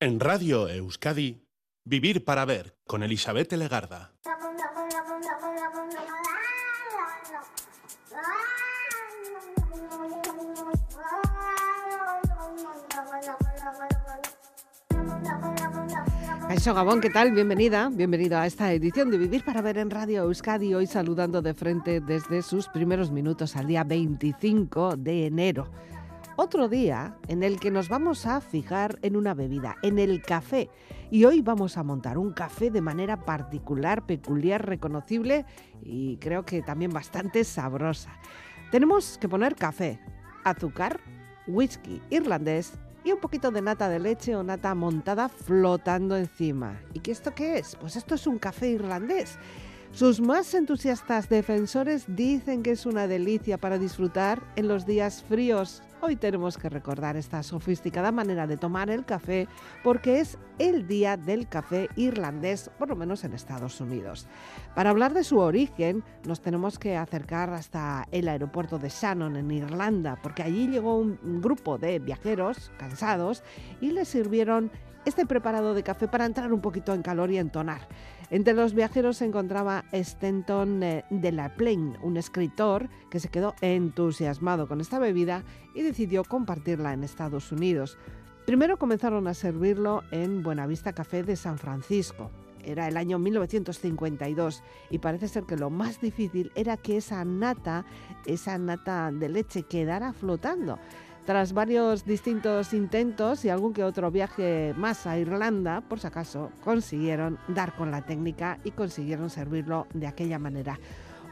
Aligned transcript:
En 0.00 0.20
Radio 0.20 0.68
Euskadi, 0.68 1.42
Vivir 1.84 2.24
para 2.24 2.44
Ver 2.44 2.76
con 2.86 3.02
Elizabeth 3.02 3.52
Legarda. 3.54 4.12
Eso 16.48 16.74
Gabón, 16.74 17.00
¿qué 17.00 17.10
tal? 17.10 17.32
Bienvenida, 17.32 17.90
bienvenido 17.92 18.38
a 18.38 18.46
esta 18.46 18.72
edición 18.72 19.10
de 19.10 19.18
Vivir 19.18 19.44
para 19.44 19.62
Ver 19.62 19.78
en 19.78 19.90
Radio 19.90 20.22
Euskadi, 20.22 20.74
hoy 20.74 20.86
saludando 20.86 21.42
de 21.42 21.54
frente 21.54 22.00
desde 22.00 22.42
sus 22.42 22.68
primeros 22.68 23.10
minutos 23.10 23.56
al 23.56 23.66
día 23.66 23.82
25 23.82 24.96
de 24.96 25.26
enero. 25.26 25.68
Otro 26.40 26.68
día 26.68 27.16
en 27.26 27.42
el 27.42 27.58
que 27.58 27.72
nos 27.72 27.88
vamos 27.88 28.24
a 28.24 28.40
fijar 28.40 29.00
en 29.02 29.16
una 29.16 29.34
bebida, 29.34 29.74
en 29.82 29.98
el 29.98 30.22
café. 30.22 30.70
Y 31.10 31.24
hoy 31.24 31.42
vamos 31.42 31.76
a 31.76 31.82
montar 31.82 32.16
un 32.16 32.32
café 32.32 32.70
de 32.70 32.80
manera 32.80 33.24
particular, 33.24 34.06
peculiar, 34.06 34.64
reconocible 34.64 35.46
y 35.82 36.16
creo 36.18 36.44
que 36.44 36.62
también 36.62 36.92
bastante 36.92 37.42
sabrosa. 37.42 38.12
Tenemos 38.70 39.18
que 39.18 39.28
poner 39.28 39.56
café, 39.56 39.98
azúcar, 40.44 41.00
whisky 41.48 42.00
irlandés 42.08 42.78
y 43.02 43.10
un 43.10 43.18
poquito 43.18 43.50
de 43.50 43.60
nata 43.60 43.88
de 43.88 43.98
leche 43.98 44.36
o 44.36 44.44
nata 44.44 44.76
montada 44.76 45.28
flotando 45.28 46.16
encima. 46.16 46.80
¿Y 46.94 47.00
qué 47.00 47.10
esto 47.10 47.34
qué 47.34 47.58
es? 47.58 47.74
Pues 47.74 47.96
esto 47.96 48.14
es 48.14 48.28
un 48.28 48.38
café 48.38 48.68
irlandés. 48.68 49.40
Sus 49.92 50.20
más 50.20 50.54
entusiastas 50.54 51.28
defensores 51.28 52.04
dicen 52.08 52.62
que 52.62 52.72
es 52.72 52.86
una 52.86 53.06
delicia 53.06 53.58
para 53.58 53.78
disfrutar 53.78 54.42
en 54.56 54.68
los 54.68 54.86
días 54.86 55.24
fríos 55.28 55.82
Hoy 56.00 56.14
tenemos 56.14 56.56
que 56.56 56.68
recordar 56.68 57.16
esta 57.16 57.42
sofisticada 57.42 58.12
manera 58.12 58.46
de 58.46 58.56
tomar 58.56 58.88
el 58.88 59.04
café 59.04 59.48
porque 59.82 60.20
es 60.20 60.38
el 60.60 60.86
día 60.86 61.16
del 61.16 61.48
café 61.48 61.88
irlandés, 61.96 62.70
por 62.78 62.88
lo 62.88 62.94
menos 62.94 63.24
en 63.24 63.32
Estados 63.32 63.80
Unidos. 63.80 64.28
Para 64.76 64.90
hablar 64.90 65.12
de 65.12 65.24
su 65.24 65.38
origen, 65.38 66.04
nos 66.24 66.40
tenemos 66.40 66.78
que 66.78 66.96
acercar 66.96 67.50
hasta 67.50 68.06
el 68.12 68.28
aeropuerto 68.28 68.78
de 68.78 68.90
Shannon, 68.90 69.36
en 69.36 69.50
Irlanda, 69.50 70.16
porque 70.22 70.44
allí 70.44 70.68
llegó 70.68 70.98
un 70.98 71.40
grupo 71.42 71.78
de 71.78 71.98
viajeros 71.98 72.70
cansados 72.78 73.42
y 73.80 73.90
les 73.90 74.06
sirvieron 74.06 74.70
este 75.04 75.26
preparado 75.26 75.74
de 75.74 75.82
café 75.82 76.06
para 76.06 76.26
entrar 76.26 76.52
un 76.52 76.60
poquito 76.60 76.94
en 76.94 77.02
calor 77.02 77.32
y 77.32 77.38
entonar. 77.38 77.88
Entre 78.30 78.52
los 78.52 78.74
viajeros 78.74 79.16
se 79.16 79.24
encontraba 79.24 79.84
Stenton 79.92 80.82
eh, 80.82 81.04
de 81.08 81.32
la 81.32 81.54
Plaine, 81.54 81.98
un 82.02 82.18
escritor 82.18 82.90
que 83.10 83.20
se 83.20 83.30
quedó 83.30 83.54
entusiasmado 83.62 84.68
con 84.68 84.82
esta 84.82 84.98
bebida 84.98 85.44
y 85.74 85.82
decidió 85.82 86.24
compartirla 86.24 86.92
en 86.92 87.04
Estados 87.04 87.52
Unidos. 87.52 87.96
Primero 88.44 88.78
comenzaron 88.78 89.28
a 89.28 89.34
servirlo 89.34 90.02
en 90.10 90.42
Buenavista 90.42 90.92
Café 90.92 91.22
de 91.22 91.36
San 91.36 91.58
Francisco. 91.58 92.30
Era 92.62 92.86
el 92.86 92.98
año 92.98 93.18
1952 93.18 94.62
y 94.90 94.98
parece 94.98 95.28
ser 95.28 95.44
que 95.44 95.56
lo 95.56 95.70
más 95.70 96.00
difícil 96.00 96.52
era 96.54 96.76
que 96.76 96.98
esa 96.98 97.24
nata, 97.24 97.86
esa 98.26 98.58
nata 98.58 99.10
de 99.10 99.28
leche 99.30 99.62
quedara 99.62 100.12
flotando. 100.12 100.78
Tras 101.28 101.52
varios 101.52 102.06
distintos 102.06 102.72
intentos 102.72 103.44
y 103.44 103.50
algún 103.50 103.74
que 103.74 103.84
otro 103.84 104.10
viaje 104.10 104.72
más 104.78 105.06
a 105.06 105.18
Irlanda, 105.18 105.82
por 105.82 106.00
si 106.00 106.06
acaso, 106.06 106.50
consiguieron 106.64 107.38
dar 107.48 107.76
con 107.76 107.90
la 107.90 108.00
técnica 108.00 108.58
y 108.64 108.70
consiguieron 108.70 109.28
servirlo 109.28 109.86
de 109.92 110.06
aquella 110.06 110.38
manera 110.38 110.80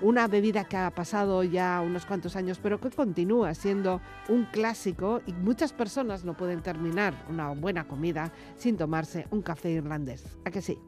una 0.00 0.28
bebida 0.28 0.64
que 0.64 0.76
ha 0.76 0.90
pasado 0.90 1.42
ya 1.42 1.82
unos 1.84 2.06
cuantos 2.06 2.36
años, 2.36 2.58
pero 2.62 2.80
que 2.80 2.90
continúa 2.90 3.54
siendo 3.54 4.00
un 4.28 4.44
clásico 4.44 5.22
y 5.26 5.32
muchas 5.32 5.72
personas 5.72 6.24
no 6.24 6.36
pueden 6.36 6.62
terminar 6.62 7.26
una 7.28 7.50
buena 7.50 7.88
comida 7.88 8.32
sin 8.56 8.76
tomarse 8.76 9.26
un 9.30 9.42
café 9.42 9.70
irlandés. 9.70 10.36
¿A 10.44 10.50
que 10.50 10.62
sí? 10.62 10.78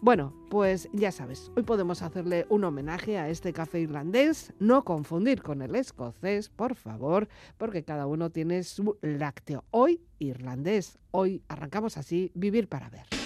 Bueno, 0.00 0.34
pues 0.50 0.88
ya 0.92 1.12
sabes, 1.12 1.50
hoy 1.56 1.62
podemos 1.62 2.02
hacerle 2.02 2.46
un 2.48 2.64
homenaje 2.64 3.18
a 3.18 3.28
este 3.28 3.52
café 3.52 3.80
irlandés, 3.80 4.52
no 4.58 4.84
confundir 4.84 5.42
con 5.42 5.62
el 5.62 5.74
escocés, 5.74 6.48
por 6.48 6.74
favor, 6.74 7.28
porque 7.56 7.84
cada 7.84 8.06
uno 8.06 8.30
tiene 8.30 8.62
su 8.62 8.98
lácteo. 9.02 9.64
Hoy 9.70 10.00
irlandés, 10.18 10.98
hoy 11.10 11.42
arrancamos 11.48 11.96
así, 11.96 12.30
vivir 12.34 12.68
para 12.68 12.90
ver. 12.90 13.17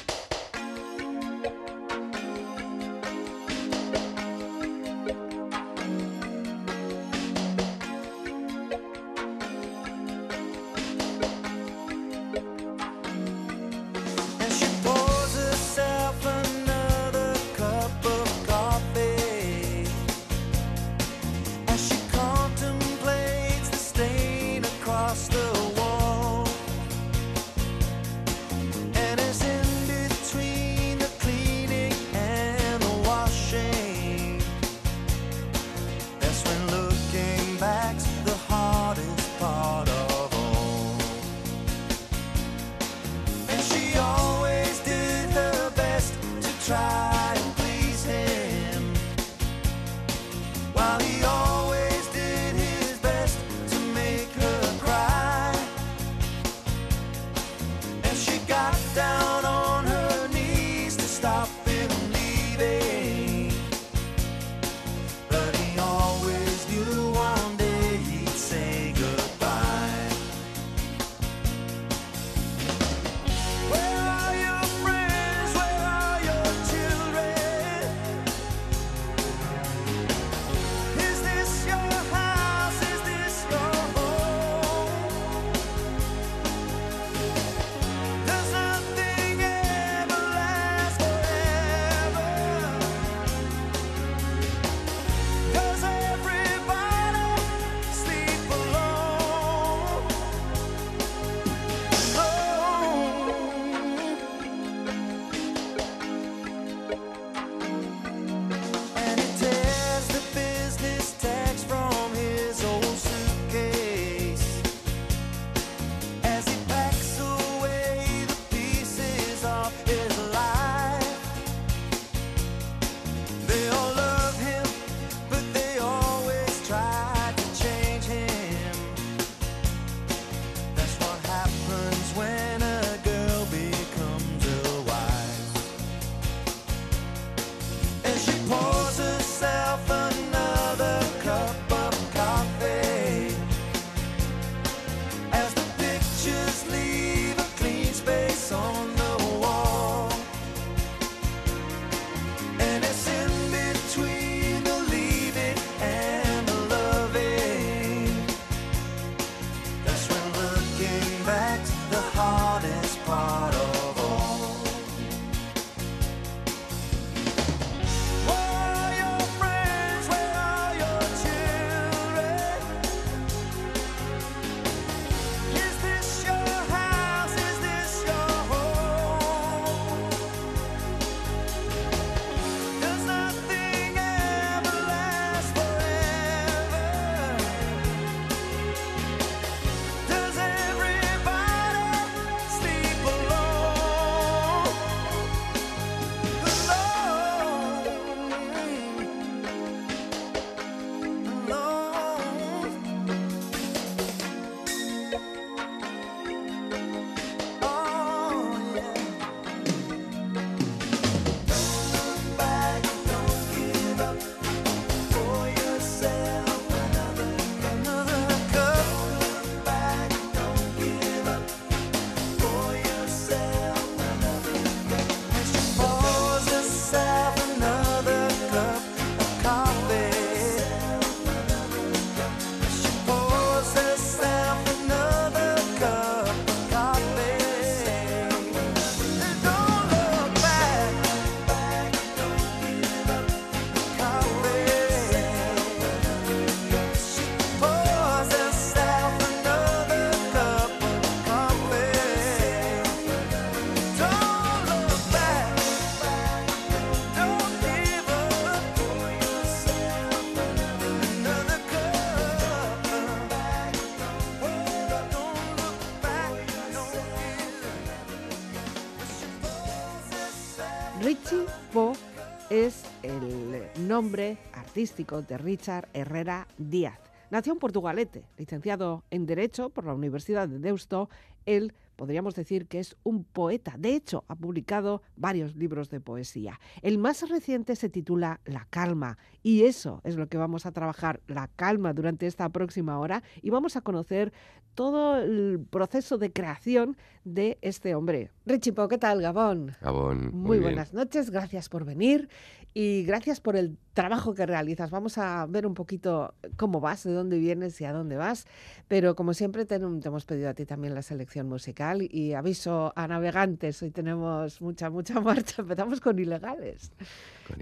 Nombre 274.02 274.36
artístico 274.52 275.22
de 275.22 275.38
Richard 275.38 275.88
Herrera 275.92 276.48
Díaz. 276.58 276.98
Nació 277.30 277.52
en 277.52 277.60
Portugalete, 277.60 278.24
licenciado 278.36 279.04
en 279.12 279.26
Derecho 279.26 279.70
por 279.70 279.86
la 279.86 279.94
Universidad 279.94 280.48
de 280.48 280.58
Deusto. 280.58 281.08
Él 281.46 281.72
podríamos 281.94 282.34
decir 282.34 282.66
que 282.66 282.80
es 282.80 282.96
un 283.04 283.22
poeta. 283.22 283.76
De 283.78 283.94
hecho, 283.94 284.24
ha 284.26 284.34
publicado 284.34 285.02
varios 285.14 285.54
libros 285.54 285.88
de 285.88 286.00
poesía. 286.00 286.58
El 286.82 286.98
más 286.98 287.28
reciente 287.28 287.76
se 287.76 287.88
titula 287.88 288.40
La 288.44 288.66
calma 288.70 289.18
y 289.44 289.66
eso 289.66 290.00
es 290.02 290.16
lo 290.16 290.26
que 290.26 290.36
vamos 290.36 290.66
a 290.66 290.72
trabajar, 290.72 291.20
la 291.28 291.46
calma, 291.46 291.92
durante 291.92 292.26
esta 292.26 292.48
próxima 292.48 292.98
hora 292.98 293.22
y 293.40 293.50
vamos 293.50 293.76
a 293.76 293.82
conocer 293.82 294.32
todo 294.74 295.18
el 295.18 295.64
proceso 295.70 296.18
de 296.18 296.32
creación 296.32 296.96
de 297.24 297.58
este 297.60 297.94
hombre. 297.94 298.30
Richipo, 298.46 298.88
¿qué 298.88 298.98
tal, 298.98 299.20
Gabón? 299.20 299.76
Gabón. 299.80 300.30
Muy, 300.32 300.58
buenas 300.58 300.92
noches, 300.92 301.30
gracias 301.30 301.68
por 301.68 301.84
venir 301.84 302.28
y 302.74 303.04
gracias 303.04 303.40
por 303.40 303.56
el 303.56 303.76
trabajo 303.92 304.34
que 304.34 304.46
realizas. 304.46 304.90
Vamos 304.90 305.18
a 305.18 305.46
ver 305.46 305.66
un 305.66 305.74
poquito 305.74 306.34
cómo 306.56 306.80
vas, 306.80 307.04
de 307.04 307.12
dónde 307.12 307.38
vienes 307.38 307.80
y 307.80 307.84
a 307.84 307.92
dónde 307.92 308.16
vas, 308.16 308.46
pero 308.88 309.14
como 309.14 309.34
siempre 309.34 309.64
te, 309.64 309.76
hemos 309.76 310.24
pedido 310.24 310.48
a 310.48 310.54
ti 310.54 310.64
también 310.64 310.94
la 310.94 311.02
selección 311.02 311.48
musical 311.48 312.02
y 312.02 312.34
aviso 312.34 312.92
a 312.96 313.06
navegantes, 313.06 313.82
hoy 313.82 313.90
tenemos 313.90 314.60
mucha, 314.60 314.90
mucha 314.90 315.20
marcha, 315.20 315.62
empezamos 315.62 316.00
con 316.00 316.18
ilegales. 316.18 316.92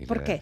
¿Por 0.07 0.23
qué? 0.23 0.41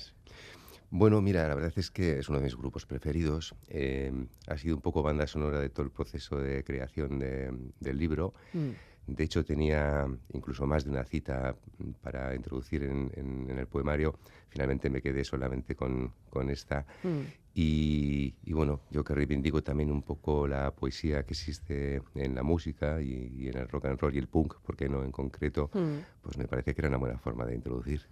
Bueno, 0.90 1.20
mira, 1.20 1.46
la 1.46 1.54
verdad 1.54 1.72
es 1.76 1.90
que 1.90 2.18
es 2.18 2.28
uno 2.30 2.38
de 2.38 2.44
mis 2.44 2.56
grupos 2.56 2.86
preferidos. 2.86 3.54
Eh, 3.68 4.10
ha 4.46 4.56
sido 4.56 4.76
un 4.76 4.80
poco 4.80 5.02
banda 5.02 5.26
sonora 5.26 5.60
de 5.60 5.68
todo 5.68 5.84
el 5.84 5.92
proceso 5.92 6.38
de 6.38 6.64
creación 6.64 7.18
del 7.18 7.98
libro. 7.98 8.32
Mm. 8.54 8.70
De 9.08 9.24
hecho, 9.24 9.42
tenía 9.42 10.06
incluso 10.34 10.66
más 10.66 10.84
de 10.84 10.90
una 10.90 11.02
cita 11.02 11.56
para 12.02 12.34
introducir 12.34 12.84
en, 12.84 13.48
el 13.48 13.66
poemario. 13.66 14.18
Finalmente 14.50 14.90
me 14.90 15.00
quedé 15.00 15.24
solamente 15.24 15.74
con, 15.74 16.12
esta. 16.50 16.84
Mm. 17.02 17.22
Y, 17.54 18.34
bueno, 18.52 18.82
yo 18.90 19.02
que 19.02 19.14
reivindico 19.14 19.62
también 19.62 19.90
un 19.90 20.02
poco 20.02 20.46
la 20.46 20.70
poesía 20.72 21.24
que 21.24 21.32
existe 21.32 22.02
en 22.14 22.34
la 22.34 22.42
música 22.42 23.00
y, 23.00 23.48
en 23.48 23.56
el 23.56 23.66
rock 23.68 23.86
and 23.86 23.98
roll 23.98 24.14
y 24.14 24.18
el 24.18 24.28
punk, 24.28 24.56
porque 24.62 24.88
no 24.90 25.02
en 25.02 25.10
concreto, 25.10 25.70
mm. 25.72 25.96
pues 26.22 26.36
me 26.36 26.46
parece 26.46 26.74
que 26.74 26.82
era 26.82 26.88
una 26.88 26.98
buena 26.98 27.18
forma 27.18 27.46
de 27.46 27.54
introducir. 27.54 28.02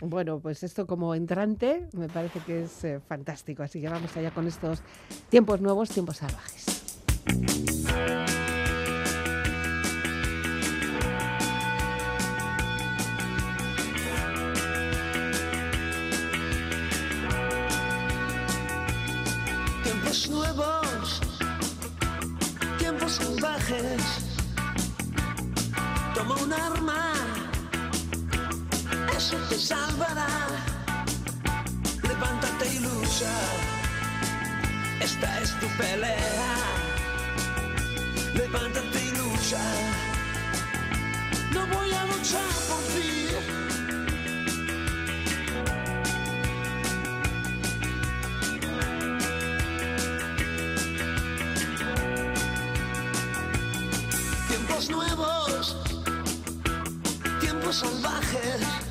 Bueno, 0.00 0.38
pues 0.38 0.62
esto 0.62 0.86
como 0.86 1.14
entrante 1.14 1.88
me 1.92 2.08
parece 2.08 2.38
que 2.40 2.62
es 2.62 2.84
eh, 2.84 3.00
fantástico. 3.00 3.64
Así 3.64 3.80
que 3.80 3.88
vamos 3.88 4.16
allá 4.16 4.30
con 4.30 4.46
estos 4.46 4.80
tiempos 5.28 5.60
nuevos, 5.60 5.90
tiempos 5.90 6.18
salvajes. 6.18 6.76
Salvará. 29.66 30.28
Levántate 32.02 32.66
y 32.72 32.78
lucha, 32.78 33.34
esta 35.00 35.40
es 35.40 35.50
tu 35.58 35.66
pelea. 35.76 36.54
Levántate 38.34 38.98
y 39.08 39.10
lucha, 39.20 39.64
no 41.52 41.66
voy 41.74 41.90
a 41.92 42.04
luchar 42.12 42.52
por 42.68 42.82
ti. 42.94 43.12
nuevos, 54.90 55.76
tiempos 57.40 57.76
salvajes. 57.76 58.85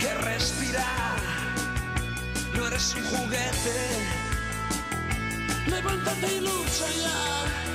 Que 0.00 0.14
respirar. 0.14 1.16
No 2.54 2.66
eres 2.66 2.94
un 2.94 3.04
juguete, 3.04 3.78
levántate 5.66 6.36
y 6.36 6.40
lucha 6.40 6.86
ya. 7.02 7.69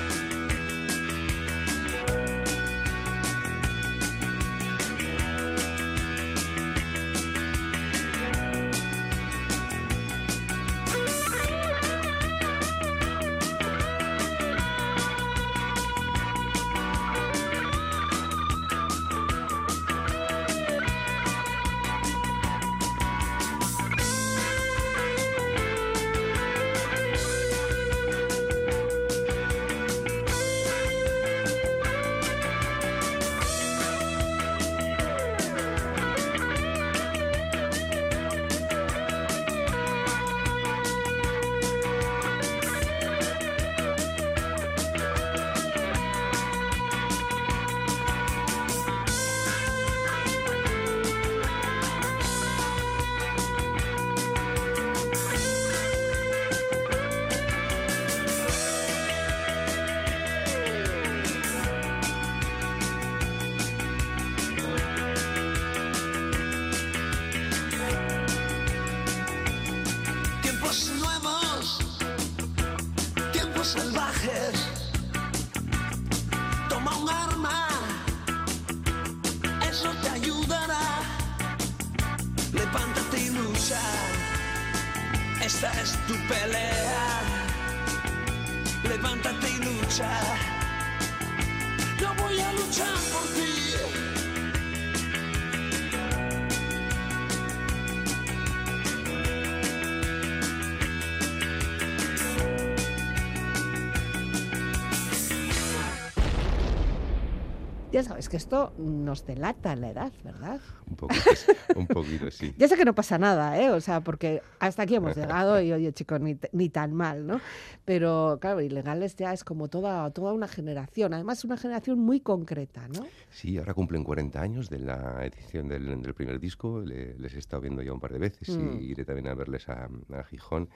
Ya 107.95 108.03
sabes 108.03 108.27
que 108.27 108.35
esto 108.35 108.73
nos 108.77 109.25
delata 109.25 109.73
la 109.73 109.89
edad, 109.89 110.11
¿verdad? 110.21 110.59
Un 110.85 110.97
poquito, 110.97 111.29
un 111.77 111.87
poquito 111.87 112.29
sí. 112.29 112.53
ya 112.57 112.67
sé 112.67 112.75
que 112.75 112.83
no 112.83 112.93
pasa 112.93 113.17
nada, 113.17 113.57
¿eh? 113.57 113.69
O 113.69 113.79
sea, 113.79 114.01
porque 114.01 114.41
hasta 114.59 114.83
aquí 114.83 114.95
hemos 114.95 115.15
llegado 115.15 115.61
y, 115.61 115.71
oye, 115.71 115.93
chicos, 115.93 116.19
ni, 116.19 116.37
ni, 116.51 116.67
tan 116.67 116.93
mal, 116.93 117.25
¿no? 117.25 117.39
Pero, 117.85 118.37
claro, 118.41 118.59
ilegales 118.59 119.15
ya 119.15 119.31
es 119.31 119.45
como 119.45 119.69
toda, 119.69 120.11
toda 120.11 120.33
una 120.33 120.49
generación, 120.49 121.13
además 121.13 121.45
una 121.45 121.55
generación 121.55 121.97
muy 121.97 122.19
concreta, 122.19 122.85
¿no? 122.89 123.05
Sí, 123.29 123.57
ahora 123.57 123.73
cumplen 123.73 124.03
40 124.03 124.41
años 124.41 124.69
de 124.69 124.79
la 124.79 125.25
edición 125.25 125.69
del, 125.69 126.13
primer 126.15 126.41
disco, 126.41 126.81
les 126.81 127.33
he 127.33 127.39
estado 127.39 127.61
viendo 127.61 127.81
ya 127.81 127.93
un 127.93 128.01
par 128.01 128.11
de 128.11 128.19
veces 128.19 128.49
y 128.49 128.57
mm. 128.57 128.81
iré 128.81 129.05
también 129.05 129.29
a 129.29 129.35
verles 129.35 129.69
a, 129.69 129.87
a 130.13 130.23
Gijón. 130.25 130.67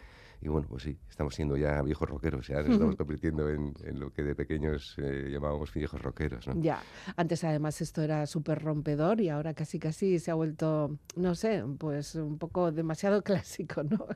Y 0.41 0.47
bueno, 0.47 0.67
pues 0.69 0.83
sí, 0.83 0.97
estamos 1.09 1.35
siendo 1.35 1.57
ya 1.57 1.81
viejos 1.81 2.09
rockeros, 2.09 2.47
ya 2.47 2.61
nos 2.61 2.71
estamos 2.71 2.95
convirtiendo 2.95 3.49
en, 3.49 3.73
lo 3.93 4.11
que 4.11 4.23
de 4.23 4.35
pequeños 4.35 4.95
eh, 4.97 5.29
llamábamos 5.31 5.73
viejos 5.73 6.01
rockeros. 6.01 6.47
¿no? 6.47 6.61
Ya. 6.61 6.81
Antes 7.17 7.43
además 7.43 7.81
esto 7.81 8.01
era 8.01 8.25
súper 8.25 8.61
rompedor 8.61 9.19
y 9.19 9.29
ahora 9.29 9.53
casi 9.53 9.79
casi 9.79 10.19
se 10.19 10.31
ha 10.31 10.35
vuelto, 10.35 10.97
no 11.17 11.35
sé, 11.35 11.63
pues 11.77 12.15
un 12.15 12.37
poco 12.37 12.71
demasiado 12.71 13.21
clásico, 13.23 13.83
¿no? 13.83 14.07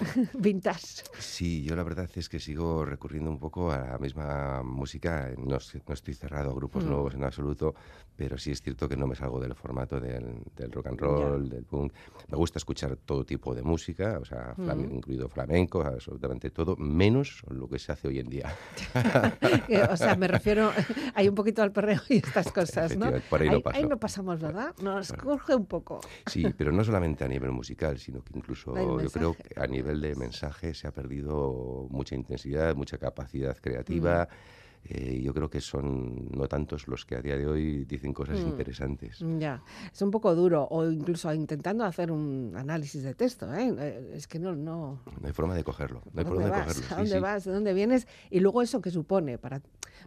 Vintage. 0.34 1.04
Sí, 1.18 1.62
yo 1.62 1.76
la 1.76 1.84
verdad 1.84 2.10
es 2.14 2.28
que 2.28 2.40
sigo 2.40 2.84
recurriendo 2.84 3.30
un 3.30 3.38
poco 3.38 3.70
a 3.70 3.78
la 3.78 3.98
misma 3.98 4.62
música. 4.64 5.30
No, 5.38 5.56
estoy 5.56 6.14
cerrado 6.14 6.50
a 6.50 6.54
grupos 6.54 6.84
mm. 6.84 6.88
nuevos 6.88 7.14
en 7.14 7.24
absoluto, 7.24 7.74
pero 8.18 8.36
sí 8.36 8.50
es 8.50 8.60
cierto 8.60 8.88
que 8.88 8.96
no 8.96 9.06
me 9.06 9.14
salgo 9.14 9.38
del 9.38 9.54
formato 9.54 10.00
del, 10.00 10.42
rock 10.72 10.88
and 10.88 11.00
roll, 11.00 11.48
del 11.48 11.64
punk. 11.64 11.92
Me 12.26 12.36
gusta 12.36 12.58
escuchar 12.58 12.96
todo 12.96 13.24
tipo 13.24 13.54
de 13.54 13.62
música, 13.62 14.18
o 14.20 14.24
sea, 14.24 14.54
mm. 14.56 14.92
incluido 14.92 15.28
flamenco, 15.28 15.82
absolutamente 15.82 16.50
todo, 16.50 16.74
menos 16.76 17.44
lo 17.48 17.68
que 17.68 17.78
se 17.78 17.92
hace 17.92 18.08
hoy 18.08 18.18
en 18.18 18.28
día. 18.28 18.52
o 19.88 19.96
sea, 19.96 20.16
me 20.16 20.26
refiero, 20.26 20.72
hay 21.14 21.28
un 21.28 21.36
poquito 21.36 21.62
al 21.62 21.70
perreo 21.70 22.00
y 22.08 22.16
estas 22.16 22.50
cosas, 22.50 22.96
¿no? 22.96 23.08
Por 23.30 23.40
ahí, 23.40 23.62
ahí, 23.66 23.84
no 23.84 24.00
pasamos, 24.00 24.40
¿verdad? 24.40 24.74
Nos 24.82 25.12
coge 25.12 25.54
un 25.54 25.66
poco. 25.66 26.00
Sí, 26.26 26.44
pero 26.56 26.72
no 26.72 26.82
solamente 26.82 27.22
a 27.22 27.28
nivel 27.28 27.52
musical, 27.52 28.00
sino 28.00 28.20
que 28.24 28.36
incluso 28.36 28.74
yo 29.00 29.10
creo 29.10 29.34
que 29.34 29.60
a 29.60 29.68
nivel 29.68 30.00
de 30.00 30.16
mensaje 30.16 30.74
se 30.74 30.88
ha 30.88 30.90
perdido 30.90 31.86
mucha 31.88 32.16
intensidad, 32.16 32.74
mucha 32.74 32.98
capacidad 32.98 33.56
creativa. 33.58 34.24
Mm. 34.24 34.58
Eh, 34.90 35.20
yo 35.22 35.34
creo 35.34 35.50
que 35.50 35.60
son 35.60 36.28
no 36.30 36.48
tantos 36.48 36.88
los 36.88 37.04
que 37.04 37.16
a 37.16 37.20
día 37.20 37.36
de 37.36 37.46
hoy 37.46 37.84
dicen 37.84 38.12
cosas 38.12 38.40
mm. 38.40 38.48
interesantes. 38.48 39.18
Ya, 39.38 39.62
es 39.92 40.00
un 40.00 40.10
poco 40.10 40.34
duro, 40.34 40.66
o 40.70 40.88
incluso 40.90 41.32
intentando 41.34 41.84
hacer 41.84 42.10
un 42.10 42.54
análisis 42.56 43.02
de 43.02 43.14
texto, 43.14 43.52
¿eh? 43.54 43.74
eh 43.78 44.12
es 44.14 44.26
que 44.26 44.38
no, 44.38 44.54
no... 44.54 45.02
No 45.20 45.26
hay 45.26 45.32
forma 45.32 45.54
de 45.54 45.64
cogerlo, 45.64 46.02
no 46.12 46.20
hay 46.20 46.26
forma 46.26 46.44
de 46.44 46.50
cogerlo. 46.50 46.82
¿A 46.90 46.96
dónde 46.96 47.20
vas? 47.20 47.44
¿De 47.44 47.52
dónde 47.52 47.74
vienes? 47.74 48.08
Y 48.30 48.40
luego 48.40 48.62
eso 48.62 48.80
que 48.80 48.90
supone 48.90 49.36
para... 49.36 49.60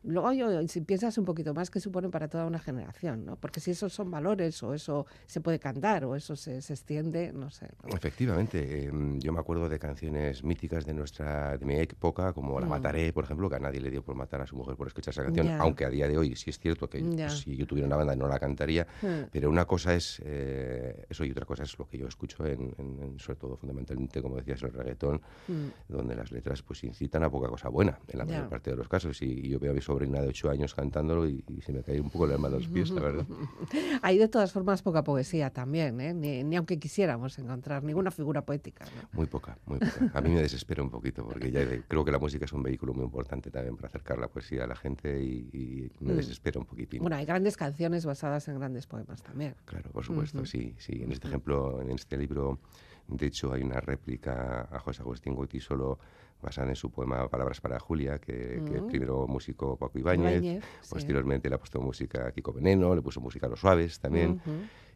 Luego 0.03 0.33
yo, 0.33 0.67
si 0.67 0.81
piensas 0.81 1.17
un 1.19 1.25
poquito 1.25 1.53
más, 1.53 1.69
¿qué 1.69 1.79
supone 1.79 2.09
para 2.09 2.27
toda 2.27 2.47
una 2.47 2.59
generación? 2.59 3.25
¿no? 3.25 3.35
Porque 3.35 3.59
si 3.59 3.71
esos 3.71 3.93
son 3.93 4.09
valores, 4.09 4.63
o 4.63 4.73
eso 4.73 5.05
se 5.27 5.41
puede 5.41 5.59
cantar, 5.59 6.05
o 6.05 6.15
eso 6.15 6.35
se, 6.35 6.61
se 6.61 6.73
extiende, 6.73 7.31
no 7.33 7.51
sé. 7.51 7.69
Efectivamente, 7.87 8.85
em, 8.85 9.19
yo 9.19 9.31
me 9.31 9.39
acuerdo 9.39 9.69
de 9.69 9.77
canciones 9.77 10.43
míticas 10.43 10.85
de 10.85 10.93
nuestra 10.93 11.57
de 11.57 11.65
mi 11.65 11.75
época, 11.75 12.33
como 12.33 12.59
La 12.59 12.65
mm. 12.65 12.69
Mataré, 12.69 13.13
por 13.13 13.25
ejemplo, 13.25 13.49
que 13.49 13.57
a 13.57 13.59
nadie 13.59 13.79
le 13.79 13.91
dio 13.91 14.03
por 14.03 14.15
matar 14.15 14.41
a 14.41 14.47
su 14.47 14.55
mujer 14.55 14.70
por 14.75 14.87
escuchar 14.87 15.13
esa 15.13 15.23
canción, 15.23 15.49
aunque 15.59 15.85
a 15.85 15.89
día 15.89 16.07
de 16.07 16.17
hoy 16.17 16.35
sí 16.35 16.49
es 16.49 16.59
cierto 16.59 16.89
que 16.89 16.99
pues, 16.99 17.39
si 17.39 17.55
yo 17.55 17.65
tuviera 17.65 17.87
una 17.87 17.97
banda 17.97 18.15
no 18.15 18.27
la 18.27 18.39
cantaría, 18.39 18.87
hmm. 19.01 19.29
pero 19.31 19.49
una 19.49 19.65
cosa 19.65 19.95
es 19.95 20.21
eh, 20.25 21.05
eso 21.09 21.23
y 21.25 21.31
otra 21.31 21.45
cosa 21.45 21.63
es 21.63 21.77
lo 21.77 21.87
que 21.87 21.97
yo 21.97 22.07
escucho 22.07 22.45
en, 22.45 22.73
sobre 23.17 23.39
todo 23.39 23.55
fundamentalmente, 23.57 24.21
como 24.21 24.37
decías, 24.37 24.61
el 24.63 24.73
reggaetón, 24.73 25.21
hmm. 25.47 25.67
donde 25.89 26.15
las 26.15 26.31
letras 26.31 26.61
pues 26.61 26.83
incitan 26.83 27.23
a 27.23 27.29
poca 27.29 27.47
cosa 27.49 27.69
buena, 27.69 27.99
en 28.07 28.17
la 28.17 28.25
mayor 28.25 28.49
parte 28.49 28.71
de 28.71 28.77
los 28.77 28.87
casos. 28.87 29.21
Y, 29.21 29.49
yo 29.51 29.59
veo 29.59 29.71
a 29.71 29.73
mi 29.73 29.81
sobrina 29.81 30.21
de 30.21 30.29
ocho 30.29 30.49
años 30.49 30.73
cantándolo 30.73 31.27
y, 31.27 31.43
se 31.65 31.73
me 31.73 31.83
cae 31.83 31.99
un 31.99 32.09
poco 32.09 32.25
el 32.25 32.33
alma 32.33 32.47
a 32.47 32.51
los 32.51 32.67
pies, 32.67 32.89
la 32.91 33.01
verdad. 33.01 33.25
Hay 34.01 34.17
de 34.17 34.27
todas 34.27 34.51
formas 34.51 34.81
poca 34.81 35.03
poesía 35.03 35.49
también, 35.49 35.99
¿eh? 36.01 36.13
ni, 36.13 36.55
aunque 36.55 36.79
quisiéramos 36.79 37.37
encontrar 37.39 37.83
ninguna 37.83 38.11
figura 38.11 38.41
poética. 38.43 38.85
Muy 39.11 39.25
poca, 39.25 39.57
muy 39.65 39.79
poca. 39.79 40.11
A 40.13 40.21
mí 40.21 40.29
me 40.29 40.41
desespera 40.41 40.81
un 40.81 40.89
poquito 40.89 41.23
porque 41.25 41.51
ya 41.51 41.61
creo 41.87 42.05
que 42.05 42.11
la 42.11 42.19
música 42.19 42.45
es 42.45 42.53
un 42.53 42.63
vehículo 42.63 42.93
muy 42.93 43.03
importante 43.03 43.51
también 43.51 43.75
para 43.75 43.87
acercar 43.87 44.17
la 44.17 44.27
poesía 44.27 44.50
a 44.59 44.67
la 44.67 44.75
gente 44.75 45.21
y, 45.21 45.91
me 45.99 46.13
mm. 46.13 46.17
desespera 46.17 46.59
un 46.59 46.65
poquitín. 46.65 47.01
Bueno, 47.01 47.15
hay 47.15 47.25
grandes 47.25 47.57
canciones 47.57 48.05
basadas 48.05 48.47
en 48.47 48.59
grandes 48.59 48.87
poemas 48.87 49.21
también. 49.21 49.55
Claro, 49.65 49.91
por 49.91 50.03
supuesto, 50.03 50.45
sí, 50.45 50.75
sí. 50.77 51.01
En 51.03 51.11
este 51.11 51.27
ejemplo, 51.27 51.81
en 51.81 51.91
este 51.91 52.17
libro, 52.17 52.59
de 53.07 53.27
hecho, 53.27 53.53
hay 53.53 53.63
una 53.63 53.79
réplica 53.79 54.67
a 54.71 54.79
José 54.79 55.01
Agustín 55.01 55.37
solo 55.59 55.99
basada 56.41 56.69
en 56.69 56.75
su 56.75 56.89
poema 56.89 57.29
Palabras 57.29 57.61
para 57.61 57.79
Julia, 57.79 58.17
que, 58.17 58.61
que 58.65 58.81
mm. 58.81 58.87
primero 58.87 59.27
músico 59.27 59.77
Paco 59.77 59.99
Ibáñez, 59.99 60.63
posteriormente 60.89 61.49
le 61.49 61.55
ha 61.55 61.59
puesto 61.59 61.79
música 61.79 62.27
a 62.27 62.31
Kiko 62.31 62.51
Veneno, 62.51 62.95
le 62.95 63.01
puso 63.01 63.21
música 63.21 63.45
a 63.45 63.49
Los 63.49 63.59
Suaves 63.59 63.99
también 63.99 64.41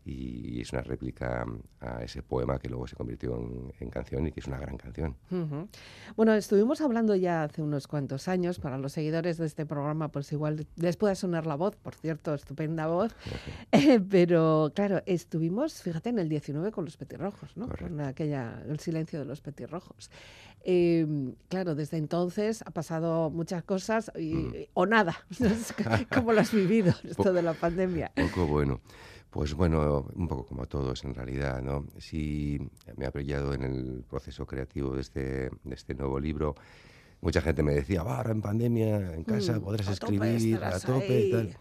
y 0.06 0.62
es 0.62 0.72
una 0.72 0.84
réplica 0.84 1.46
a 1.80 2.04
ese 2.04 2.22
poema 2.22 2.60
que 2.60 2.70
luego 2.70 2.88
se 2.88 2.96
convirtió 2.96 3.36
en, 3.80 3.90
canción 3.90 4.28
y 4.28 4.32
que 4.32 4.40
es 4.40 4.48
una 4.48 4.60
gran 4.60 4.78
canción. 4.78 5.16
Bueno, 6.16 6.34
estuvimos 6.34 6.82
hablando 6.82 7.16
ya 7.16 7.44
hace 7.44 7.62
unos 7.62 7.88
cuantos 7.88 8.28
años, 8.28 8.60
para 8.60 8.78
los 8.78 8.92
seguidores 8.92 9.38
de 9.38 9.46
este 9.46 9.66
programa, 9.66 10.10
pues 10.10 10.32
igual 10.32 10.68
les 10.76 10.98
puede 10.98 11.16
sonar 11.16 11.48
la 11.48 11.56
voz, 11.56 11.76
por 11.76 11.96
cierto, 11.96 12.34
estupenda 12.34 12.88
voz, 12.88 13.16
pero 14.10 14.72
claro, 14.76 15.02
estuvimos, 15.06 15.82
fíjate, 15.82 16.10
en 16.10 16.20
el 16.20 16.30
19 16.30 16.72
con 16.72 16.86
los 16.86 16.98
petirrojos, 16.98 17.58
¿no? 17.58 17.68
Con 17.70 18.00
aquella, 18.02 18.62
el 18.68 18.80
silencio 18.80 19.20
de 19.20 19.26
los 19.26 19.42
petirrojos. 19.42 20.12
Em, 20.68 21.36
claro, 21.48 21.76
desde 21.76 21.98
entonces 21.98 22.64
ha 22.66 22.72
pasado 22.72 23.30
muchas 23.30 23.64
cosas 23.64 24.12
mm. 24.20 24.48
o 24.74 24.86
nada. 24.88 25.16
¿Cómo 26.14 26.34
lo 26.34 26.42
has 26.42 26.52
vivido 26.52 26.94
esto 27.04 27.32
de 27.32 27.44
la 27.44 27.54
pandemia? 27.54 28.12
Poco 28.16 28.48
bueno. 28.48 28.82
Pues 29.36 29.54
bueno, 29.54 30.08
un 30.16 30.30
poco 30.30 30.46
como 30.46 30.66
todos 30.66 31.04
en 31.04 31.14
realidad, 31.14 31.62
¿no? 31.62 31.86
Sí 31.98 32.58
me 32.96 33.04
ha 33.04 33.10
apoyado 33.10 33.54
en 33.54 33.64
el 33.64 34.06
proceso 34.10 34.46
creativo 34.46 34.96
de 34.96 35.02
este, 35.02 35.50
de 35.62 35.76
este 35.76 35.94
nuevo 35.94 36.22
libro. 36.22 36.56
Mucha 37.20 37.42
gente 37.42 37.62
me 37.62 37.74
decía, 37.74 38.02
va, 38.02 38.16
ahora 38.16 38.32
en 38.32 38.42
pandemia, 38.42 39.14
en 39.14 39.26
casa 39.26 39.60
mm, 39.60 39.62
podrás 39.62 39.90
escribir 39.90 40.64
a 40.64 40.80
tope 40.80 41.20
y 41.20 41.32
tal. 41.32 41.58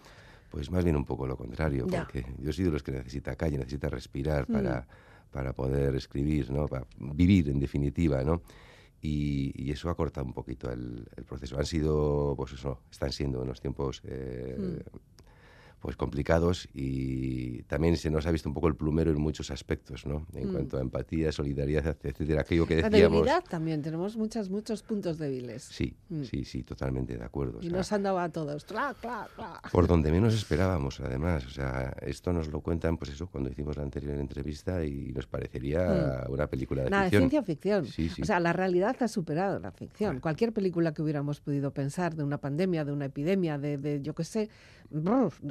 Pues 0.52 0.70
más 0.70 0.84
bien 0.84 0.94
un 0.94 1.04
poco 1.04 1.26
lo 1.26 1.36
contrario, 1.36 1.88
porque 1.88 2.24
yo 2.38 2.52
soy 2.52 2.66
de 2.66 2.70
los 2.70 2.84
que 2.84 2.92
necesita 2.92 3.34
calle, 3.34 3.58
necesita 3.58 3.88
respirar 3.88 4.46
para, 4.46 4.82
mm. 4.82 5.32
para 5.32 5.52
poder 5.52 5.96
escribir, 5.96 6.52
¿no? 6.52 6.68
Para 6.68 6.86
vivir 6.96 7.48
en 7.48 7.58
definitiva, 7.58 8.22
¿no? 8.22 8.42
Y, 9.00 9.68
eso 9.72 9.90
ha 9.90 9.96
cortado 9.96 10.24
un 10.24 10.32
poquito 10.32 10.70
el, 10.70 11.08
proceso. 11.26 11.58
Han 11.58 11.66
sido, 11.66 12.34
pues 12.36 12.52
eso, 12.52 12.82
están 12.88 13.10
siendo 13.10 13.42
unos 13.42 13.60
tiempos 13.60 14.00
eh, 14.04 14.84
mm 14.86 15.13
pues 15.84 15.96
complicados 15.96 16.66
y 16.72 17.62
también 17.64 17.98
se 17.98 18.08
nos 18.08 18.24
ha 18.24 18.30
visto 18.30 18.48
un 18.48 18.54
poco 18.54 18.68
el 18.68 18.74
plumero 18.74 19.10
en 19.10 19.20
muchos 19.20 19.50
aspectos, 19.50 20.06
¿no? 20.06 20.26
En 20.32 20.48
mm. 20.48 20.52
cuanto 20.52 20.78
a 20.78 20.80
empatía, 20.80 21.30
solidaridad, 21.30 21.98
etcétera, 22.02 22.40
aquello 22.40 22.66
que 22.66 22.76
decíamos. 22.76 22.98
La 22.98 23.08
debilidad 23.10 23.44
también, 23.44 23.82
tenemos 23.82 24.16
muchos, 24.16 24.48
muchos 24.48 24.82
puntos 24.82 25.18
débiles. 25.18 25.62
Sí, 25.64 25.94
mm. 26.08 26.22
sí, 26.22 26.46
sí, 26.46 26.62
totalmente 26.62 27.18
de 27.18 27.22
acuerdo. 27.22 27.58
Y 27.60 27.68
nos 27.68 27.92
han 27.92 28.02
dado 28.02 28.18
a 28.18 28.30
todos, 28.30 28.64
Por 29.70 29.86
donde 29.86 30.10
menos 30.10 30.32
esperábamos, 30.32 31.00
además, 31.00 31.44
o 31.44 31.50
sea, 31.50 31.94
esto 32.00 32.32
nos 32.32 32.48
lo 32.48 32.62
cuentan, 32.62 32.96
pues 32.96 33.10
eso, 33.10 33.26
cuando 33.26 33.50
hicimos 33.50 33.76
la 33.76 33.82
anterior 33.82 34.16
entrevista 34.16 34.82
y 34.86 35.12
nos 35.12 35.26
parecería 35.26 36.24
mm. 36.26 36.32
una 36.32 36.46
película 36.46 36.84
de 36.84 36.88
Nada, 36.88 37.04
ficción. 37.04 37.20
ciencia 37.20 37.42
ficción. 37.42 37.84
Sí, 37.84 38.08
sí. 38.08 38.22
O 38.22 38.24
sea, 38.24 38.40
la 38.40 38.54
realidad 38.54 38.96
ha 39.00 39.08
superado 39.08 39.58
la 39.58 39.70
ficción. 39.70 40.20
Cualquier 40.20 40.54
película 40.54 40.94
que 40.94 41.02
hubiéramos 41.02 41.42
podido 41.42 41.72
pensar 41.72 42.14
de 42.14 42.22
una 42.22 42.38
pandemia, 42.38 42.86
de 42.86 42.92
una 42.92 43.04
epidemia, 43.04 43.58
de, 43.58 43.76
de 43.76 44.00
yo 44.00 44.14
qué 44.14 44.24
sé, 44.24 44.48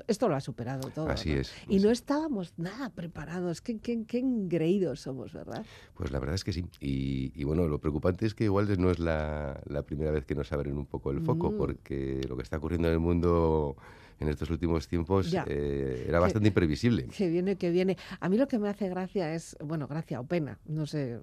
esto 0.07 0.29
lo 0.29 0.35
ha 0.35 0.41
superado 0.41 0.89
todo. 0.89 1.09
Así 1.09 1.31
es. 1.31 1.53
Y 1.67 1.79
no 1.79 1.91
estábamos 1.91 2.53
nada 2.57 2.89
preparados. 2.89 3.61
Qué, 3.61 3.79
qué, 3.79 4.05
qué, 4.05 4.19
engreídos 4.19 5.01
somos, 5.01 5.33
¿verdad? 5.33 5.65
Pues 5.95 6.11
la 6.11 6.19
verdad 6.19 6.35
es 6.35 6.43
que 6.43 6.53
sí. 6.53 6.65
Y, 6.79 7.43
bueno, 7.43 7.67
lo 7.67 7.79
preocupante 7.79 8.25
es 8.25 8.33
que 8.33 8.45
igual 8.45 8.67
no 8.79 8.91
es 8.91 8.99
la, 8.99 9.61
la, 9.65 9.83
primera 9.83 10.11
vez 10.11 10.25
que 10.25 10.35
nos 10.35 10.51
abren 10.51 10.77
un 10.77 10.85
poco 10.85 11.11
el 11.11 11.21
foco, 11.21 11.51
mm. 11.51 11.57
porque 11.57 12.21
lo 12.27 12.35
que 12.35 12.43
está 12.43 12.57
ocurriendo 12.57 12.87
en 12.87 12.93
el 12.93 12.99
mundo 12.99 13.75
en 14.19 14.29
estos 14.29 14.49
últimos 14.49 14.87
tiempos 14.87 15.33
eh, 15.47 16.05
era 16.07 16.19
bastante 16.19 16.47
imprevisible. 16.47 17.07
Que 17.23 17.29
viene, 17.29 17.55
que 17.57 17.69
viene. 17.69 17.97
A 18.19 18.27
mí 18.27 18.37
lo 18.37 18.47
que 18.47 18.57
me 18.59 18.69
hace 18.69 18.89
gracia 18.89 19.33
es, 19.33 19.55
bueno, 19.63 19.87
gracia 19.87 20.19
o 20.19 20.25
pena, 20.25 20.59
no 20.65 20.85
sé, 20.85 21.19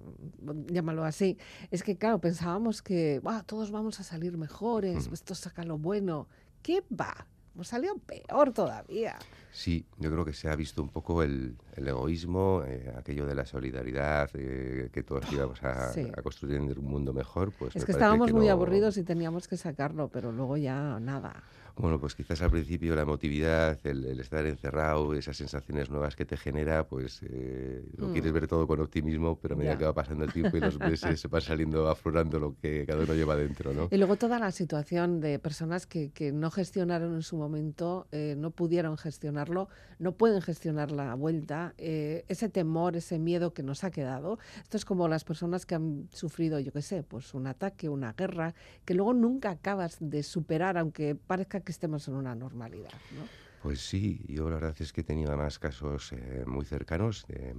llámalo 0.67 1.03
así, 1.03 1.37
es 1.69 1.83
que, 1.83 1.97
claro, 1.97 2.19
pensábamos 2.19 2.81
que 2.81 3.21
todos 3.45 3.71
vamos 3.71 3.99
a 3.99 4.03
salir 4.03 4.37
mejores, 4.37 5.09
esto 5.11 5.35
saca 5.35 5.63
lo 5.63 5.77
bueno. 5.77 6.27
¿Qué 6.61 6.83
va? 6.91 7.27
Hemos 7.53 7.67
salido 7.67 7.95
peor 7.97 8.53
todavía. 8.53 9.17
Sí, 9.51 9.85
yo 9.97 10.09
creo 10.09 10.23
que 10.23 10.31
se 10.31 10.47
ha 10.47 10.55
visto 10.55 10.81
un 10.81 10.87
poco 10.87 11.21
el, 11.23 11.57
egoísmo, 11.75 12.63
eh, 12.65 12.93
aquello 12.97 13.25
de 13.25 13.35
la 13.35 13.45
solidaridad, 13.45 14.29
eh, 14.33 14.89
que 14.93 15.03
todos 15.03 15.29
íbamos 15.31 15.61
a, 15.61 15.91
construir 16.23 16.61
un 16.61 16.85
mundo 16.85 17.13
mejor. 17.13 17.51
Pues 17.51 17.75
es 17.75 17.83
que 17.83 17.91
estábamos 17.91 18.31
muy 18.31 18.47
aburridos 18.47 18.97
y 18.97 19.03
teníamos 19.03 19.49
que 19.49 19.57
sacarlo, 19.57 20.07
pero 20.07 20.31
luego 20.31 20.55
ya 20.55 20.99
nada. 21.01 21.43
Bueno, 21.77 21.99
pues 21.99 22.15
quizás 22.15 22.41
al 22.41 22.51
principio 22.51 22.95
la 22.95 23.01
emotividad, 23.01 23.79
el, 23.83 24.19
estar 24.19 24.45
encerrado, 24.45 25.13
esas 25.13 25.37
sensaciones 25.37 25.89
nuevas 25.89 26.15
que 26.15 26.25
te 26.25 26.37
genera, 26.37 26.87
pues 26.87 27.21
eh, 27.23 27.83
lo 27.97 28.09
mm. 28.09 28.13
quieres 28.13 28.31
ver 28.31 28.47
todo 28.47 28.67
con 28.67 28.79
optimismo, 28.81 29.37
pero 29.39 29.55
a 29.55 29.57
medida 29.57 29.77
que 29.77 29.85
va 29.85 29.93
pasando 29.93 30.25
el 30.25 30.33
tiempo 30.33 30.57
y 30.57 30.59
los 30.59 30.79
meses 30.79 31.19
se 31.19 31.27
va 31.27 31.41
saliendo, 31.41 31.89
aflorando 31.89 32.39
lo 32.39 32.55
que 32.61 32.85
cada 32.85 33.03
uno 33.03 33.13
lleva 33.13 33.35
dentro, 33.35 33.73
¿no? 33.73 33.87
Y 33.91 33.97
luego 33.97 34.15
toda 34.17 34.39
la 34.39 34.51
situación 34.51 35.19
de 35.19 35.39
personas 35.39 35.85
que, 35.85 36.11
que 36.11 36.31
no 36.31 36.51
gestionaron 36.51 37.15
en 37.15 37.21
su 37.21 37.37
momento, 37.37 38.07
eh, 38.11 38.35
no 38.37 38.51
pudieron 38.51 38.97
gestionarlo, 38.97 39.69
no 39.99 40.13
pueden 40.13 40.41
gestionar 40.41 40.91
la 40.91 41.13
vuelta, 41.15 41.73
eh, 41.77 42.25
ese 42.27 42.49
temor, 42.49 42.95
ese 42.95 43.19
miedo 43.19 43.53
que 43.53 43.63
nos 43.63 43.83
ha 43.83 43.91
quedado. 43.91 44.39
Esto 44.61 44.77
es 44.77 44.85
como 44.85 45.07
las 45.07 45.23
personas 45.23 45.65
que 45.65 45.75
han 45.75 46.07
sufrido, 46.11 46.59
yo 46.59 46.71
qué 46.71 46.81
sé, 46.81 47.03
pues 47.03 47.33
un 47.33 47.47
ataque, 47.47 47.89
una 47.89 48.13
guerra, 48.13 48.53
que 48.85 48.93
luego 48.93 49.13
nunca 49.13 49.51
acabas 49.51 49.97
de 49.99 50.23
superar, 50.23 50.77
aunque 50.77 51.15
parezca 51.15 51.60
que 51.61 51.71
estemos 51.71 52.07
en 52.07 52.15
una 52.15 52.35
normalidad. 52.35 52.91
¿no? 53.15 53.23
Pues 53.61 53.81
sí, 53.81 54.23
yo 54.27 54.49
la 54.49 54.55
verdad 54.55 54.75
es 54.79 54.91
que 54.91 55.01
he 55.01 55.03
tenido 55.03 55.29
además 55.29 55.59
casos 55.59 56.13
eh, 56.13 56.43
muy 56.47 56.65
cercanos 56.65 57.25
de, 57.27 57.55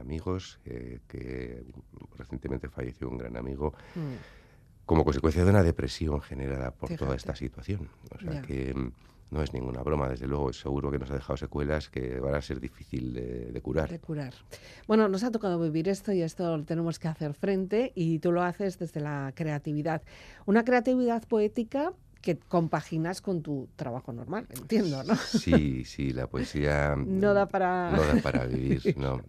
amigos 0.00 0.58
eh, 0.66 1.00
que 1.08 1.64
recientemente 2.16 2.68
falleció 2.68 3.08
un 3.08 3.18
gran 3.18 3.36
amigo. 3.36 3.74
Mm. 3.94 4.14
como 4.84 5.04
consecuencia 5.04 5.44
de 5.44 5.50
una 5.50 5.62
depresión 5.62 6.20
generada 6.22 6.70
por 6.70 6.94
toda 6.96 7.14
esta 7.14 7.34
situación. 7.34 7.90
O 8.10 8.18
sea 8.18 8.40
que 8.40 8.74
no 9.30 9.42
es 9.42 9.52
ninguna 9.52 9.82
broma, 9.82 10.08
desde 10.08 10.26
luego, 10.26 10.52
seguro 10.52 10.90
que 10.90 10.98
nos 10.98 11.10
ha 11.10 11.14
dejado 11.14 11.36
secuelas 11.36 11.88
que 11.88 12.18
van 12.20 12.34
a 12.34 12.40
ser 12.40 12.60
difícil 12.60 13.12
de, 13.12 13.60
curar. 13.62 13.90
De 13.90 13.98
curar. 13.98 14.34
Bueno, 14.86 15.08
nos 15.08 15.22
ha 15.24 15.30
tocado 15.30 15.60
vivir 15.60 15.88
esto 15.88 16.12
y 16.12 16.22
esto 16.22 16.56
lo 16.56 16.64
tenemos 16.64 16.98
que 16.98 17.08
hacer 17.08 17.34
frente 17.34 17.92
y 17.94 18.20
tú 18.20 18.32
lo 18.32 18.42
haces 18.42 18.78
desde 18.78 19.00
la 19.00 19.32
creatividad. 19.34 20.02
Una 20.46 20.64
creatividad 20.64 21.26
poética 21.26 21.92
que 22.20 22.36
compaginas 22.36 23.20
con 23.20 23.42
tu 23.42 23.68
trabajo 23.76 24.12
normal, 24.12 24.46
entiendo, 24.50 25.04
¿no? 25.04 25.14
Sí, 25.16 25.84
sí, 25.84 26.12
la 26.12 26.26
poesía 26.26 26.96
no 27.06 27.32
da 27.32 27.46
para 27.46 27.92
no 27.92 28.02
da 28.02 28.20
para 28.20 28.44
vivir, 28.46 28.96
no. 28.98 29.22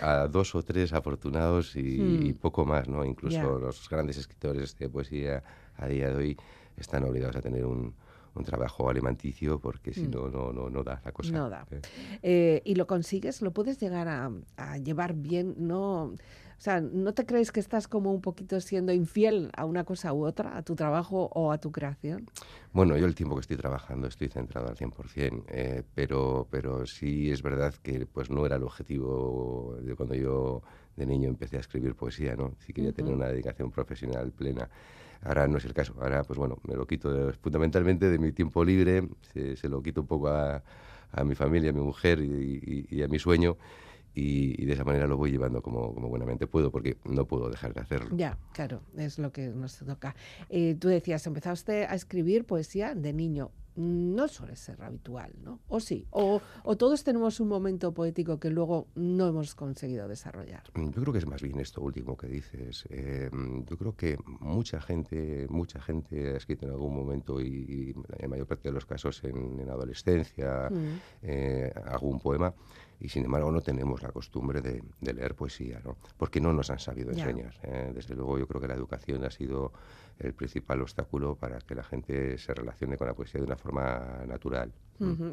A, 0.00 0.28
dos 0.28 0.54
o 0.54 0.62
tres 0.62 0.92
afortunados 0.92 1.76
y, 1.76 1.98
hmm. 2.00 2.34
poco 2.34 2.64
más, 2.64 2.88
¿no? 2.88 3.04
Incluso 3.04 3.58
los 3.58 3.88
grandes 3.88 4.16
escritores 4.16 4.76
de 4.78 4.88
poesía 4.88 5.42
a 5.76 5.86
día 5.86 6.08
de 6.08 6.14
hoy 6.14 6.36
están 6.76 7.04
obligados 7.04 7.36
a 7.36 7.42
tener 7.42 7.66
un, 7.66 7.94
un 8.34 8.44
trabajo 8.44 8.88
alimenticio 8.88 9.58
porque 9.58 9.92
si 9.92 10.08
mm. 10.08 10.10
no, 10.10 10.28
no, 10.28 10.52
no, 10.52 10.70
no 10.70 10.82
da 10.82 11.00
la 11.04 11.12
cosa. 11.12 11.32
No 11.32 11.48
da. 11.48 11.66
¿eh? 11.70 11.80
Eh, 12.22 12.62
¿Y 12.64 12.74
lo 12.74 12.86
consigues? 12.86 13.42
¿Lo 13.42 13.52
puedes 13.52 13.78
llegar 13.80 14.08
a, 14.08 14.30
a, 14.56 14.78
llevar 14.78 15.14
bien? 15.14 15.54
¿No? 15.58 16.14
O 16.62 16.64
sea, 16.64 16.80
¿no 16.80 17.12
te 17.12 17.26
crees 17.26 17.50
que 17.50 17.58
estás 17.58 17.88
como 17.88 18.12
un 18.12 18.20
poquito 18.20 18.60
siendo 18.60 18.92
infiel 18.92 19.50
a 19.56 19.64
una 19.64 19.82
cosa 19.82 20.12
u 20.12 20.24
otra, 20.24 20.56
a 20.56 20.62
tu 20.62 20.76
trabajo 20.76 21.28
o 21.34 21.50
a 21.50 21.58
tu 21.58 21.72
creación? 21.72 22.30
Bueno, 22.72 22.96
yo 22.96 23.06
el 23.06 23.16
tiempo 23.16 23.34
que 23.34 23.40
estoy 23.40 23.56
trabajando 23.56 24.06
estoy 24.06 24.28
centrado 24.28 24.68
al 24.68 24.76
100%, 24.76 25.44
eh, 25.48 25.82
pero, 25.92 26.46
pero 26.48 26.86
sí 26.86 27.32
es 27.32 27.42
verdad 27.42 27.74
que 27.82 28.06
pues 28.06 28.30
no 28.30 28.46
era 28.46 28.54
el 28.56 28.62
objetivo 28.62 29.76
de 29.82 29.96
cuando 29.96 30.14
yo 30.14 30.62
de 30.94 31.04
niño 31.04 31.28
empecé 31.28 31.56
a 31.56 31.60
escribir 31.60 31.96
poesía, 31.96 32.36
¿no? 32.36 32.54
Si 32.60 32.72
quería 32.72 32.92
tener 32.92 33.12
una 33.12 33.26
dedicación 33.26 33.72
profesional 33.72 34.30
plena. 34.30 34.70
Ahora 35.22 35.46
no 35.46 35.58
es 35.58 35.64
el 35.64 35.72
caso. 35.72 35.94
Ahora, 36.00 36.24
pues 36.24 36.38
bueno, 36.38 36.58
me 36.66 36.74
lo 36.74 36.86
quito 36.86 37.32
fundamentalmente 37.40 38.10
de 38.10 38.18
mi 38.18 38.32
tiempo 38.32 38.64
libre, 38.64 39.08
se, 39.32 39.68
lo 39.68 39.82
quito 39.82 40.00
un 40.00 40.06
poco 40.06 40.28
a, 40.28 40.62
a, 41.12 41.24
mi 41.24 41.34
familia, 41.34 41.70
a 41.70 41.72
mi 41.72 41.80
mujer 41.80 42.20
y, 42.20 43.02
a 43.02 43.08
mi 43.08 43.18
sueño. 43.18 43.56
Y, 44.14 44.64
de 44.66 44.72
esa 44.72 44.84
manera 44.84 45.06
lo 45.06 45.16
voy 45.16 45.30
llevando 45.30 45.62
como, 45.62 45.94
como, 45.94 46.08
buenamente 46.08 46.46
puedo, 46.46 46.70
porque 46.70 46.96
no 47.04 47.24
puedo 47.24 47.48
dejar 47.48 47.72
de 47.72 47.80
hacerlo. 47.80 48.14
Ya, 48.16 48.36
claro, 48.52 48.82
es 48.96 49.18
lo 49.18 49.32
que 49.32 49.48
nos 49.48 49.78
toca. 49.78 50.14
Eh, 50.50 50.76
tú 50.78 50.88
decías, 50.88 51.26
empezaste 51.26 51.86
a 51.86 51.94
escribir 51.94 52.44
poesía 52.44 52.94
de 52.94 53.12
niño 53.12 53.50
no 53.76 54.28
suele 54.28 54.56
ser 54.56 54.82
habitual, 54.82 55.32
¿no? 55.42 55.60
O 55.68 55.80
sí, 55.80 56.06
o, 56.10 56.40
todos 56.76 57.04
tenemos 57.04 57.40
un 57.40 57.48
momento 57.48 57.92
poético 57.92 58.38
que 58.38 58.50
luego 58.50 58.88
no 58.94 59.28
hemos 59.28 59.54
conseguido 59.54 60.08
desarrollar. 60.08 60.64
Yo 60.74 60.90
creo 60.90 61.12
que 61.12 61.18
es 61.18 61.26
más 61.26 61.42
bien 61.42 61.58
esto 61.60 61.80
último 61.80 62.16
que 62.16 62.28
dices. 62.28 62.84
Eh, 62.90 63.30
yo 63.68 63.76
creo 63.76 63.96
que 63.96 64.18
mucha 64.40 64.80
gente, 64.80 65.46
mucha 65.48 65.80
gente 65.80 66.32
ha 66.32 66.36
escrito 66.36 66.66
en 66.66 66.72
algún 66.72 66.94
momento 66.94 67.40
y, 67.40 67.94
en 67.94 68.04
la 68.20 68.28
mayor 68.28 68.46
parte 68.46 68.68
de 68.68 68.72
los 68.72 68.86
casos 68.86 69.22
en, 69.24 69.60
adolescencia 69.68 70.68
mm. 70.70 71.00
eh, 71.22 71.72
algún 71.86 72.18
poema 72.18 72.54
y 73.02 73.08
sin 73.08 73.24
embargo 73.24 73.50
no 73.50 73.60
tenemos 73.60 74.00
la 74.02 74.12
costumbre 74.12 74.60
de, 74.60 74.80
leer 75.00 75.34
poesía, 75.34 75.80
¿no? 75.84 75.96
Porque 76.16 76.40
no 76.40 76.52
nos 76.52 76.70
han 76.70 76.78
sabido 76.78 77.10
enseñar. 77.10 77.52
¿eh? 77.64 77.90
Desde 77.92 78.14
luego 78.14 78.38
yo 78.38 78.46
creo 78.46 78.60
que 78.60 78.68
la 78.68 78.74
educación 78.74 79.24
ha 79.24 79.30
sido 79.30 79.72
el 80.20 80.34
principal 80.34 80.80
obstáculo 80.80 81.34
para 81.34 81.58
que 81.58 81.74
la 81.74 81.82
gente 81.82 82.38
se 82.38 82.54
relacione 82.54 82.96
con 82.96 83.08
la 83.08 83.14
poesía 83.14 83.40
de 83.40 83.46
una 83.46 83.56
forma 83.56 84.22
natural. 84.26 84.72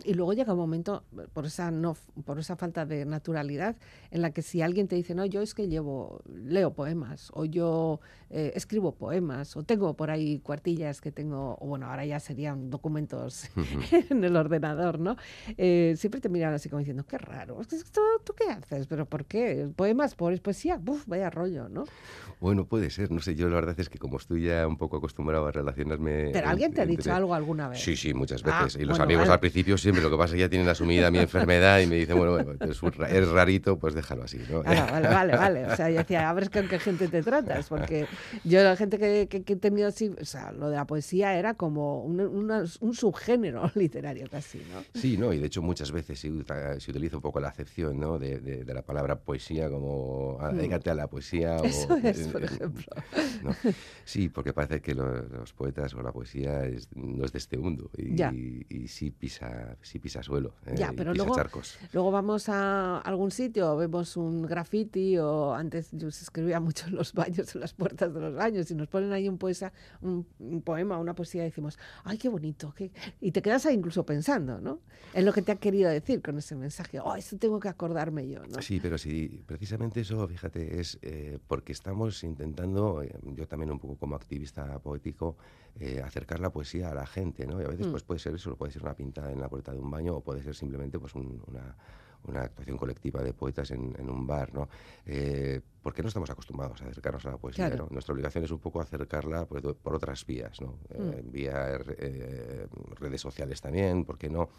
Y 0.03 0.13
luego 0.13 0.33
llega 0.33 0.53
un 0.53 0.59
momento, 0.59 1.03
por 1.33 1.45
esa, 1.45 1.71
no, 1.71 1.95
por 2.25 2.39
esa 2.39 2.55
falta 2.55 2.85
de 2.85 3.05
naturalidad, 3.05 3.75
en 4.11 4.21
la 4.21 4.31
que 4.31 4.41
si 4.41 4.61
alguien 4.61 4.87
te 4.87 4.95
dice, 4.95 5.13
no, 5.15 5.25
yo 5.25 5.41
es 5.41 5.53
que 5.53 5.67
llevo, 5.67 6.21
leo 6.25 6.73
poemas, 6.73 7.31
o 7.33 7.45
yo 7.45 7.99
eh, 8.29 8.53
escribo 8.55 8.93
poemas, 8.93 9.55
o 9.57 9.63
tengo 9.63 9.95
por 9.95 10.09
ahí 10.11 10.39
cuartillas 10.39 11.01
que 11.01 11.11
tengo, 11.11 11.57
o 11.59 11.67
bueno, 11.67 11.87
ahora 11.87 12.05
ya 12.05 12.19
serían 12.19 12.69
documentos 12.69 13.49
en 14.09 14.23
el 14.23 14.35
ordenador, 14.35 14.99
¿no? 14.99 15.17
Eh, 15.57 15.93
siempre 15.97 16.21
te 16.21 16.29
miran 16.29 16.53
así 16.53 16.69
como 16.69 16.79
diciendo, 16.79 17.05
qué 17.05 17.17
raro, 17.17 17.59
¿Tú, 17.69 17.77
¿tú 18.23 18.33
qué 18.33 18.45
haces? 18.51 18.87
¿Pero 18.87 19.05
por 19.05 19.25
qué? 19.25 19.69
¿Poemas? 19.75 20.15
¿Por 20.15 20.39
poesía? 20.41 20.77
Buf, 20.77 21.05
vaya 21.07 21.29
rollo, 21.29 21.69
¿no? 21.69 21.85
Bueno, 22.39 22.65
puede 22.65 22.89
ser, 22.89 23.11
no 23.11 23.19
sé, 23.19 23.35
yo 23.35 23.49
la 23.49 23.55
verdad 23.55 23.79
es 23.79 23.89
que 23.89 23.99
como 23.99 24.17
estoy 24.17 24.45
ya 24.45 24.65
un 24.67 24.77
poco 24.77 24.97
acostumbrado 24.97 25.47
a 25.47 25.51
relacionarme... 25.51 26.29
¿Pero 26.31 26.47
alguien 26.47 26.73
te 26.73 26.81
ha 26.81 26.85
dicho 26.85 27.13
algo 27.13 27.33
alguna 27.33 27.67
vez? 27.67 27.79
Sí, 27.79 27.95
sí, 27.97 28.13
muchas 28.13 28.43
ah, 28.45 28.63
veces. 28.63 28.81
y 28.81 28.85
los 28.85 28.99
amigos 28.99 29.27
al 29.27 29.39
principio 29.39 29.58
siempre, 29.77 30.03
lo 30.03 30.09
que 30.09 30.17
pasa 30.17 30.29
es 30.29 30.33
que 30.33 30.39
ya 30.39 30.49
tienen 30.49 30.67
asumida 30.67 31.11
mi 31.11 31.19
enfermedad 31.19 31.79
y 31.79 31.87
me 31.87 31.95
dicen, 31.95 32.17
bueno, 32.17 32.39
es, 32.39 33.29
rarito, 33.29 33.77
pues 33.77 33.93
déjalo 33.93 34.23
así, 34.23 34.39
¿no? 34.49 34.63
vale, 34.63 35.07
vale, 35.07 35.35
vale. 35.35 35.65
O 35.65 35.75
sea, 35.75 35.89
yo 35.89 35.97
decía, 35.97 36.29
a 36.29 36.33
ver 36.33 36.49
con 36.49 36.67
qué 36.67 36.79
gente 36.79 37.07
te 37.07 37.21
tratas, 37.21 37.69
porque 37.69 38.07
yo 38.43 38.63
la 38.63 38.75
gente 38.75 38.97
que, 38.97 39.27
que, 39.27 39.53
he 39.53 39.55
tenido 39.55 39.87
así, 39.87 40.11
o 40.19 40.25
sea, 40.25 40.51
lo 40.51 40.69
de 40.69 40.75
la 40.75 40.85
poesía 40.85 41.37
era 41.37 41.53
como 41.53 42.03
un, 42.03 42.19
un 42.21 42.93
subgénero 42.93 43.71
literario 43.75 44.27
casi, 44.29 44.59
¿no? 44.59 44.83
Sí, 44.99 45.17
no, 45.17 45.33
y 45.33 45.39
de 45.39 45.47
hecho 45.47 45.61
muchas 45.61 45.91
veces 45.91 46.19
se, 46.19 46.29
utiliza 46.29 47.17
un 47.17 47.21
poco 47.21 47.39
la 47.39 47.49
acepción, 47.49 47.99
¿no? 47.99 48.19
De, 48.19 48.39
de, 48.39 48.73
la 48.73 48.83
palabra 48.83 49.19
poesía 49.19 49.69
como, 49.69 50.37
ah, 50.39 50.51
mm. 50.51 50.89
a 50.89 50.93
la 50.93 51.07
poesía. 51.07 51.57
Eso 51.57 51.97
es, 51.97 52.27
por 52.27 52.43
ejemplo. 52.43 52.85
Sí, 54.05 54.29
porque 54.29 54.53
parece 54.53 54.81
que 54.81 54.95
los, 54.95 55.53
poetas 55.53 55.93
o 55.93 56.01
la 56.01 56.11
poesía 56.11 56.63
no 56.95 57.25
es 57.25 57.31
de 57.31 57.37
este 57.37 57.57
mundo 57.57 57.89
y, 57.97 58.65
y, 58.69 58.87
sí, 58.87 59.11
pisa, 59.11 59.48
sí 59.81 59.99
pisa 59.99 60.23
suelo. 60.23 60.55
Eh, 60.65 60.75
ya, 60.77 60.93
pero 60.95 61.13
luego, 61.13 61.35
luego 61.93 62.11
vamos 62.11 62.49
a 62.49 62.99
algún 62.99 63.31
sitio, 63.31 63.75
vemos 63.77 64.17
un 64.17 64.43
graffiti 64.43 65.17
o 65.17 65.53
antes 65.53 65.89
yo 65.91 66.11
se 66.11 66.23
escribía 66.23 66.59
mucho 66.59 66.87
en 66.87 66.95
los 66.95 67.13
baños, 67.13 67.53
en 67.55 67.61
las 67.61 67.73
puertas 67.73 68.13
de 68.13 68.19
los 68.19 68.35
baños 68.35 68.69
y 68.71 68.75
nos 68.75 68.87
ponen 68.87 69.11
ahí 69.11 69.27
un, 69.29 69.37
poesa, 69.37 69.71
un, 70.01 70.25
poema, 70.63 70.97
una 70.97 71.13
poesía 71.13 71.43
y 71.43 71.45
decimos, 71.45 71.77
ay, 72.03 72.17
qué 72.17 72.29
bonito. 72.29 72.73
Y 73.21 73.31
te 73.31 73.41
quedas 73.41 73.65
ahí 73.65 73.75
incluso 73.75 74.05
pensando, 74.05 74.59
¿no? 74.59 74.79
En 75.13 75.25
lo 75.25 75.33
que 75.33 75.41
te 75.41 75.51
ha 75.51 75.55
querido 75.55 75.89
decir 75.89 76.21
con 76.21 76.37
ese 76.37 76.55
mensaje. 76.55 76.99
Oh, 76.99 77.15
esto 77.15 77.37
tengo 77.37 77.59
que 77.59 77.69
acordarme 77.69 78.27
yo, 78.27 78.45
¿no? 78.45 78.61
Sí, 78.61 78.79
pero 78.79 78.97
sí, 78.97 79.43
precisamente 79.45 80.01
eso, 80.01 80.27
fíjate, 80.27 80.79
es 80.79 80.99
eh, 81.01 81.39
porque 81.47 81.71
estamos 81.71 82.23
intentando, 82.23 83.01
eh, 83.01 83.13
yo 83.35 83.47
también 83.47 83.71
un 83.71 83.79
poco 83.79 83.97
como 83.97 84.15
activista 84.15 84.79
poético, 84.79 85.37
eh, 85.79 86.01
acercar 86.03 86.39
la 86.39 86.49
poesía 86.49 86.91
a 86.91 86.93
la 86.93 87.05
gente, 87.05 87.45
¿no? 87.45 87.61
Y 87.61 87.65
a 87.65 87.67
veces 87.67 87.87
mm. 87.87 87.91
pues 87.91 88.03
puede 88.03 88.19
ser 88.19 88.35
eso, 88.35 88.55
puede 88.55 88.71
ser 88.71 88.83
una 88.83 88.95
pintada 88.95 89.31
en 89.31 89.39
la 89.39 89.49
puerta 89.49 89.71
de 89.71 89.79
un 89.79 89.89
baño 89.89 90.15
o 90.15 90.21
puede 90.21 90.43
ser 90.43 90.55
simplemente 90.55 90.99
pues 90.99 91.15
una, 91.15 91.75
una 92.23 92.41
actuación 92.41 92.77
colectiva 92.77 93.21
de 93.21 93.33
poetas 93.33 93.71
en, 93.71 94.09
un 94.09 94.27
bar, 94.27 94.53
¿no? 94.53 94.69
Eh, 95.05 95.61
porque 95.81 96.01
no 96.01 96.09
estamos 96.09 96.29
acostumbrados 96.29 96.81
a 96.81 96.85
acercarnos 96.85 97.25
a 97.25 97.31
la 97.31 97.37
poesía, 97.37 97.69
Nuestra 97.89 98.13
obligación 98.13 98.43
es 98.43 98.51
un 98.51 98.59
poco 98.59 98.81
acercarla 98.81 99.45
por, 99.45 99.75
por 99.75 99.95
otras 99.95 100.25
vías, 100.25 100.59
¿no? 100.61 100.79
Eh, 100.89 101.23
mm. 101.23 101.31
vía 101.31 101.77
redes 102.99 103.21
sociales 103.21 103.61
también, 103.61 104.05
¿por 104.05 104.17
qué 104.17 104.29
no? 104.29 104.49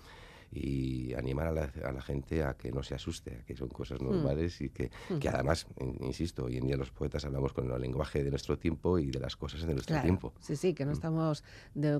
Y 0.53 1.15
animar 1.15 1.47
a 1.47 1.53
la, 1.53 1.73
a 1.85 1.93
la, 1.93 2.03
gente 2.03 2.43
a 2.43 2.55
que 2.55 2.73
no 2.73 2.83
se 2.83 2.95
asuste, 2.95 3.39
a 3.41 3.45
que 3.45 3.57
son 3.57 3.69
cosas 3.69 4.01
hmm. 4.01 4.05
normales 4.05 4.61
y 4.61 4.71
que, 4.71 4.91
hmm. 5.09 5.19
que, 5.19 5.29
además, 5.29 5.67
insisto, 6.01 6.45
hoy 6.45 6.57
en 6.57 6.67
día 6.67 6.77
los 6.77 6.91
poetas 6.91 7.25
hablamos 7.25 7.53
con 7.53 7.71
el 7.71 7.81
lenguaje 7.81 8.25
de 8.25 8.31
nuestro 8.31 8.59
tiempo 8.59 8.99
y 8.99 9.11
de 9.11 9.21
las 9.21 9.37
cosas 9.37 9.63
de 9.63 9.75
nuestro 9.75 10.01
tiempo. 10.03 10.33
Sí, 10.41 10.57
sí, 10.57 10.75
que 10.75 10.85
no 10.85 10.91
hmm. 10.91 10.95
estamos 10.95 11.45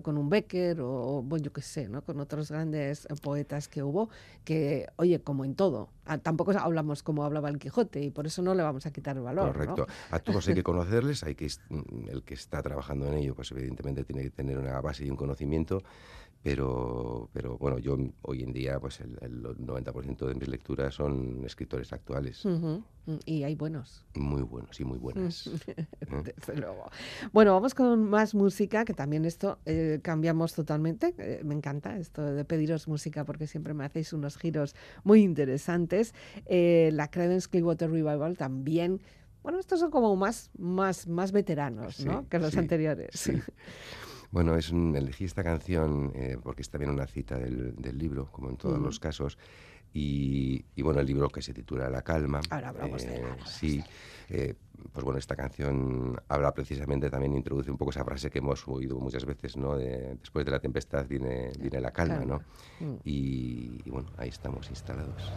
con 0.03 0.19
un 0.19 0.29
Becker 0.29 0.81
o, 0.81 1.23
bueno, 1.23 1.45
yo 1.45 1.53
qué 1.53 1.63
sé, 1.63 1.89
¿no? 1.89 2.03
con 2.03 2.19
otros 2.21 2.51
grandes 2.51 3.07
poetas 3.23 3.69
que 3.69 3.83
hubo, 3.83 4.11
que, 4.45 4.89
oye, 4.97 5.21
como 5.21 5.45
en 5.45 5.55
todo, 5.55 5.91
tampoco 6.19 6.53
hablamos 6.53 7.03
como 7.03 7.25
hablaba 7.25 7.49
el 7.49 7.59
Quijote 7.59 8.03
y 8.03 8.11
por 8.11 8.27
eso 8.27 8.43
no 8.43 8.55
le 8.55 8.63
vamos 8.63 8.87
a 8.87 8.93
quitar 8.93 9.17
el 9.17 9.23
valor. 9.23 9.53
Correcto. 9.53 9.87
A 10.11 10.19
todos 10.19 10.47
hay 10.49 10.55
que 10.55 10.63
conocerles, 10.63 11.23
hay 11.23 11.35
que 11.35 11.49
el 12.09 12.23
que 12.23 12.35
está 12.35 12.63
trabajando 12.63 13.07
en 13.07 13.15
ello, 13.15 13.35
pues 13.35 13.51
evidentemente 13.53 14.05
tiene 14.05 14.23
que 14.23 14.31
tener 14.31 14.59
una 14.59 14.81
base 14.81 15.05
y 15.05 15.11
un 15.11 15.17
conocimiento 15.17 15.83
pero, 16.43 17.29
pero 17.35 17.59
bueno, 17.59 17.79
yo 17.79 17.99
hoy 18.23 18.43
en 18.43 18.53
día, 18.53 18.81
pues 18.81 19.01
el, 19.01 19.43
90% 19.43 20.27
de 20.27 20.35
mis 20.35 20.49
lecturas 20.49 20.95
son 20.95 21.43
escritores 21.45 21.93
actuales. 21.93 22.47
Y 23.27 23.43
hay 23.43 23.55
buenos. 23.57 24.07
Muy 24.15 24.43
buenos 24.43 24.79
y 24.81 24.85
muy 24.85 24.99
buenas. 24.99 25.51
Desde 26.25 26.57
luego. 26.57 26.91
Bueno, 27.33 27.53
vamos 27.53 27.75
con 27.75 28.09
más 28.09 28.35
música, 28.35 28.85
que 28.87 28.95
también 28.95 29.27
esto 29.27 29.59
eh, 29.67 30.01
cambiamos 30.03 30.55
totalmente. 30.55 31.15
Eh, 31.19 31.43
me 31.45 31.55
encanta 31.55 31.99
esto 31.99 32.23
de 32.23 32.45
pediros 32.45 32.89
música 32.89 33.25
porque 33.25 33.47
siempre 33.47 33.75
me 33.75 33.85
hacéis 33.85 34.13
unos 34.15 34.39
giros 34.39 34.75
muy 35.05 35.23
interesantes. 35.23 36.00
La 36.49 37.11
Credence 37.11 37.49
Clearwater 37.49 37.91
Revival 37.91 38.37
también 38.37 39.01
bueno, 39.43 39.59
estos 39.59 39.81
son 39.81 39.91
como 39.91 40.15
más, 40.17 40.51
más, 40.59 41.07
más 41.07 41.33
veteranos 41.33 42.05
¿no? 42.05 42.29
que 42.29 42.39
los 42.39 42.57
anteriores. 42.57 43.11
Sí. 43.15 43.33
Bueno, 44.31 44.55
es 44.55 44.71
elegí 44.71 45.25
esta 45.25 45.43
canción 45.43 46.13
eh, 46.15 46.37
porque 46.41 46.63
es 46.63 46.71
también 46.71 46.93
una 46.93 47.07
cita 47.07 47.37
del, 47.37 47.99
libro, 47.99 48.31
como 48.31 48.49
en 48.49 48.57
todos 48.57 48.79
los 48.79 49.01
casos. 49.01 49.39
Y, 49.93 50.65
bueno, 50.83 51.01
el 51.01 51.07
libro 51.07 51.29
que 51.29 51.43
se 51.43 51.53
titula 51.53 51.91
La 51.91 52.03
Calma. 52.03 52.41
Ahora 52.51 52.69
hablamos 52.69 53.03
de 53.03 53.17
eh, 53.17 53.25
Sí. 53.45 53.83
Eh, 54.29 54.55
pues 54.93 55.05
bueno, 55.05 55.19
esta 55.19 55.35
canción 55.37 56.17
habla 56.29 56.55
precisamente, 56.55 57.11
también 57.11 57.35
introduce 57.35 57.71
un 57.71 57.77
poco 57.77 57.91
esa 57.91 58.05
frase 58.05 58.31
que 58.31 58.39
hemos 58.39 58.67
oído 58.69 58.99
muchas 58.99 59.27
veces, 59.27 59.57
¿no? 59.57 59.77
De, 59.77 60.15
después 60.21 60.45
de 60.45 60.53
la 60.53 60.61
tempestad 60.61 61.07
viene, 61.07 61.53
viene 61.59 61.81
la 61.81 61.91
calma, 61.91 62.25
¿no? 62.25 62.41
Mm. 62.79 62.97
y 63.05 63.91
bueno, 63.91 64.09
ahí 64.17 64.29
estamos 64.29 64.71
instalados. 64.71 65.33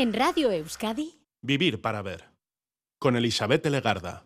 En 0.00 0.14
Radio 0.14 0.50
Euskadi. 0.50 1.20
Vivir 1.42 1.82
para 1.82 2.00
ver. 2.00 2.24
Con 2.98 3.16
Elizabeth 3.16 3.66
Legarda. 3.66 4.24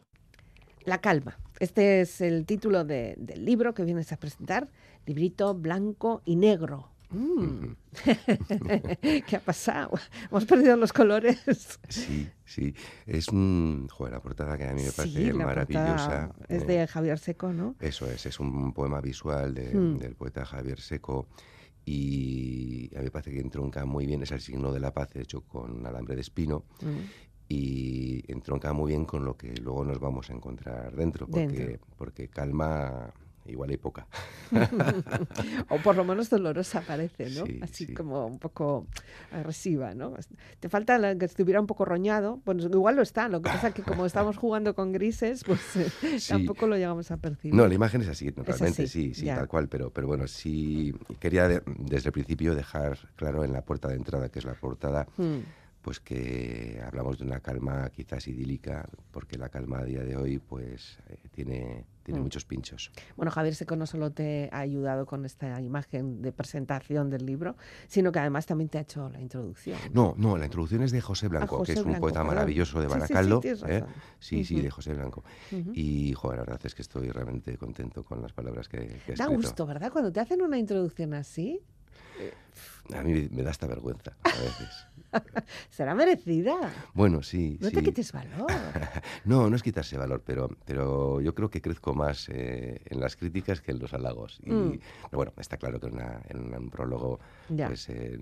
La 0.85 1.01
calma. 1.01 1.37
Este 1.59 2.01
es 2.01 2.21
el 2.21 2.47
título 2.47 2.85
de- 2.85 3.15
del 3.19 3.45
libro 3.45 3.75
que 3.75 3.83
vienes 3.83 4.13
a 4.13 4.17
presentar. 4.17 4.69
Librito 5.05 5.53
blanco 5.55 6.23
y 6.25 6.37
negro. 6.37 6.91
Mm. 7.11 7.73
¿Qué 9.27 9.37
ha 9.37 9.41
pasado? 9.41 9.91
Hemos 10.31 10.45
perdido 10.45 10.77
los 10.77 10.93
colores. 10.93 11.41
Sí, 11.89 12.29
sí. 12.45 12.75
Es 13.07 13.29
un. 13.29 13.89
Joder, 13.91 14.13
la 14.15 14.21
portada 14.23 14.57
que 14.57 14.65
a 14.69 14.73
mí 14.75 14.83
me 14.83 14.93
parece 14.93 15.17
Sí, 15.25 15.33
la 15.33 15.45
maravillosa. 15.47 16.33
es 16.49 16.63
eh, 16.63 16.67
de 16.67 16.87
Javier 16.87 17.19
Seco, 17.19 17.53
¿no? 17.53 17.75
Eso 17.81 18.07
es, 18.09 18.27
es 18.27 18.39
un 18.41 18.73
poema 18.73 19.01
visual 19.01 19.55
de- 19.55 19.75
Hmm. 19.75 19.99
del 19.99 20.15
poeta 20.15 20.45
Javier 20.45 20.81
Seco 20.81 21.27
y 21.87 22.91
a 22.95 22.99
mí 22.99 23.05
me 23.05 23.11
parece 23.11 23.31
que 23.33 23.41
entronca 23.41 23.85
muy 23.85 24.07
bien, 24.07 24.23
es 24.23 24.31
el 24.33 24.41
signo 24.41 24.73
de 24.73 24.81
la 24.81 24.93
paz 24.93 25.15
hecho 25.17 25.43
con 25.43 25.87
alambre 25.87 26.15
de 26.15 26.21
espino 26.23 26.65
Mm. 26.83 26.99
y 27.49 28.25
entronca 28.33 28.73
muy 28.73 28.93
bien 28.93 29.05
con 29.05 29.25
lo 29.25 29.37
que 29.37 29.55
luego 29.57 29.85
nos 29.85 30.01
vamos 30.01 30.31
a 30.31 30.33
encontrar 30.33 30.95
dentro, 30.97 31.27
porque, 31.27 31.47
Dentro. 31.47 31.87
porque 31.97 32.29
calma 32.29 33.13
igual 33.47 33.71
hay 33.71 33.77
poca. 33.77 34.07
o 35.69 35.79
por 35.79 35.97
lo 35.97 36.05
menos 36.05 36.31
dolorosa 36.31 36.81
parece, 36.83 37.31
¿no? 37.31 37.47
Sí, 37.47 37.59
Así 37.63 37.87
sí. 37.87 37.95
como 37.95 38.27
un 38.27 38.39
poco 38.39 38.87
agresiva, 39.33 39.95
¿no? 39.95 40.15
Te 40.61 40.69
falta 40.69 40.99
la 40.99 41.17
que 41.17 41.25
estuviera 41.25 41.61
un 41.61 41.67
poco 41.67 41.85
roñado. 41.85 42.41
Bueno, 42.45 42.63
igual 42.65 42.97
lo 42.97 43.03
está, 43.03 43.29
lo 43.29 43.41
que 43.41 43.49
pasa 43.51 43.69
es 43.69 43.75
que 43.75 43.83
como 43.83 44.07
estamos 44.07 44.37
jugando 44.37 44.75
con 44.75 44.93
grises, 44.93 45.45
pues 45.45 45.77
eh, 45.77 46.19
Sí. 46.19 46.29
tampoco 46.29 46.67
lo 46.67 46.77
llegamos 46.77 47.11
a 47.11 47.17
percibir. 47.17 47.55
No, 47.55 47.67
la 47.67 47.75
imagen 47.75 48.03
es 48.03 48.09
así, 48.09 48.31
realmente 48.31 48.85
así, 48.85 48.87
sí, 48.87 49.15
sí, 49.15 49.27
ya. 49.27 49.37
tal 49.37 49.49
cual, 49.49 49.69
pero, 49.69 49.91
pero 49.91 50.07
bueno, 50.07 50.27
sí 50.27 50.95
quería 51.21 51.49
de- 51.49 51.63
desde 51.79 52.09
el 52.09 52.13
principio 52.13 52.55
dejar 52.55 52.99
claro 53.17 53.45
en 53.45 53.53
la 53.53 53.63
puerta 53.63 53.89
de 53.89 53.97
entrada, 53.97 54.29
que 54.29 54.39
es 54.39 54.45
la 54.45 54.55
portada, 54.55 55.07
Mm. 55.17 55.39
pues 55.83 56.01
que 56.01 56.81
hablamos 56.85 57.19
de 57.19 57.25
una 57.25 57.41
calma 57.41 57.91
quizás 57.91 58.27
idílica, 58.29 58.89
porque 59.11 59.37
la 59.37 59.49
calma 59.49 59.81
a 59.81 59.85
día 59.85 60.03
de 60.03 60.17
hoy 60.17 60.39
pues 60.39 60.99
eh, 61.09 61.19
tiene, 61.33 61.85
tiene 62.05 62.21
Mm. 62.21 62.23
muchos 62.23 62.45
pinchos. 62.45 62.93
Bueno, 63.17 63.31
Javier 63.33 63.55
Seco 63.57 63.75
no 63.75 63.87
solo 63.87 64.13
te 64.13 64.49
ha 64.53 64.61
ayudado 64.61 65.07
con 65.07 65.25
esta 65.25 65.61
imagen 65.61 66.23
de 66.23 66.31
presentación 66.33 67.11
del 67.11 67.27
libro, 67.27 67.57
sino 67.89 68.13
que 68.13 68.21
además 68.21 68.47
también 68.47 68.69
te 68.69 68.79
ha 68.79 68.83
hecho 68.83 69.09
la 69.09 69.21
introducción. 69.21 69.79
No, 69.93 70.15
no, 70.17 70.37
la 70.37 70.45
introducción 70.45 70.83
es 70.83 70.93
de 70.93 71.01
José 71.01 71.29
Blanco, 71.29 71.57
José 71.59 71.75
que 71.75 71.81
es 71.81 71.87
un 71.87 71.95
poeta 71.99 72.21
perdón. 72.21 72.27
maravilloso 72.29 72.79
de 72.81 72.87
Sí, 72.87 72.93
sí, 72.93 72.95
sí, 72.95 73.01
Baracaldo. 73.15 73.41
¿eh? 73.67 73.85
Sí, 74.21 74.45
sí, 74.45 74.61
de 74.61 74.71
José 74.71 74.95
Blanco. 74.95 75.25
Y, 75.73 76.13
joder, 76.13 76.39
la 76.39 76.45
verdad 76.45 76.61
es 76.65 76.75
que 76.75 76.83
estoy 76.83 77.09
realmente 77.11 77.57
contento 77.57 78.05
con 78.05 78.21
las 78.23 78.33
palabras 78.33 78.69
que, 78.69 78.79
que 78.79 79.13
ha 79.13 79.17
Da 79.17 79.25
escrito. 79.25 79.33
gusto, 79.35 79.67
¿verdad? 79.67 79.91
Cuando 79.91 80.13
te 80.13 80.21
hacen 80.21 80.43
una 80.43 80.59
introducción 80.59 81.15
así, 81.15 81.61
A 82.95 83.03
mí 83.03 83.29
me 83.33 83.43
da 83.43 83.51
hasta 83.51 83.67
vergüenza 83.67 84.13
a 84.23 84.29
veces. 84.29 84.87
será 85.71 85.95
merecida. 85.95 86.73
Bueno, 86.95 87.23
sí, 87.23 87.59
No 87.61 87.69
sí. 87.69 87.75
te 87.77 87.83
quites 87.83 88.13
valor. 88.13 88.51
No, 89.25 89.49
no 89.49 89.57
es 89.57 89.63
quitarse 89.63 89.97
valor, 89.97 90.23
pero, 90.25 90.49
pero 90.67 91.21
yo 91.21 91.35
creo 91.35 91.49
que 91.51 91.61
crezco 91.63 91.95
más 91.95 92.29
eh, 92.29 92.81
en 92.87 93.01
las 93.01 93.17
críticas 93.17 93.61
que 93.61 93.73
en 93.73 93.79
los 93.79 93.93
halagos. 93.95 94.39
Y, 94.43 94.51
Mm. 94.51 94.79
Pero 95.11 95.17
bueno, 95.19 95.33
está 95.39 95.57
claro 95.57 95.79
que 95.81 95.87
en, 95.89 95.95
una- 95.95 96.21
en 96.29 96.55
un 96.55 96.71
prólogo 96.71 97.19
pues, 97.69 97.89
eh, 97.89 98.19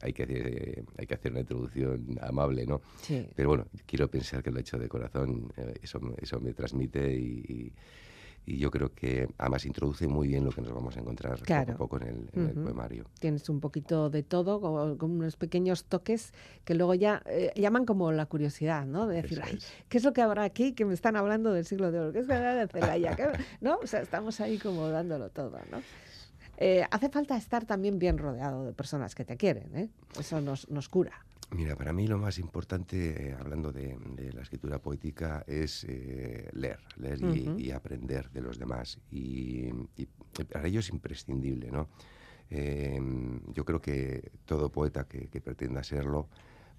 hay, 0.00 0.12
que, 0.12 0.24
eh, 0.28 0.84
hay 0.98 1.06
que 1.06 1.14
hacer 1.14 1.32
una 1.32 1.40
introducción 1.40 2.18
amable, 2.20 2.66
¿no? 2.66 2.80
Sí. 3.00 3.26
Pero 3.34 3.48
bueno, 3.50 3.66
quiero 3.86 4.08
pensar 4.08 4.42
que 4.42 4.50
lo 4.50 4.58
he 4.58 4.60
hecho 4.60 4.78
de 4.78 4.88
corazón, 4.88 5.52
eh, 5.56 5.74
eso, 5.82 6.00
eso 6.18 6.40
me 6.40 6.52
transmite 6.54 7.12
y, 7.14 7.44
y 7.48 7.72
yo 8.46 8.70
creo 8.70 8.92
que 8.94 9.28
además 9.38 9.64
introduce 9.66 10.06
muy 10.08 10.28
bien 10.28 10.44
lo 10.44 10.50
que 10.50 10.60
nos 10.62 10.72
vamos 10.72 10.96
a 10.96 11.00
encontrar 11.00 11.40
Claro. 11.42 11.72
poco 11.72 11.72
a 11.72 11.76
poco 11.76 11.96
en 12.00 12.08
el, 12.08 12.30
en 12.32 12.48
el 12.48 12.54
poemario. 12.54 13.04
Tienes 13.20 13.48
un 13.48 13.60
poquito 13.60 14.10
de 14.10 14.22
todo, 14.22 14.60
con, 14.60 14.96
con 14.98 15.10
unos 15.12 15.36
pequeños 15.36 15.84
toques 15.84 16.32
que 16.64 16.74
luego 16.74 16.94
ya 16.94 17.22
eh, 17.26 17.52
llaman 17.56 17.84
como 17.86 18.10
la 18.12 18.26
curiosidad, 18.26 18.84
¿no? 18.86 19.06
De 19.06 19.22
decir, 19.22 19.38
Eso 19.38 19.46
"Ay, 19.48 19.56
es. 19.56 19.72
¿qué 19.88 19.98
es 19.98 20.04
lo 20.04 20.12
que 20.12 20.22
habrá 20.22 20.42
aquí 20.44 20.72
que 20.72 20.84
me 20.84 20.94
están 20.94 21.16
hablando 21.16 21.52
del 21.52 21.64
siglo 21.64 21.92
de 21.92 22.00
oro? 22.00 22.12
¿Qué 22.12 22.18
es 22.18 22.26
lo 22.26 22.30
que 22.34 22.38
habrá 22.38 22.54
de 22.56 22.66
Celaya? 22.68 23.14
¿Qué- 23.16 23.28
¿No? 23.60 23.78
O 23.82 23.86
sea, 23.86 24.00
estamos 24.00 24.40
ahí 24.40 24.58
como 24.58 24.88
dándolo 24.88 25.30
todo, 25.30 25.58
¿no? 25.70 25.80
Eh, 26.58 26.84
hace 26.90 27.08
falta 27.08 27.36
estar 27.36 27.64
también 27.64 27.98
bien 27.98 28.18
rodeado 28.18 28.64
de 28.64 28.72
personas 28.72 29.14
que 29.14 29.24
te 29.24 29.36
quieren, 29.36 29.74
¿eh? 29.76 29.88
Eso 30.18 30.40
nos, 30.40 30.68
nos 30.68 30.88
cura. 30.88 31.12
Mira, 31.52 31.76
para 31.76 31.92
mí 31.92 32.06
lo 32.06 32.16
más 32.16 32.38
importante, 32.38 33.28
eh, 33.28 33.36
hablando 33.38 33.72
de, 33.72 33.96
de 34.16 34.32
la 34.32 34.42
escritura 34.42 34.78
poética, 34.78 35.44
es 35.46 35.84
eh, 35.86 36.48
leer, 36.54 36.80
leer 36.96 37.20
y, 37.58 37.70
aprender 37.70 38.30
de 38.30 38.40
los 38.40 38.58
demás. 38.58 38.98
Y, 39.10 39.68
y 39.96 40.06
para 40.50 40.66
ello 40.66 40.80
es 40.80 40.88
imprescindible, 40.88 41.70
¿no? 41.70 41.88
Eh, 42.48 42.98
yo 43.48 43.64
creo 43.64 43.80
que 43.80 44.32
todo 44.46 44.70
poeta 44.72 45.04
que, 45.04 45.28
que 45.28 45.40
pretenda 45.42 45.82
serlo, 45.84 46.28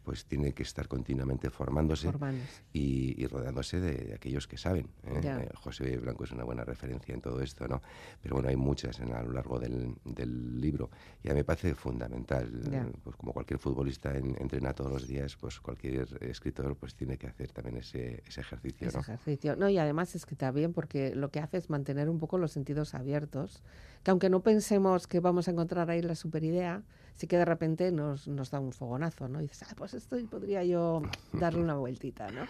pues 0.04 0.26
tiene 0.26 0.54
que 0.54 0.64
estar 0.64 0.88
continuamente 0.88 1.50
formándose 1.50 2.12
Formándose. 2.12 2.64
y, 2.74 3.22
y 3.22 3.28
rodeándose 3.28 3.80
de, 3.80 3.94
de 3.94 4.14
aquellos 4.16 4.48
que 4.48 4.58
saben. 4.58 4.88
¿eh? 5.06 5.22
Eh, 5.24 5.50
José 5.56 5.98
Blanco 5.98 6.24
es 6.26 6.32
una 6.32 6.44
buena 6.44 6.64
referencia 6.64 7.14
en 7.16 7.22
todo 7.22 7.42
esto, 7.42 7.68
¿no? 7.68 7.82
Pero 8.22 8.36
bueno, 8.36 8.50
hay 8.50 8.56
muchas 8.56 9.00
en- 9.00 9.14
a 9.14 9.24
lo 9.24 9.32
largo 9.32 9.60
del, 9.60 9.96
del 10.06 10.60
libro 10.60 10.90
y 11.24 11.30
a 11.30 11.34
mí 11.34 11.38
me 11.38 11.44
parece 11.44 11.74
fundamental. 11.76 12.50
Ya. 12.70 12.88
Pues 13.04 13.16
como 13.16 13.34
cualquier 13.34 13.60
futbolista 13.60 14.16
en- 14.18 14.36
entrena 14.40 14.74
todos 14.74 14.92
los 14.92 15.08
días, 15.08 15.36
pues 15.38 15.60
cualquier 15.60 16.08
escritor 16.22 16.76
pues 16.76 16.96
tiene 16.96 17.18
que 17.18 17.28
hacer 17.28 17.52
también 17.52 17.78
ese, 17.78 18.22
ese 18.26 18.42
ejercicio, 18.42 18.88
Ese 18.88 18.98
¿no? 18.98 19.02
ejercicio. 19.02 19.56
No, 19.56 19.70
y 19.70 19.78
además 19.78 20.16
es 20.16 20.26
que 20.26 20.34
está 20.36 20.52
bien 20.52 20.74
porque 20.74 21.16
lo 21.16 21.30
que 21.32 21.40
hace 21.40 21.58
es 21.58 21.70
mantener 21.70 22.10
un 22.10 22.20
poco 22.20 22.38
los 22.38 22.52
sentidos 22.52 22.94
abiertos, 22.94 23.64
que 24.04 24.12
aunque 24.12 24.30
no 24.30 24.42
pensemos 24.42 25.08
que 25.08 25.20
vamos 25.20 25.48
a 25.48 25.52
encontrar 25.52 25.90
ahí 25.90 26.02
la 26.02 26.16
superidea, 26.16 26.84
sí 27.16 27.28
que 27.28 27.38
de 27.38 27.46
repente 27.46 27.92
nos, 27.92 28.28
nos 28.28 28.52
da 28.52 28.60
un 28.60 28.72
fogonazo, 28.74 29.28
¿no? 29.28 29.40
Y 29.40 29.44
dices, 29.44 29.64
ah, 29.70 29.74
pues 29.76 29.94
esto 29.94 30.18
podría 30.30 30.64
yo 30.64 31.02
darle 31.34 31.62
una 31.62 31.76
vueltita, 31.76 32.28
¿no? 32.32 32.46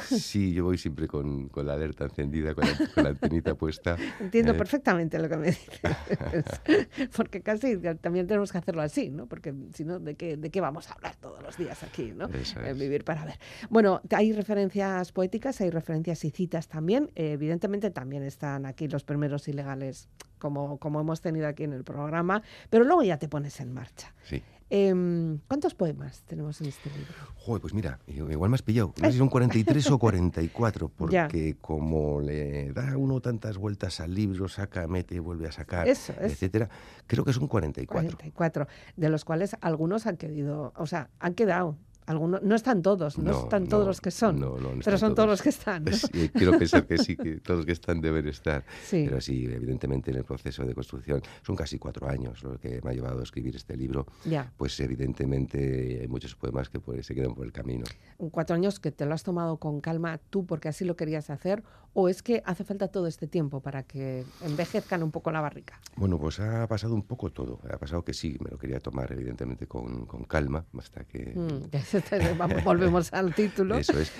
Sí, 0.00 0.52
yo 0.52 0.64
voy 0.64 0.78
siempre 0.78 1.06
con, 1.08 1.48
con 1.48 1.66
la 1.66 1.74
alerta 1.74 2.04
encendida, 2.04 2.54
con 2.54 2.64
la, 2.66 2.76
con 2.94 3.04
la 3.04 3.10
antenita 3.10 3.54
puesta. 3.54 3.96
Entiendo 4.20 4.52
eh, 4.52 4.54
perfectamente 4.58 5.18
lo 5.18 5.28
que 5.28 5.36
me 5.36 5.46
dices, 5.48 5.80
porque 7.16 7.42
casi 7.42 7.76
también 8.00 8.26
tenemos 8.26 8.52
que 8.52 8.58
hacerlo 8.58 8.82
así, 8.82 9.10
¿no? 9.10 9.26
Porque 9.26 9.54
si 9.74 9.84
no, 9.84 9.98
¿de 9.98 10.14
qué, 10.14 10.36
¿de 10.36 10.50
qué 10.50 10.60
vamos 10.60 10.90
a 10.90 10.94
hablar 10.94 11.16
todos 11.16 11.42
los 11.42 11.56
días 11.56 11.82
aquí, 11.82 12.12
¿no? 12.14 12.26
Eso 12.26 12.60
Eh, 12.60 12.70
es. 12.70 12.78
vivir 12.78 13.04
para 13.04 13.24
ver. 13.24 13.38
Bueno, 13.70 14.00
hay 14.10 14.32
referencias 14.32 15.12
poéticas, 15.12 15.60
hay 15.60 15.70
referencias 15.70 16.24
y 16.24 16.30
citas 16.30 16.68
también. 16.68 17.10
Eh, 17.14 17.32
evidentemente 17.32 17.90
también 17.90 18.22
están 18.22 18.66
aquí 18.66 18.88
los 18.88 19.04
primeros 19.04 19.48
ilegales, 19.48 20.08
como, 20.42 20.76
como 20.78 21.00
hemos 21.00 21.20
tenido 21.20 21.46
aquí 21.46 21.62
en 21.62 21.72
el 21.72 21.84
programa, 21.84 22.42
pero 22.68 22.82
luego 22.84 23.04
ya 23.04 23.16
te 23.16 23.28
pones 23.28 23.60
en 23.60 23.72
marcha. 23.72 24.12
Sí. 24.24 24.42
Em, 24.70 25.38
¿Cuántos 25.46 25.74
poemas 25.74 26.22
tenemos 26.26 26.60
en 26.62 26.66
este 26.68 26.88
libro? 26.90 27.12
Joder, 27.36 27.60
pues 27.60 27.74
mira, 27.74 28.00
igual 28.06 28.50
me 28.50 28.54
has 28.56 28.62
pillado. 28.62 28.92
No 29.00 29.06
sé 29.06 29.12
si 29.12 29.18
son 29.18 29.28
43 29.28 29.90
o 29.90 29.98
44, 29.98 30.90
Ya. 31.10 31.24
porque 31.28 31.56
como 31.60 32.20
le 32.20 32.72
da 32.72 32.96
uno 32.96 33.20
tantas 33.20 33.56
vueltas 33.58 34.00
al 34.00 34.14
libro, 34.14 34.48
saca, 34.48 34.88
mete, 34.88 35.20
vuelve 35.20 35.46
a 35.46 35.52
sacar, 35.52 35.86
Eso 35.86 36.12
es. 36.20 36.32
etcétera, 36.32 36.68
creo 37.06 37.22
que 37.24 37.32
son 37.34 37.46
44. 37.48 38.16
44, 38.16 38.66
de 38.96 39.08
los 39.10 39.24
cuales 39.24 39.56
algunos 39.60 40.06
han 40.06 40.16
querido, 40.16 40.72
o 40.76 40.86
sea, 40.86 41.08
han 41.20 41.34
quedado. 41.34 41.76
Algunos, 42.06 42.42
no 42.42 42.54
están 42.56 42.82
todos, 42.82 43.16
no, 43.18 43.30
No, 43.32 43.42
están 43.44 43.64
no, 43.64 43.68
todos 43.68 43.86
los 43.86 44.00
que 44.00 44.10
son, 44.10 44.40
no, 44.40 44.56
pero 44.84 44.98
son 44.98 45.14
todos 45.14 45.16
todos. 45.16 45.28
los 45.30 45.42
que 45.42 45.48
están. 45.50 45.84
Sí, 45.92 46.28
quiero 46.30 46.58
pensar 46.58 46.84
que 46.86 46.98
sí, 46.98 47.16
que 47.16 47.36
todos 47.40 47.58
los 47.58 47.66
que 47.66 47.72
están 47.72 48.00
deben 48.00 48.26
estar. 48.26 48.64
Sí. 48.84 49.04
Pero 49.06 49.20
sí, 49.20 49.44
evidentemente 49.44 50.10
en 50.10 50.16
el 50.18 50.24
proceso 50.24 50.64
de 50.64 50.74
construcción 50.74 51.22
son 51.46 51.54
casi 51.54 51.78
cuatro 51.78 52.08
años 52.08 52.42
lo 52.42 52.58
que 52.58 52.80
me 52.82 52.90
ha 52.90 52.92
llevado 52.92 53.20
a 53.20 53.22
escribir 53.22 53.54
este 53.54 53.76
libro. 53.76 54.06
Ya, 54.24 54.52
Pues 54.56 54.78
evidentemente 54.80 55.98
hay 56.00 56.08
muchos 56.08 56.34
poemas 56.34 56.68
que 56.68 56.80
pues, 56.80 57.06
se 57.06 57.14
quedan 57.14 57.34
por 57.34 57.46
el 57.46 57.52
camino. 57.52 57.84
cuatro 58.30 58.54
años 58.56 58.80
que 58.80 58.90
te 58.90 59.06
lo 59.06 59.14
has 59.14 59.22
tomado 59.22 59.58
con 59.58 59.80
calma 59.80 60.18
tú 60.30 60.44
porque 60.44 60.68
así 60.68 60.84
lo 60.84 60.96
querías 60.96 61.30
hacer, 61.30 61.62
o 61.94 62.08
es 62.08 62.22
que 62.22 62.42
hace 62.44 62.64
falta 62.64 62.88
todo 62.88 63.06
este 63.06 63.26
tiempo 63.26 63.60
para 63.60 63.82
que 63.82 64.24
envejezcan 64.42 65.02
un 65.02 65.10
poco 65.10 65.30
la 65.30 65.40
barrica. 65.40 65.78
Bueno, 65.96 66.18
pues 66.18 66.40
ha 66.40 66.66
pasado 66.66 66.94
un 66.94 67.02
poco 67.02 67.30
todo. 67.30 67.60
Ha 67.70 67.78
pasado 67.78 68.02
que 68.04 68.14
sí, 68.14 68.36
me 68.42 68.50
lo 68.50 68.58
quería 68.58 68.80
tomar 68.80 69.12
evidentemente 69.12 69.66
con, 69.66 70.06
con 70.06 70.24
calma, 70.24 70.64
hasta 70.78 71.04
que... 71.04 71.34
Mm, 71.36 72.38
vamos, 72.38 72.64
volvemos 72.64 73.12
al 73.12 73.34
título. 73.34 73.76
Eso 73.76 73.98
es. 73.98 74.10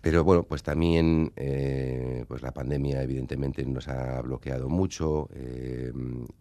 Pero 0.00 0.24
bueno, 0.24 0.42
pues 0.42 0.62
también 0.62 1.32
eh, 1.36 2.24
pues 2.26 2.42
la 2.42 2.52
pandemia 2.52 3.02
evidentemente 3.02 3.64
nos 3.64 3.88
ha 3.88 4.20
bloqueado 4.22 4.68
mucho 4.68 5.28
eh, 5.34 5.92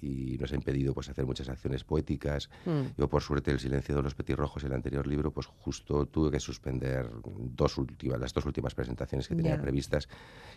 y 0.02 0.38
nos 0.40 0.52
ha 0.52 0.56
impedido 0.56 0.94
pues 0.94 1.10
hacer 1.10 1.26
muchas 1.26 1.50
acciones 1.50 1.84
poéticas. 1.84 2.50
Mm, 2.66 2.98
Yo 2.98 3.08
por 3.08 3.22
suerte 3.22 3.52
el 3.52 3.60
silencio 3.60 3.96
de 3.96 4.02
los 4.02 4.16
petirrojos, 4.16 4.64
el 4.64 4.74
anterior 4.74 5.06
libro, 5.06 5.32
pues 5.32 5.46
justo 5.46 6.06
tuve 6.08 6.32
que 6.32 6.40
suspender 6.40 7.08
dos 7.24 7.78
últimas, 7.78 8.20
las 8.20 8.34
dos 8.34 8.46
últimas 8.46 8.74
presentaciones 8.74 9.28
que 9.28 9.36
tenía 9.36 9.56
Ya. 9.58 9.62
previstas 9.62 10.08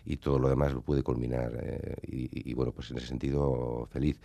y 0.05 0.14
todo 0.17 0.39
lo 0.39 0.49
demás 0.49 0.73
lo 0.73 0.81
pude 0.81 1.03
culminar 1.03 1.51
eh, 1.61 1.95
y, 2.03 2.49
y, 2.51 2.53
bueno, 2.53 2.71
pues 2.71 2.91
en 2.91 2.97
ese 2.97 3.07
sentido 3.07 3.87
feliz. 3.91 4.19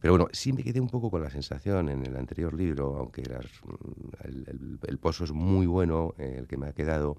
Pero 0.00 0.12
bueno, 0.14 0.28
sí 0.32 0.52
me 0.52 0.62
quedé 0.62 0.80
un 0.80 0.88
poco 0.88 1.10
con 1.10 1.22
la 1.22 1.30
sensación 1.30 1.88
en 1.88 2.04
el 2.06 2.16
anterior 2.16 2.54
libro, 2.54 2.96
aunque 2.96 3.22
las- 3.24 3.46
el, 4.24 4.98
pozo 4.98 5.24
es 5.24 5.32
muy 5.32 5.66
bueno, 5.66 6.14
el 6.18 6.46
que 6.46 6.56
me 6.56 6.66
ha 6.68 6.72
quedado, 6.72 7.16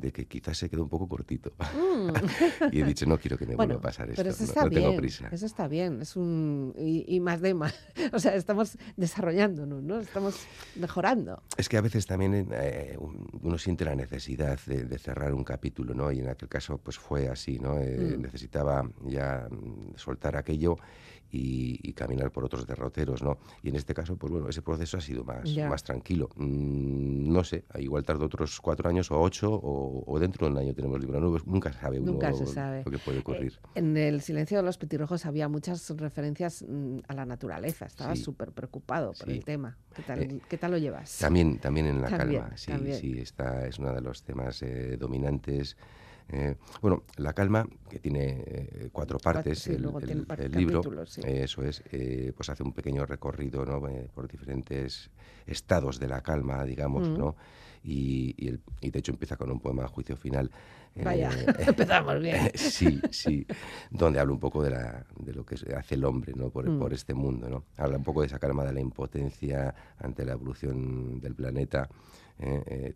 de 0.00 0.12
que 0.12 0.26
quizás 0.26 0.58
se 0.58 0.68
quedó 0.68 0.82
un 0.82 0.88
poco 0.88 1.08
cortito. 1.08 1.52
Mm. 1.58 2.72
y 2.72 2.80
he 2.80 2.84
dicho, 2.84 3.06
no 3.06 3.18
quiero 3.18 3.36
que 3.36 3.46
me 3.46 3.56
vuelva 3.56 3.76
a 3.76 3.80
pasar 3.80 4.08
esto, 4.10 4.22
pero 4.22 4.34
eso 4.34 4.44
está 4.44 4.64
no, 4.64 4.70
bien, 4.70 4.82
tengo 4.82 4.96
prisa. 4.96 5.28
Eso 5.30 5.46
está 5.46 5.68
bien, 5.68 6.02
es 6.02 6.16
un 6.16 6.74
y, 6.76 7.20
más 7.20 7.40
de 7.40 7.54
más. 7.54 7.74
O 8.12 8.18
sea, 8.18 8.34
estamos 8.34 8.78
desarrollándonos, 8.96 9.82
¿no? 9.82 9.98
Estamos 9.98 10.46
mejorando. 10.76 11.42
Es 11.56 11.68
que 11.68 11.76
a 11.76 11.80
veces 11.80 12.06
también 12.06 12.48
eh, 12.52 12.96
uno 12.98 13.58
siente 13.58 13.84
la 13.84 13.94
necesidad 13.94 14.58
de, 14.66 14.98
cerrar 14.98 15.34
un 15.34 15.44
capítulo, 15.44 15.94
¿no? 15.94 16.12
Y 16.12 16.20
en 16.20 16.28
aquel 16.28 16.48
caso, 16.48 16.78
pues 16.78 16.98
fue 16.98 17.28
así, 17.28 17.58
¿no? 17.58 17.78
Eh, 17.78 18.16
mm. 18.16 18.22
Necesitaba 18.22 18.88
ya 19.04 19.48
mm, 19.50 19.96
soltar 19.96 20.36
aquello 20.36 20.76
y, 21.34 21.92
caminar 21.94 22.30
por 22.32 22.44
otros 22.44 22.66
derroteros, 22.66 23.22
¿no? 23.22 23.38
Y 23.62 23.68
en 23.68 23.76
este 23.76 23.94
caso, 23.94 24.16
pues 24.16 24.32
bueno, 24.32 24.48
ese 24.48 24.62
proceso 24.62 24.96
ha 24.98 25.00
sido 25.00 25.24
más, 25.24 25.48
más 25.56 25.84
tranquilo. 25.84 26.28
Mm, 26.36 27.32
no 27.32 27.44
sé, 27.44 27.64
igual 27.78 28.04
tardó 28.04 28.26
otros 28.26 28.60
cuatro 28.60 28.88
años 28.88 29.10
o 29.10 29.20
ocho, 29.20 29.48
o, 29.52 30.18
dentro 30.18 30.46
de 30.46 30.52
un 30.52 30.58
año 30.58 30.74
tenemos 30.74 31.00
libros 31.00 31.20
nuevos. 31.20 31.46
Nunca 31.46 31.72
se 31.72 31.78
sabe, 31.78 32.00
Nunca 32.00 32.32
se 32.32 32.46
sabe. 32.46 32.82
lo 32.84 32.90
que 32.90 32.98
puede 32.98 33.20
ocurrir. 33.20 33.52
Eh, 33.52 33.78
en 33.78 33.96
El 33.96 34.20
silencio 34.22 34.56
de 34.56 34.62
los 34.62 34.78
petirrojos 34.78 35.26
había 35.26 35.48
muchas 35.48 35.88
referencias 35.96 36.64
mm, 36.66 36.98
a 37.08 37.14
la 37.14 37.24
naturaleza. 37.24 37.86
Estaba 37.86 38.16
súper 38.16 38.52
preocupado 38.52 39.12
por 39.12 39.30
el 39.30 39.44
tema. 39.44 39.76
¿Qué 39.94 40.02
tal, 40.02 40.22
eh, 40.22 40.40
¿Qué 40.48 40.58
tal, 40.58 40.72
lo 40.72 40.78
llevas? 40.78 41.18
También, 41.18 41.58
también 41.58 41.86
en 41.86 42.00
la 42.00 42.08
calma, 42.08 42.56
sí, 42.56 42.72
sí, 43.00 43.18
esta 43.18 43.66
es 43.66 43.78
uno 43.78 43.92
de 43.92 44.00
los 44.00 44.22
temas 44.22 44.62
eh, 44.62 44.96
dominantes. 44.96 45.76
Eh, 46.28 46.56
bueno, 46.80 47.02
La 47.16 47.32
Calma, 47.32 47.66
que 47.88 47.98
tiene 47.98 48.42
eh, 48.46 48.88
cuatro 48.92 49.18
partes, 49.18 49.66
el, 49.66 49.82
libro, 50.52 50.82
eso 51.22 51.62
es, 51.62 51.82
eh, 51.92 52.32
pues 52.34 52.48
hace 52.48 52.62
un 52.62 52.72
pequeño 52.72 53.04
recorrido 53.04 53.64
¿no? 53.64 53.82
por 54.14 54.28
diferentes 54.28 55.10
estados 55.46 56.00
de 56.00 56.08
la 56.08 56.22
calma, 56.22 56.64
digamos, 56.64 57.08
mm. 57.08 57.18
¿no? 57.18 57.36
Y, 57.84 58.34
y, 58.38 58.90
de 58.90 58.98
hecho 58.98 59.12
empieza 59.12 59.36
con 59.36 59.50
un 59.50 59.60
poema 59.60 59.86
Juicio 59.86 60.16
Final. 60.16 60.50
Vaya, 60.96 61.30
empezamos 61.58 62.18
bien. 62.20 62.50
sí, 62.54 62.98
sí, 63.10 63.46
donde 63.90 64.18
habla 64.18 64.32
un 64.32 64.40
poco 64.40 64.62
de, 64.62 64.70
la, 64.70 65.04
de 65.18 65.34
lo 65.34 65.44
que 65.44 65.56
hace 65.76 65.96
el 65.96 66.04
hombre 66.04 66.32
¿no? 66.34 66.48
por, 66.48 66.64
por 66.78 66.90
mm. 66.90 66.94
este 66.94 67.12
mundo. 67.12 67.50
¿no? 67.50 67.64
Habla 67.76 67.98
un 67.98 68.04
poco 68.04 68.22
de 68.22 68.28
esa 68.28 68.38
calma 68.38 68.64
de 68.64 68.72
la 68.72 68.80
impotencia 68.80 69.74
ante 69.98 70.24
la 70.24 70.32
evolución 70.32 71.20
del 71.20 71.34
planeta, 71.34 71.90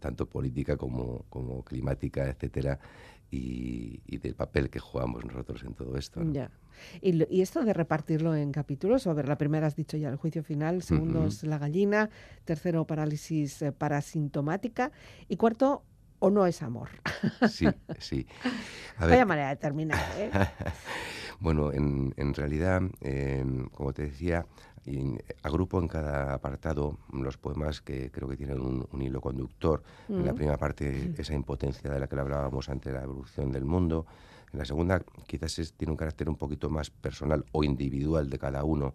tanto 0.01 0.27
política 0.27 0.77
como, 0.77 1.27
como 1.29 1.63
climática, 1.63 2.29
etcétera 2.29 2.81
y, 3.31 4.19
del 4.19 4.35
papel 4.35 4.71
que 4.71 4.79
jugamos 4.79 5.25
nosotros 5.25 5.63
en 5.65 5.75
todo 5.75 5.97
esto. 5.97 6.21
Ya. 6.33 6.51
Y, 7.01 7.41
esto 7.41 7.65
de 7.65 7.73
repartirlo 7.73 8.35
en 8.35 8.53
capítulos, 8.53 9.07
a 9.07 9.13
ver, 9.13 9.29
la 9.29 9.39
primera 9.39 9.67
has 9.67 9.77
dicho 9.77 9.97
ya 9.97 10.09
el 10.09 10.17
juicio 10.17 10.43
final, 10.43 10.83
segundo 10.83 11.27
es 11.27 11.43
la 11.43 11.59
gallina, 11.59 12.11
tercero 12.45 12.87
parálisis 12.87 13.63
eh, 13.63 13.73
parasintomática 13.73 14.93
y 15.29 15.37
cuarto 15.37 15.83
o 16.21 16.31
no 16.31 16.47
es 16.47 16.63
amor. 16.63 16.91
Sí, 17.49 17.67
sí. 17.99 18.27
Vaya 18.99 19.25
manera 19.25 19.51
de 19.51 19.57
terminar. 19.57 20.01
¿eh? 20.17 20.31
bueno, 21.41 21.73
en, 21.73 22.15
en 22.17 22.35
realidad, 22.35 22.83
eh, 23.01 23.45
como 23.73 23.93
te 23.93 24.03
decía, 24.03 24.47
y 24.85 25.19
agrupo 25.43 25.81
en 25.81 25.89
cada 25.89 26.35
apartado 26.35 26.99
los 27.13 27.37
poemas 27.37 27.81
que 27.81 28.11
creo 28.11 28.29
que 28.29 28.37
tienen 28.37 28.61
un, 28.61 29.03
hilo 29.03 29.21
conductor. 29.21 29.83
En 30.09 30.25
la 30.25 30.33
mm. 30.33 30.37
primera 30.37 30.57
parte, 30.57 31.13
esa 31.17 31.35
impotencia 31.35 31.91
de 31.91 32.01
la 32.01 32.07
que 32.07 32.19
hablábamos 32.19 32.69
ante 32.69 32.93
la 32.93 33.03
evolución 33.03 33.53
del 33.53 33.65
mundo. 33.65 34.07
En 34.53 34.59
la 34.59 34.65
segunda, 34.65 35.03
quizás 35.27 35.75
tiene 35.77 35.91
un 35.91 35.97
carácter 35.97 36.29
un 36.29 36.37
poquito 36.37 36.71
más 36.71 36.91
personal 36.91 37.45
o 37.53 37.65
individual 37.65 38.31
de 38.31 38.39
cada 38.39 38.65
uno 38.65 38.95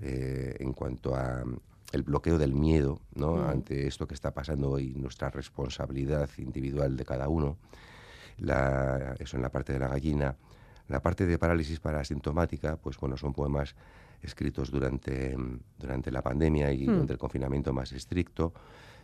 eh, 0.00 0.56
en 0.58 0.72
cuanto 0.72 1.14
a 1.14 1.44
el 1.92 2.02
bloqueo 2.02 2.38
del 2.38 2.52
miedo 2.52 3.00
¿no? 3.14 3.36
Mm. 3.36 3.48
ante 3.48 3.86
esto 3.86 4.06
que 4.06 4.14
está 4.14 4.32
pasando 4.32 4.78
y 4.78 4.94
nuestra 4.94 5.30
responsabilidad 5.30 6.28
individual 6.38 6.96
de 6.96 7.04
cada 7.04 7.28
uno. 7.28 7.56
La, 8.38 9.14
eso 9.18 9.36
en 9.36 9.42
la 9.42 9.50
parte 9.50 9.72
de 9.72 9.78
la 9.78 9.88
gallina. 9.88 10.36
La 10.88 11.00
parte 11.00 11.26
de 11.26 11.38
parálisis 11.38 11.80
parasintomática, 11.80 12.76
pues 12.76 12.96
bueno, 12.98 13.16
son 13.16 13.34
poemas 13.34 13.74
escritos 14.22 14.70
durante, 14.70 15.36
durante 15.78 16.10
la 16.10 16.22
pandemia 16.22 16.72
y 16.72 16.84
hmm. 16.84 16.92
durante 16.92 17.12
el 17.14 17.18
confinamiento 17.18 17.72
más 17.72 17.92
estricto, 17.92 18.52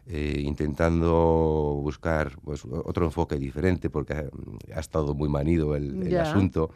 eh, 0.06 0.42
intentando 0.44 1.80
buscar 1.80 2.36
pues, 2.44 2.62
otro 2.66 3.06
enfoque 3.06 3.36
diferente 3.36 3.88
porque 3.88 4.28
ha, 4.74 4.78
estado 4.80 5.14
muy 5.14 5.30
manido 5.30 5.74
el, 5.74 6.14
asunto 6.18 6.72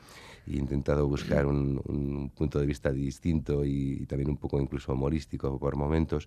e 0.47 0.57
intentado 0.57 1.07
buscar 1.07 1.45
un, 1.45 2.33
punto 2.35 2.59
de 2.59 2.65
vista 2.65 2.91
distinto 2.91 3.67
y, 3.67 4.07
también 4.07 4.31
un 4.31 4.39
poco 4.39 4.59
incluso 4.59 4.95
humorístico 4.95 5.59
por 5.59 5.77
momentos. 5.77 6.27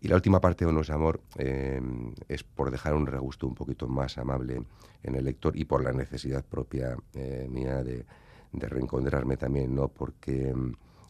Y 0.00 0.08
la 0.08 0.16
última 0.16 0.40
parte 0.40 0.64
de 0.64 0.72
Unos 0.72 0.90
Amor 0.90 1.20
eh, 1.38 1.80
es 2.26 2.42
por 2.42 2.72
dejar 2.72 2.94
un 2.94 3.06
regusto 3.06 3.46
un 3.46 3.54
poquito 3.54 3.86
más 3.86 4.18
amable 4.18 4.64
en 5.04 5.14
el 5.14 5.24
lector 5.24 5.56
y 5.56 5.64
por 5.64 5.84
la 5.84 5.92
necesidad 5.92 6.44
propia 6.44 6.96
eh, 7.14 7.46
mía 7.48 7.84
de, 7.84 8.04
de, 8.50 8.68
reencontrarme 8.68 9.36
también, 9.36 9.76
¿no? 9.76 9.86
Porque 9.86 10.52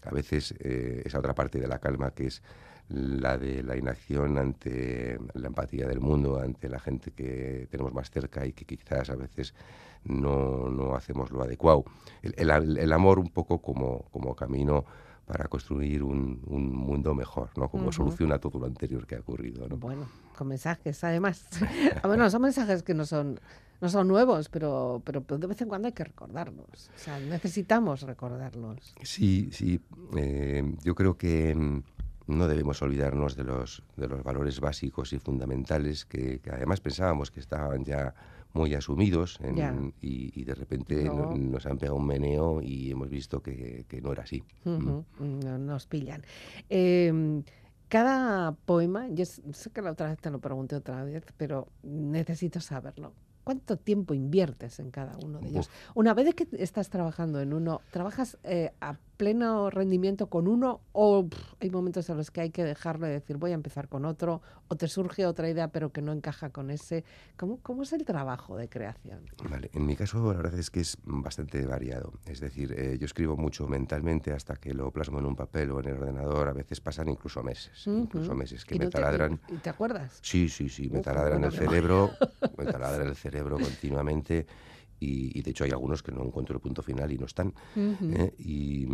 a 0.04 0.10
veces 0.10 0.54
eh, 0.60 1.02
esa 1.04 1.18
otra 1.18 1.34
parte 1.34 1.60
de 1.60 1.68
la 1.68 1.78
calma 1.78 2.12
que 2.12 2.26
es 2.26 2.42
la 2.88 3.38
de 3.38 3.62
la 3.62 3.76
inacción 3.76 4.38
ante 4.38 5.18
la 5.34 5.46
empatía 5.46 5.86
del 5.86 6.00
mundo, 6.00 6.40
ante 6.40 6.68
la 6.68 6.80
gente 6.80 7.12
que 7.12 7.66
tenemos 7.70 7.94
más 7.94 8.10
cerca 8.10 8.44
y 8.44 8.52
que 8.52 8.64
quizás 8.64 9.08
a 9.10 9.16
veces 9.16 9.54
no, 10.04 10.68
no 10.68 10.94
hacemos 10.94 11.30
lo 11.30 11.42
adecuado. 11.42 11.84
El, 12.22 12.50
el, 12.78 12.92
amor 12.92 13.18
un 13.18 13.30
poco 13.30 13.62
como, 13.62 14.04
como 14.10 14.34
camino 14.34 14.84
para 15.26 15.46
construir 15.46 16.02
un, 16.02 16.40
un 16.46 16.74
mundo 16.74 17.14
mejor, 17.14 17.50
¿no? 17.56 17.68
Como 17.68 17.92
solución 17.92 18.32
a 18.32 18.38
todo 18.38 18.58
lo 18.58 18.66
anterior 18.66 19.06
que 19.06 19.16
ha 19.16 19.20
ocurrido, 19.20 19.68
¿no? 19.68 19.76
Bueno, 19.76 20.06
con 20.36 20.48
mensajes, 20.48 21.02
además. 21.04 21.46
Bueno, 22.04 22.28
son 22.30 22.42
mensajes 22.42 22.82
que 22.82 22.94
no 22.94 23.06
son 23.06 23.40
no 23.82 23.88
son 23.88 24.06
nuevos, 24.06 24.48
pero, 24.48 25.02
pero 25.04 25.20
de 25.20 25.46
vez 25.48 25.60
en 25.60 25.68
cuando 25.68 25.88
hay 25.88 25.92
que 25.92 26.04
recordarlos. 26.04 26.88
O 26.94 26.98
sea, 26.98 27.18
necesitamos 27.18 28.02
recordarlos. 28.02 28.94
Sí, 29.02 29.48
sí. 29.50 29.80
Eh, 30.16 30.76
yo 30.84 30.94
creo 30.94 31.18
que 31.18 31.52
mm, 31.52 31.82
no 32.28 32.46
debemos 32.46 32.80
olvidarnos 32.80 33.34
de 33.34 33.42
los, 33.42 33.82
de 33.96 34.06
los 34.06 34.22
valores 34.22 34.60
básicos 34.60 35.12
y 35.12 35.18
fundamentales 35.18 36.04
que, 36.04 36.40
además 36.52 36.80
pensábamos 36.80 37.32
que 37.32 37.40
estaban 37.40 37.84
ya 37.84 38.14
muy 38.54 38.74
asumidos 38.74 39.38
y, 40.00 40.44
de 40.44 40.54
repente 40.54 41.04
nos 41.04 41.66
han 41.66 41.78
pegado 41.78 41.96
un 41.96 42.06
meneo 42.06 42.60
y 42.62 42.90
hemos 42.90 43.08
visto 43.08 43.42
que, 43.42 43.86
no 44.02 44.12
era 44.12 44.22
así. 44.22 44.42
Mm. 44.64 45.64
nos 45.64 45.86
pillan. 45.86 46.22
Em, 46.68 47.42
cada 47.88 48.52
poema, 48.52 49.08
yo 49.08 49.24
sé 49.24 49.70
que 49.70 49.82
la 49.82 49.92
otra 49.92 50.08
vez 50.08 50.18
te 50.18 50.30
lo 50.30 50.40
pregunté 50.40 50.76
otra 50.76 51.04
vez, 51.04 51.24
pero 51.36 51.68
necesito 51.82 52.60
saberlo. 52.60 53.12
¿Cuánto 53.44 53.76
tiempo 53.76 54.14
inviertes 54.14 54.78
en 54.78 54.90
cada 54.90 55.16
uno 55.24 55.40
de 55.40 55.48
ellos? 55.48 55.70
Una 55.94 56.14
vez 56.14 56.34
que 56.34 56.46
estás 56.58 56.90
trabajando 56.90 57.40
en 57.40 57.52
uno, 57.52 57.80
¿trabajas 57.90 58.38
eh, 58.44 58.72
a 58.80 58.96
pleno 59.16 59.70
rendimiento 59.70 60.26
con 60.26 60.48
uno 60.48 60.80
o 60.92 61.28
hay 61.60 61.70
momentos 61.70 62.08
en 62.10 62.16
los 62.16 62.30
que 62.30 62.40
hay 62.40 62.50
que 62.50 62.64
dejarlo 62.64 63.06
y 63.06 63.10
decir 63.10 63.36
voy 63.36 63.52
a 63.52 63.54
empezar 63.54 63.88
con 63.88 64.04
otro 64.04 64.42
o 64.68 64.76
te 64.76 64.88
surge 64.88 65.26
otra 65.26 65.48
idea 65.48 65.68
pero 65.68 65.92
que 65.92 66.02
no 66.02 66.12
encaja 66.12 66.50
con 66.50 66.70
ese? 66.70 67.04
¿Cómo, 67.36 67.58
cómo 67.62 67.82
es 67.82 67.92
el 67.92 68.04
trabajo 68.04 68.56
de 68.56 68.68
creación? 68.68 69.20
Vale, 69.48 69.70
en 69.74 69.86
mi 69.86 69.96
caso 69.96 70.32
la 70.32 70.38
verdad 70.38 70.58
es 70.58 70.70
que 70.70 70.80
es 70.80 70.96
bastante 71.04 71.64
variado. 71.66 72.14
Es 72.26 72.40
decir, 72.40 72.74
eh, 72.76 72.96
yo 72.98 73.06
escribo 73.06 73.36
mucho 73.36 73.66
mentalmente 73.68 74.32
hasta 74.32 74.56
que 74.56 74.74
lo 74.74 74.90
plasmo 74.90 75.18
en 75.18 75.26
un 75.26 75.36
papel 75.36 75.70
o 75.70 75.80
en 75.80 75.86
el 75.86 75.96
ordenador. 75.98 76.48
A 76.48 76.52
veces 76.52 76.80
pasan 76.80 77.08
incluso 77.08 77.42
meses, 77.42 77.86
incluso 77.86 78.34
meses 78.34 78.64
que 78.64 78.76
me 78.76 78.88
taladran. 78.88 79.40
¿Y 79.48 79.56
te 79.56 79.70
acuerdas? 79.70 80.18
Sí, 80.22 80.48
sí, 80.48 80.68
sí, 80.68 80.90
me 80.90 81.00
taladran 81.00 81.44
el 81.44 81.52
cerebro, 81.52 82.10
me 82.56 82.64
taladran 82.66 83.08
el 83.08 83.16
cerebro 83.16 83.31
continuamente 83.40 84.46
y, 85.02 85.42
de 85.42 85.50
hecho 85.50 85.64
hay 85.64 85.70
algunos 85.70 86.02
que 86.02 86.12
no 86.12 86.22
encuentro 86.24 86.54
el 86.54 86.60
punto 86.60 86.82
final 86.82 87.10
y 87.10 87.18
no 87.18 87.26
están. 87.26 87.52
¿eh? 87.76 88.32
y, 88.38 88.86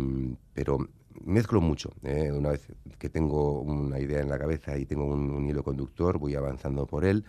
pero 0.53 0.79
mezclo 1.23 1.61
mucho. 1.61 1.91
¿eh? 2.03 2.31
Una 2.31 2.49
vez 2.49 2.67
que 2.97 3.09
tengo 3.09 3.61
una 3.61 3.99
idea 3.99 4.19
en 4.19 4.29
la 4.29 4.39
cabeza 4.39 4.77
y 4.77 4.85
tengo 4.85 5.05
un, 5.05 5.47
hilo 5.47 5.63
conductor, 5.63 6.17
voy 6.17 6.35
avanzando 6.35 6.87
por 6.87 7.05
él 7.05 7.25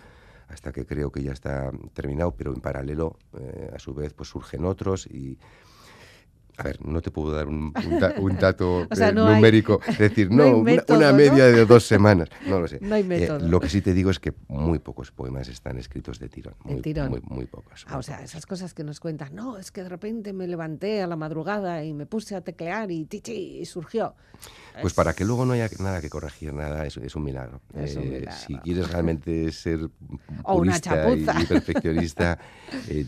hasta 0.49 0.73
que 0.73 0.85
creo 0.85 1.13
que 1.13 1.23
ya 1.23 1.33
está 1.33 1.71
terminado, 1.93 2.33
pero 2.33 2.53
en 2.53 2.61
paralelo, 2.61 3.17
eh, 3.39 3.71
a 3.73 3.79
su 3.79 3.95
vez, 3.95 4.15
pues 4.15 4.31
surgen 4.31 4.65
otros 4.65 5.07
y 5.07 5.39
a 6.61 6.63
ver, 6.63 6.85
no 6.85 7.01
te 7.01 7.11
puedo 7.11 7.33
dar 7.33 7.49
un, 7.49 7.73
dato 8.39 8.83
eh, 8.91 9.13
numérico, 9.15 9.81
es 9.87 9.99
decir, 9.99 10.31
no, 10.31 10.59
una, 10.59 11.13
media 11.13 11.47
de 11.47 11.65
dos 11.65 11.87
semanas, 11.87 12.29
no 12.47 12.61
lo 12.61 12.69
sé. 12.69 12.79
No 12.91 12.97
hay 12.97 13.03
eh, 13.03 13.05
método. 13.05 13.49
lo 13.49 13.61
que 13.61 13.69
sí 13.69 13.81
te 13.81 13.95
digo 13.95 14.11
es 14.11 14.19
que 14.19 14.35
muy 14.49 14.79
pocos 14.79 15.13
poemas 15.13 15.49
están 15.49 15.79
escritos 15.79 16.19
de 16.19 16.29
tirón. 16.29 16.55
Muy, 16.65 17.23
Muy, 17.29 17.47
pocos. 17.47 17.87
Ah, 17.89 17.99
o 17.99 18.03
sea, 18.03 18.23
esas 18.23 18.47
cosas 18.47 18.75
que 18.75 18.85
nos 18.85 19.01
cuentan, 19.01 19.35
no, 19.35 19.59
es 19.59 19.71
que 19.71 19.83
de 19.83 19.89
repente 19.89 20.33
me 20.33 20.49
levanté 20.49 21.03
a 21.03 21.07
la 21.07 21.17
madrugada 21.17 21.85
y 21.85 21.95
me 21.95 22.05
puse 22.05 22.35
a 22.35 22.41
teclear 22.41 22.91
y 22.91 23.07
tichi, 23.07 23.61
y 23.61 23.65
surgió. 23.65 24.15
Pues 24.83 24.95
para 24.95 25.13
que 25.15 25.25
luego 25.25 25.45
no 25.45 25.53
haya 25.53 25.69
nada 25.79 26.01
que 26.01 26.09
corregir, 26.09 26.53
nada, 26.53 26.85
es, 26.87 26.97
es 26.97 27.15
un 27.15 27.25
milagro. 27.25 27.61
Eh, 27.75 28.27
si 28.47 28.57
quieres 28.57 28.91
realmente 28.91 29.53
ser 29.53 29.89
purista 30.45 31.15
y, 31.15 31.45
perfeccionista, 31.47 32.39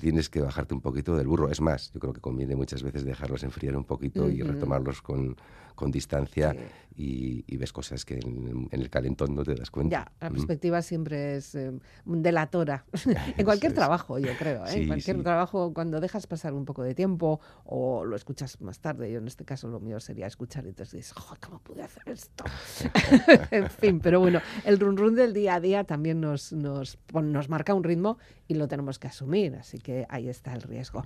tienes 0.00 0.28
que 0.28 0.40
bajarte 0.40 0.74
un 0.74 0.80
poquito 0.80 1.16
del 1.16 1.26
burro. 1.26 1.50
Es 1.50 1.60
más, 1.60 1.92
yo 1.92 2.00
creo 2.00 2.12
que 2.12 2.20
conviene 2.20 2.56
muchas 2.56 2.82
veces 2.82 3.04
dejarlos 3.04 3.41
enfriar 3.42 3.76
un 3.76 3.84
poquito 3.84 4.28
y 4.30 4.42
Ujú. 4.42 4.52
retomarlos 4.52 5.02
con, 5.02 5.36
con 5.74 5.90
distancia 5.90 6.52
Sí. 6.52 6.58
y, 6.94 7.44
y 7.46 7.56
ves 7.56 7.72
cosas 7.72 8.04
que 8.04 8.14
en, 8.18 8.68
en 8.70 8.80
el 8.80 8.90
calentón 8.90 9.34
no 9.34 9.42
te 9.44 9.54
das 9.54 9.70
cuenta. 9.70 9.90
Ya, 10.04 10.12
la 10.20 10.28
Mm. 10.30 10.34
perspectiva 10.34 10.82
siempre 10.82 11.36
es 11.36 11.54
eh, 11.54 11.72
delatora. 12.04 12.84
en 13.38 13.44
cualquier 13.44 13.72
es. 13.72 13.76
trabajo, 13.76 14.18
yo 14.18 14.32
creo. 14.38 14.66
¿eh? 14.66 14.72
en 14.72 14.82
Sí, 14.82 14.86
cualquier 14.86 15.16
sí. 15.16 15.22
trabajo, 15.22 15.72
cuando 15.72 16.00
dejas 16.00 16.26
pasar 16.26 16.52
un 16.52 16.64
poco 16.66 16.82
de 16.82 16.94
tiempo 16.94 17.40
o 17.64 18.04
lo 18.04 18.14
escuchas 18.16 18.60
más 18.60 18.78
tarde, 18.80 19.10
yo 19.10 19.18
en 19.18 19.26
este 19.26 19.44
caso 19.44 19.68
lo 19.68 19.80
mío 19.80 19.98
sería 20.00 20.26
escuchar 20.26 20.66
y 20.66 20.68
entonces 20.70 20.92
dices, 21.00 21.12
"Joder, 21.14 21.40
¿cómo 21.40 21.58
pude 21.60 21.82
hacer 21.82 22.02
esto? 22.06 22.44
en 23.50 23.70
fin, 23.70 24.00
pero 24.00 24.20
bueno, 24.20 24.40
el 24.64 24.78
run 24.78 24.96
run 24.96 25.14
del 25.14 25.32
día 25.32 25.54
a 25.54 25.60
día 25.60 25.84
también 25.84 26.20
nos, 26.20 26.52
nos, 26.52 26.98
nos 27.12 27.48
marca 27.48 27.74
un 27.74 27.84
ritmo 27.84 28.18
y 28.48 28.54
lo 28.54 28.68
tenemos 28.68 28.98
que 28.98 29.08
asumir, 29.08 29.54
así 29.56 29.78
que 29.78 30.06
ahí 30.10 30.28
está 30.28 30.52
el 30.54 30.62
riesgo. 30.62 31.04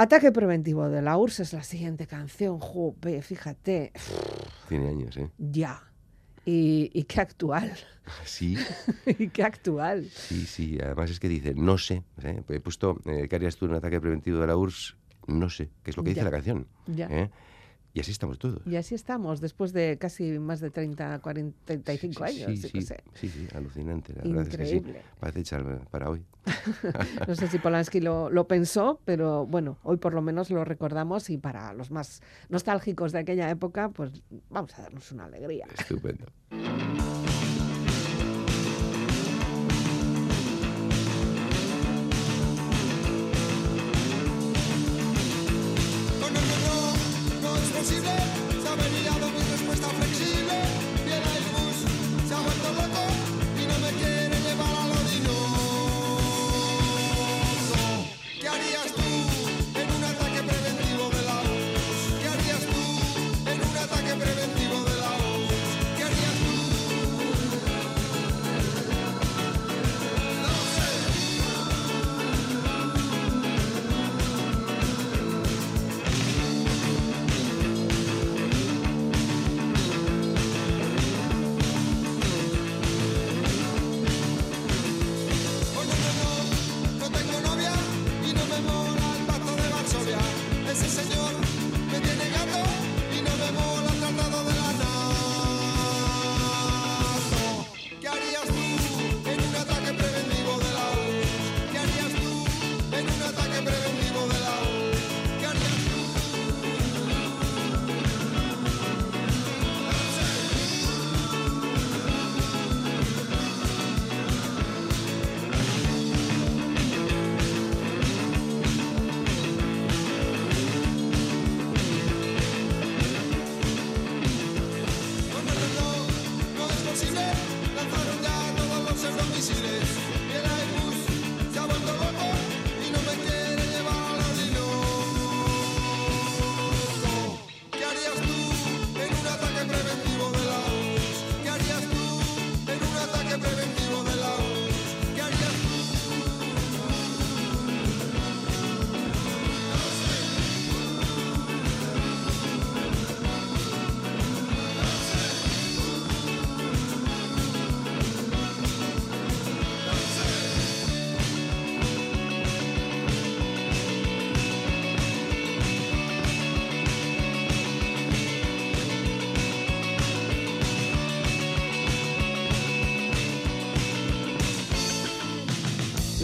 Ataque 0.00 0.32
preventivo 0.32 0.88
de 0.88 1.02
la 1.02 1.18
URSS 1.18 1.40
es 1.40 1.52
la 1.52 1.62
siguiente 1.62 2.06
canción. 2.06 2.58
Jope, 2.58 3.20
fíjate, 3.20 3.92
Tiene 4.66 4.88
años, 4.88 5.14
¿eh? 5.18 5.30
ya. 5.36 5.82
Y, 6.46 6.90
y 6.94 7.04
qué 7.04 7.20
actual, 7.20 7.70
Sí, 8.24 8.56
y 9.18 9.28
qué 9.28 9.42
actual. 9.42 10.08
sí, 10.10 10.46
sí. 10.46 10.78
Además 10.82 11.10
es 11.10 11.20
que 11.20 11.28
dice, 11.28 11.52
no 11.54 11.76
sé. 11.76 12.02
¿eh? 12.22 12.42
He 12.48 12.60
puesto, 12.60 12.98
eh, 13.04 13.26
¿qué 13.28 13.36
harías 13.36 13.56
tú 13.56 13.66
en 13.66 13.72
un 13.72 13.76
ataque 13.76 14.00
preventivo 14.00 14.38
de 14.38 14.46
la 14.46 14.56
URSS? 14.56 14.96
No 15.26 15.50
sé, 15.50 15.68
que 15.82 15.90
es 15.90 15.96
lo 15.98 16.02
que 16.02 16.08
dice 16.14 16.24
la 16.24 16.30
canción. 16.30 16.66
Ya. 16.86 17.06
¿eh? 17.08 17.30
Y 17.92 18.00
así 18.00 18.12
estamos 18.12 18.38
todos. 18.38 18.62
Y 18.66 18.76
así 18.76 18.94
estamos, 18.94 19.40
después 19.40 19.72
de 19.72 19.98
casi 19.98 20.38
más 20.38 20.60
de 20.60 20.70
30, 20.70 21.18
40, 21.18 21.58
35 21.64 22.26
Sí, 22.28 22.42
años, 22.44 22.60
sí, 22.60 22.68
sí, 22.68 22.82
sé. 22.82 23.02
sí, 23.14 23.28
sí, 23.28 23.48
alucinante. 23.54 24.12
La 24.14 24.22
verdad 24.22 24.42
es 24.42 24.48
que 24.48 24.54
Increíble. 24.62 25.00
sí. 25.00 25.08
Parece 25.18 25.40
echar 25.40 25.80
para 25.90 26.08
hoy. 26.10 26.24
No 27.26 27.34
sé 27.34 27.48
si 27.48 27.58
Polanski 27.58 28.00
lo, 28.00 28.30
lo 28.30 28.46
pensó, 28.46 29.00
pero 29.04 29.44
bueno, 29.46 29.78
hoy 29.82 29.96
por 29.96 30.14
lo 30.14 30.22
menos 30.22 30.50
lo 30.50 30.64
recordamos 30.64 31.30
y 31.30 31.38
para 31.38 31.72
los 31.74 31.90
más 31.90 32.22
nostálgicos 32.48 33.12
de 33.12 33.18
aquella 33.18 33.50
época, 33.50 33.88
pues 33.90 34.22
vamos 34.48 34.78
a 34.78 34.82
darnos 34.82 35.10
una 35.12 35.24
alegría. 35.24 35.66
Estupendo. 35.78 36.26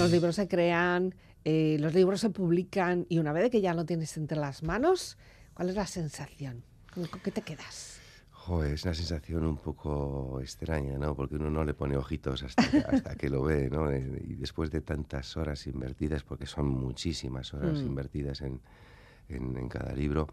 Los 0.07 0.13
libros 0.13 0.37
se 0.37 0.47
crean, 0.47 1.17
eh, 1.45 1.79
los 1.81 1.93
libros 1.93 2.21
se 2.21 2.31
publican 2.31 3.07
y 3.09 3.19
una 3.19 3.33
vez 3.33 3.51
que 3.51 3.61
ya 3.61 3.75
lo 3.75 3.85
tienes 3.85 4.17
entre 4.17 4.39
las 4.39 4.63
manos, 4.63 5.19
¿cuál 5.53 5.69
es 5.71 5.75
la 5.75 5.85
sensación? 5.89 6.63
¿Con 6.95 7.09
qué 7.09 7.33
te 7.33 7.43
quedas? 7.43 7.99
Joder, 8.31 8.75
es 8.75 8.85
una 8.85 8.95
sensación 8.95 9.45
un 9.45 9.57
poco 9.57 10.39
extraña, 10.41 10.97
¿no? 10.97 11.17
Porque 11.17 11.35
uno 11.35 11.51
no 11.51 11.65
le 11.65 11.75
pone 11.75 11.97
ojitos 11.97 12.45
hasta 12.45 12.71
que, 12.71 12.79
hasta 12.89 13.17
que 13.17 13.29
lo 13.29 13.43
ve, 13.43 13.69
¿no? 13.69 13.91
Eh, 13.91 14.23
Y 14.29 14.35
después 14.35 14.71
de 14.71 14.81
tantas 14.81 15.37
horas 15.37 15.67
invertidas, 15.67 16.23
porque 16.23 16.47
son 16.47 16.69
muchísimas 16.69 17.53
horas 17.53 17.83
Mm. 17.83 17.87
invertidas 17.89 18.43
en, 18.43 18.61
en- 19.29 19.57
en 19.57 19.69
cada 19.69 19.93
libro, 19.93 20.29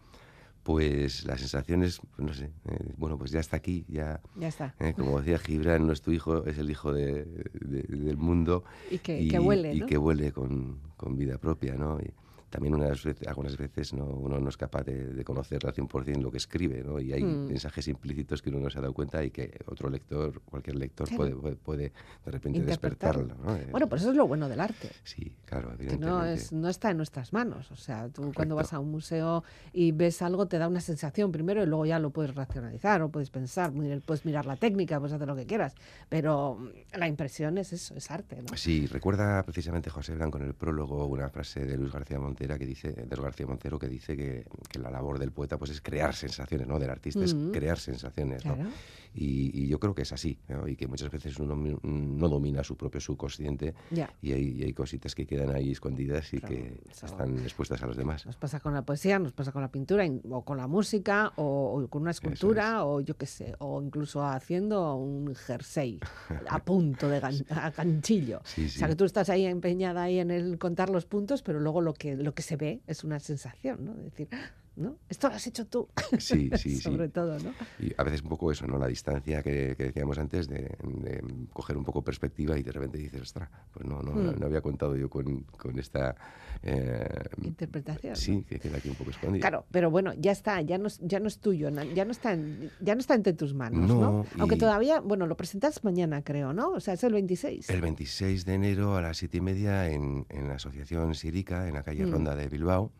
pues 0.64 1.24
la 1.26 1.36
sensación 1.38 1.82
es, 1.84 2.00
pues 2.16 2.26
no 2.26 2.34
sé, 2.34 2.46
eh, 2.68 2.92
bueno, 2.96 3.16
pues 3.18 3.30
ya 3.30 3.38
está 3.38 3.56
aquí, 3.58 3.84
ya, 3.86 4.20
Ya 4.34 4.48
está. 4.48 4.74
eh, 4.80 4.94
como 4.96 5.20
decía 5.20 5.38
Gibran, 5.38 5.86
no 5.86 5.92
es 5.92 6.00
tu 6.02 6.10
hijo, 6.10 6.44
es 6.46 6.58
el 6.58 6.70
hijo 6.70 6.92
de- 6.92 7.24
de- 7.52 7.82
del 7.82 8.16
mundo. 8.16 8.64
Y 8.90 8.98
que, 8.98 9.28
que 9.28 9.38
huele, 9.38 9.74
y 9.74 9.80
¿no? 9.80 9.86
que 9.86 9.98
huele 9.98 10.32
con, 10.32 10.80
con 10.96 11.16
vida 11.16 11.38
propia, 11.38 11.74
¿no? 11.76 12.00
Y 12.00 12.10
también 12.54 12.74
unas 12.76 13.02
veces, 13.02 13.26
algunas 13.26 13.56
veces 13.56 13.92
no, 13.94 14.04
uno 14.04 14.38
no 14.38 14.48
es 14.48 14.56
capaz 14.56 14.84
de, 14.84 15.12
de 15.12 15.24
conocer 15.24 15.66
al 15.66 15.74
100% 15.74 16.20
lo 16.22 16.30
que 16.30 16.36
escribe, 16.36 16.84
¿no? 16.84 17.00
Y 17.00 17.12
hay 17.12 17.24
Mm. 17.24 17.48
mensajes 17.48 17.88
implícitos 17.88 18.40
que 18.42 18.50
uno 18.50 18.60
no 18.60 18.70
se 18.70 18.78
ha 18.78 18.80
dado 18.80 18.92
cuenta 18.94 19.24
y 19.24 19.30
que 19.32 19.58
otro 19.66 19.90
lector, 19.90 20.40
cualquier 20.42 20.76
lector 20.76 21.08
Claro. 21.08 21.40
puede, 21.40 21.56
puede, 21.56 21.92
de 22.24 22.30
repente 22.30 22.62
despertarlo, 22.62 23.34
¿no? 23.34 23.56
Eh, 23.56 23.66
Bueno, 23.72 23.88
pues 23.88 24.02
eso 24.02 24.12
es 24.12 24.16
lo 24.16 24.28
bueno 24.28 24.48
del 24.48 24.60
arte. 24.60 24.88
Sí, 25.02 25.34
claro, 25.46 25.68
que 25.70 25.74
evidentemente. 25.82 26.06
no, 26.08 26.24
es, 26.24 26.52
no 26.52 26.68
está 26.68 26.92
en 26.92 26.96
nuestras 26.98 27.32
manos. 27.32 27.72
O 27.72 27.76
sea, 27.76 28.08
tú 28.08 28.30
cuando 28.32 28.54
vas 28.54 28.72
a 28.72 28.78
un 28.78 28.92
museo 28.92 29.42
y 29.72 29.90
ves 29.90 30.22
algo, 30.22 30.46
te 30.46 30.58
da 30.58 30.68
una 30.68 30.80
sensación 30.80 31.32
primero 31.32 31.60
y 31.62 31.66
luego 31.66 31.86
ya 31.86 31.98
lo 31.98 32.10
puedes 32.10 32.34
racionalizar 32.36 33.02
o 33.02 33.08
puedes 33.08 33.30
pensar, 33.30 33.72
puedes 34.06 34.24
mirar 34.24 34.46
la 34.46 34.56
técnica, 34.56 35.00
puedes 35.00 35.14
hacer 35.14 35.26
lo 35.26 35.34
que 35.34 35.46
quieras. 35.46 35.74
Pero 36.08 36.70
la 36.96 37.08
impresión 37.08 37.58
es 37.58 37.72
eso, 37.72 37.96
es 37.96 38.10
arte. 38.12 38.42
¿no? 38.42 38.56
Sí, 38.56 38.86
recuerda 38.86 39.42
precisamente 39.42 39.90
José 39.90 40.14
Blanco 40.14 40.38
en 40.38 40.44
el 40.44 40.54
prólogo 40.54 41.06
una 41.06 41.28
frase 41.30 41.64
de 41.64 41.76
Luis 41.76 41.92
García 41.92 42.18
Montera 42.44 42.58
que 42.58 42.66
dice, 42.66 42.92
de 42.92 43.06
Luis 43.16 43.20
García 43.20 43.46
Montero 43.46 43.78
que 43.78 43.88
dice 43.88 44.16
que, 44.16 44.44
que 44.70 44.78
la 44.78 44.90
labor 44.90 45.18
del 45.18 45.32
poeta 45.32 45.56
pues 45.58 45.70
es 45.70 45.80
crear 45.80 46.14
sensaciones, 46.14 46.66
¿no? 46.66 46.78
Del 46.78 46.90
artista 46.90 47.24
es 47.24 47.32
Ujú. 47.32 47.52
crear 47.52 47.78
sensaciones, 47.78 48.44
¿no? 48.44 48.54
Claro. 48.54 48.70
Y, 49.16 49.62
y 49.62 49.68
yo 49.68 49.78
creo 49.78 49.94
que 49.94 50.02
es 50.02 50.12
así, 50.12 50.40
¿no? 50.48 50.66
y 50.66 50.74
que 50.74 50.88
muchas 50.88 51.08
veces 51.08 51.38
uno 51.38 51.54
no 51.54 52.28
domina 52.28 52.64
su 52.64 52.76
propio 52.76 53.00
subconsciente 53.00 53.72
Ya. 53.92 54.12
y 54.20 54.32
hay, 54.32 54.48
y 54.58 54.64
hay 54.64 54.72
cositas 54.72 55.14
que 55.14 55.24
quedan 55.24 55.54
ahí 55.54 55.70
escondidas 55.70 56.34
y 56.34 56.40
Claro, 56.40 56.54
que 56.56 56.80
eso- 56.90 57.06
están 57.06 57.38
expuestas 57.38 57.80
a 57.84 57.86
los 57.86 57.96
demás. 57.96 58.26
Nos 58.26 58.36
pasa 58.36 58.58
con 58.58 58.74
la 58.74 58.82
poesía, 58.82 59.20
nos 59.20 59.32
pasa 59.32 59.52
con 59.52 59.62
la 59.62 59.70
pintura, 59.70 60.04
in- 60.04 60.20
o 60.30 60.42
con 60.44 60.56
la 60.58 60.66
música, 60.66 61.32
o, 61.36 61.80
o 61.80 61.88
con 61.88 62.02
una 62.02 62.10
escultura, 62.10 62.84
o 62.84 63.00
yo 63.02 63.16
qué 63.16 63.26
sé, 63.26 63.54
o 63.60 63.80
incluso 63.80 64.24
haciendo 64.24 64.96
un 64.96 65.32
jersey 65.36 66.00
a 66.48 66.58
punto 66.64 67.08
de 67.08 67.20
gan- 67.22 67.46
a 67.50 67.70
ganchillo. 67.70 68.40
Sí, 68.44 68.66
O 68.66 68.68
sea, 68.68 68.88
sí. 68.88 68.92
que 68.92 68.96
tú 68.96 69.04
estás 69.04 69.28
ahí 69.30 69.46
empeñada 69.46 70.02
ahí 70.02 70.18
en 70.18 70.32
el 70.32 70.58
contar 70.58 70.90
los 70.90 71.06
puntos, 71.06 71.42
pero 71.42 71.60
luego 71.60 71.80
lo 71.80 71.94
que, 71.94 72.16
lo 72.16 72.33
que 72.34 72.42
se 72.42 72.56
ve 72.56 72.82
es 72.86 73.04
una 73.04 73.20
sensación, 73.20 73.84
¿no? 73.84 73.94
De 73.94 74.04
decir, 74.04 74.28
"Ah, 74.32 74.50
¿no? 74.76 74.96
Esto 75.08 75.28
lo 75.28 75.34
has 75.34 75.46
hecho 75.46 75.66
tú. 75.66 75.88
Sí, 76.18 76.50
sí, 76.56 76.76
Sobre 76.80 77.06
sí. 77.06 77.12
todo, 77.12 77.38
¿no? 77.38 77.52
Y 77.78 77.92
a 77.96 78.02
veces 78.02 78.22
un 78.22 78.28
poco 78.28 78.50
eso, 78.52 78.66
¿no? 78.66 78.78
La 78.78 78.86
distancia 78.86 79.42
que, 79.42 79.74
que 79.76 79.84
decíamos 79.84 80.18
antes 80.18 80.48
de, 80.48 80.76
de 80.82 81.22
coger 81.52 81.76
un 81.76 81.84
poco 81.84 82.02
perspectiva 82.02 82.58
y 82.58 82.62
de 82.62 82.72
repente 82.72 82.98
dices, 82.98 83.20
ostras, 83.22 83.48
pues 83.72 83.86
no, 83.86 84.00
no, 84.02 84.12
Mm. 84.12 84.38
no 84.40 84.46
había 84.46 84.60
contado 84.60 84.96
yo 84.96 85.08
con, 85.10 85.42
con 85.42 85.78
esta... 85.78 86.14
eh, 86.62 87.06
Interpretación. 87.42 88.12
¿no? 88.12 88.16
sí, 88.16 88.44
que 88.48 88.58
queda 88.58 88.78
aquí 88.78 88.88
un 88.88 88.94
poco 88.94 89.10
escondida. 89.10 89.40
Claro, 89.40 89.66
pero 89.70 89.90
bueno, 89.90 90.12
ya 90.14 90.32
está, 90.32 90.60
ya 90.62 90.78
no, 90.78 90.86
es- 90.86 91.00
ya 91.02 91.20
no 91.20 91.28
es 91.28 91.38
tuyo, 91.38 91.68
ya 91.94 92.04
no 92.04 92.10
está, 92.12 92.32
en- 92.32 92.70
ya 92.80 92.94
no 92.94 93.00
está 93.00 93.14
entre 93.14 93.32
tus 93.32 93.54
manos, 93.54 93.88
¿no? 93.88 94.00
No, 94.00 94.26
Aunque 94.38 94.54
y- 94.54 94.58
todavía, 94.58 95.00
bueno, 95.00 95.26
lo 95.26 95.36
presentas 95.36 95.82
mañana, 95.84 96.22
creo, 96.22 96.52
¿no? 96.52 96.70
O 96.70 96.80
sea, 96.80 96.94
es 96.94 97.04
el 97.04 97.12
26. 97.12 97.68
El 97.70 97.80
26 97.80 98.44
de 98.44 98.54
enero 98.54 98.96
a 98.96 99.02
las 99.02 99.16
siete 99.18 99.38
y 99.38 99.40
media 99.40 99.90
en, 99.90 100.26
en 100.28 100.48
la 100.48 100.54
Asociación 100.54 101.14
Sirica, 101.14 101.68
en 101.68 101.74
la 101.74 101.82
calle 101.82 102.06
Mm. 102.06 102.12
Ronda 102.12 102.34
de 102.36 102.48
Bilbao, 102.48 102.92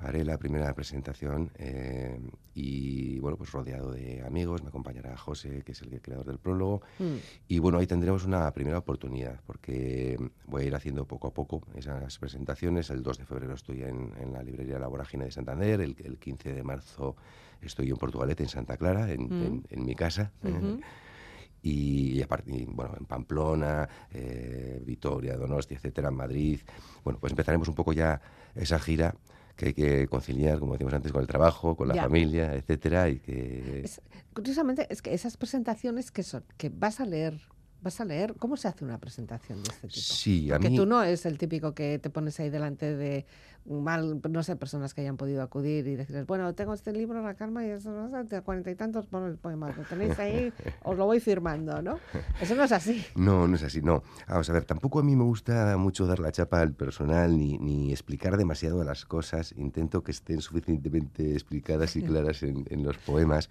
haré 0.00 0.24
la 0.24 0.38
primera 0.38 0.72
presentación 0.74 1.50
eh, 1.56 2.18
y, 2.54 3.18
bueno, 3.18 3.36
pues 3.36 3.50
rodeado 3.52 3.90
de 3.92 4.22
amigos, 4.22 4.62
me 4.62 4.68
acompañará 4.68 5.16
José, 5.16 5.62
que 5.64 5.72
es 5.72 5.82
el 5.82 6.00
creador 6.00 6.26
del 6.26 6.38
prólogo, 6.38 6.82
Mm. 6.98 7.16
y 7.48 7.58
bueno, 7.58 7.78
ahí 7.78 7.86
tendremos 7.86 8.24
una 8.24 8.50
primera 8.52 8.78
oportunidad, 8.78 9.40
porque 9.46 10.16
voy 10.46 10.62
a 10.62 10.66
ir 10.66 10.74
haciendo 10.74 11.04
poco 11.06 11.28
a 11.28 11.34
poco 11.34 11.62
esas 11.74 12.18
presentaciones. 12.18 12.90
El 12.90 13.02
2 13.02 13.18
de 13.18 13.24
febrero 13.24 13.54
estoy 13.54 13.82
en, 13.82 14.12
en 14.20 14.32
la 14.32 14.42
librería 14.42 14.78
La 14.78 14.86
Vorágine 14.88 15.24
de 15.24 15.30
Santander, 15.32 15.80
el, 15.80 15.96
el 16.04 16.18
15 16.18 16.52
de 16.52 16.62
marzo 16.62 17.16
estoy 17.60 17.90
en 17.90 17.96
Portugalete, 17.96 18.44
en 18.44 18.48
Santa 18.48 18.76
Clara, 18.76 19.10
en, 19.12 19.22
Mm. 19.28 19.42
en- 19.46 19.64
en 19.70 19.84
mi 19.84 19.94
casa. 19.96 20.30
¿eh? 20.44 20.80
Y, 21.60 22.22
aparte, 22.22 22.52
y, 22.54 22.64
bueno, 22.66 22.94
en 22.98 23.04
Pamplona, 23.04 23.88
eh, 24.12 24.80
Vitoria, 24.86 25.36
Donostia, 25.36 25.76
etcétera, 25.76 26.08
en 26.08 26.14
Madrid. 26.14 26.60
Bueno, 27.02 27.18
pues 27.18 27.32
empezaremos 27.32 27.66
un 27.68 27.74
poco 27.74 27.92
ya 27.92 28.20
esa 28.54 28.78
gira 28.78 29.16
que 29.58 29.66
hay 29.66 29.74
que 29.74 30.06
conciliar, 30.06 30.60
como 30.60 30.72
decíamos 30.74 30.94
antes, 30.94 31.10
con 31.12 31.20
el 31.20 31.26
trabajo, 31.26 31.74
con 31.76 31.88
la 31.88 31.94
Ya. 31.96 32.02
familia, 32.04 32.54
etcétera, 32.54 33.08
y 33.08 33.18
que 33.18 33.80
Es- 33.84 34.00
curiosamente, 34.32 34.86
es 34.88 35.02
que 35.02 35.12
esas 35.12 35.36
presentaciones 35.36 36.12
que 36.12 36.22
son, 36.22 36.44
que 36.56 36.68
vas 36.70 37.00
a 37.00 37.04
leer, 37.04 37.40
vas 37.80 38.00
a 38.00 38.04
leer, 38.04 38.34
¿cómo 38.38 38.56
se 38.56 38.68
hace 38.68 38.84
una 38.84 38.98
presentación 38.98 39.62
de 39.62 39.70
este 39.70 39.88
tipo? 39.88 40.00
sí, 40.00 40.50
a 40.50 40.54
Porque 40.54 40.70
mí 40.70 40.76
tú 40.76 40.86
no 40.86 41.02
es 41.02 41.26
el 41.26 41.38
típico 41.38 41.74
que 41.74 41.98
te 41.98 42.10
pones 42.10 42.38
ahí 42.40 42.50
delante 42.50 42.96
de 42.96 43.26
mal, 43.66 44.20
no 44.30 44.42
sé, 44.42 44.56
personas 44.56 44.94
que 44.94 45.02
hayan 45.02 45.16
podido 45.18 45.42
acudir 45.42 45.86
y 45.86 45.94
decirles, 45.94 46.26
bueno, 46.26 46.54
tengo 46.54 46.72
este 46.72 46.90
libro, 46.92 47.22
La 47.22 47.34
Calma, 47.34 47.66
y 47.66 47.70
eso, 47.70 48.08
de 48.08 48.40
cuarenta 48.40 48.70
y 48.70 48.74
tantos 48.74 49.06
por 49.06 49.28
el 49.28 49.36
poema, 49.36 49.70
lo 49.76 49.82
tenéis 49.84 50.18
ahí, 50.18 50.52
os 50.84 50.96
lo 50.96 51.04
voy 51.04 51.20
firmando, 51.20 51.82
¿no? 51.82 51.98
Eso 52.40 52.54
no 52.54 52.64
es 52.64 52.72
así. 52.72 53.04
No, 53.14 53.46
no 53.46 53.56
es 53.56 53.62
así, 53.62 53.82
no. 53.82 54.02
Vamos 54.26 54.48
a 54.48 54.54
ver, 54.54 54.64
tampoco 54.64 55.00
a 55.00 55.02
mí 55.02 55.14
me 55.16 55.24
gusta 55.24 55.76
mucho 55.76 56.06
dar 56.06 56.18
la 56.18 56.32
chapa 56.32 56.60
al 56.60 56.72
personal 56.72 57.36
ni, 57.38 57.58
ni 57.58 57.92
explicar 57.92 58.38
demasiado 58.38 58.82
las 58.84 59.04
cosas. 59.04 59.52
Intento 59.56 60.02
que 60.02 60.12
estén 60.12 60.40
suficientemente 60.40 61.32
explicadas 61.34 61.94
y 61.96 62.02
claras 62.02 62.42
en, 62.42 62.64
en 62.70 62.82
los 62.84 62.96
poemas 62.96 63.50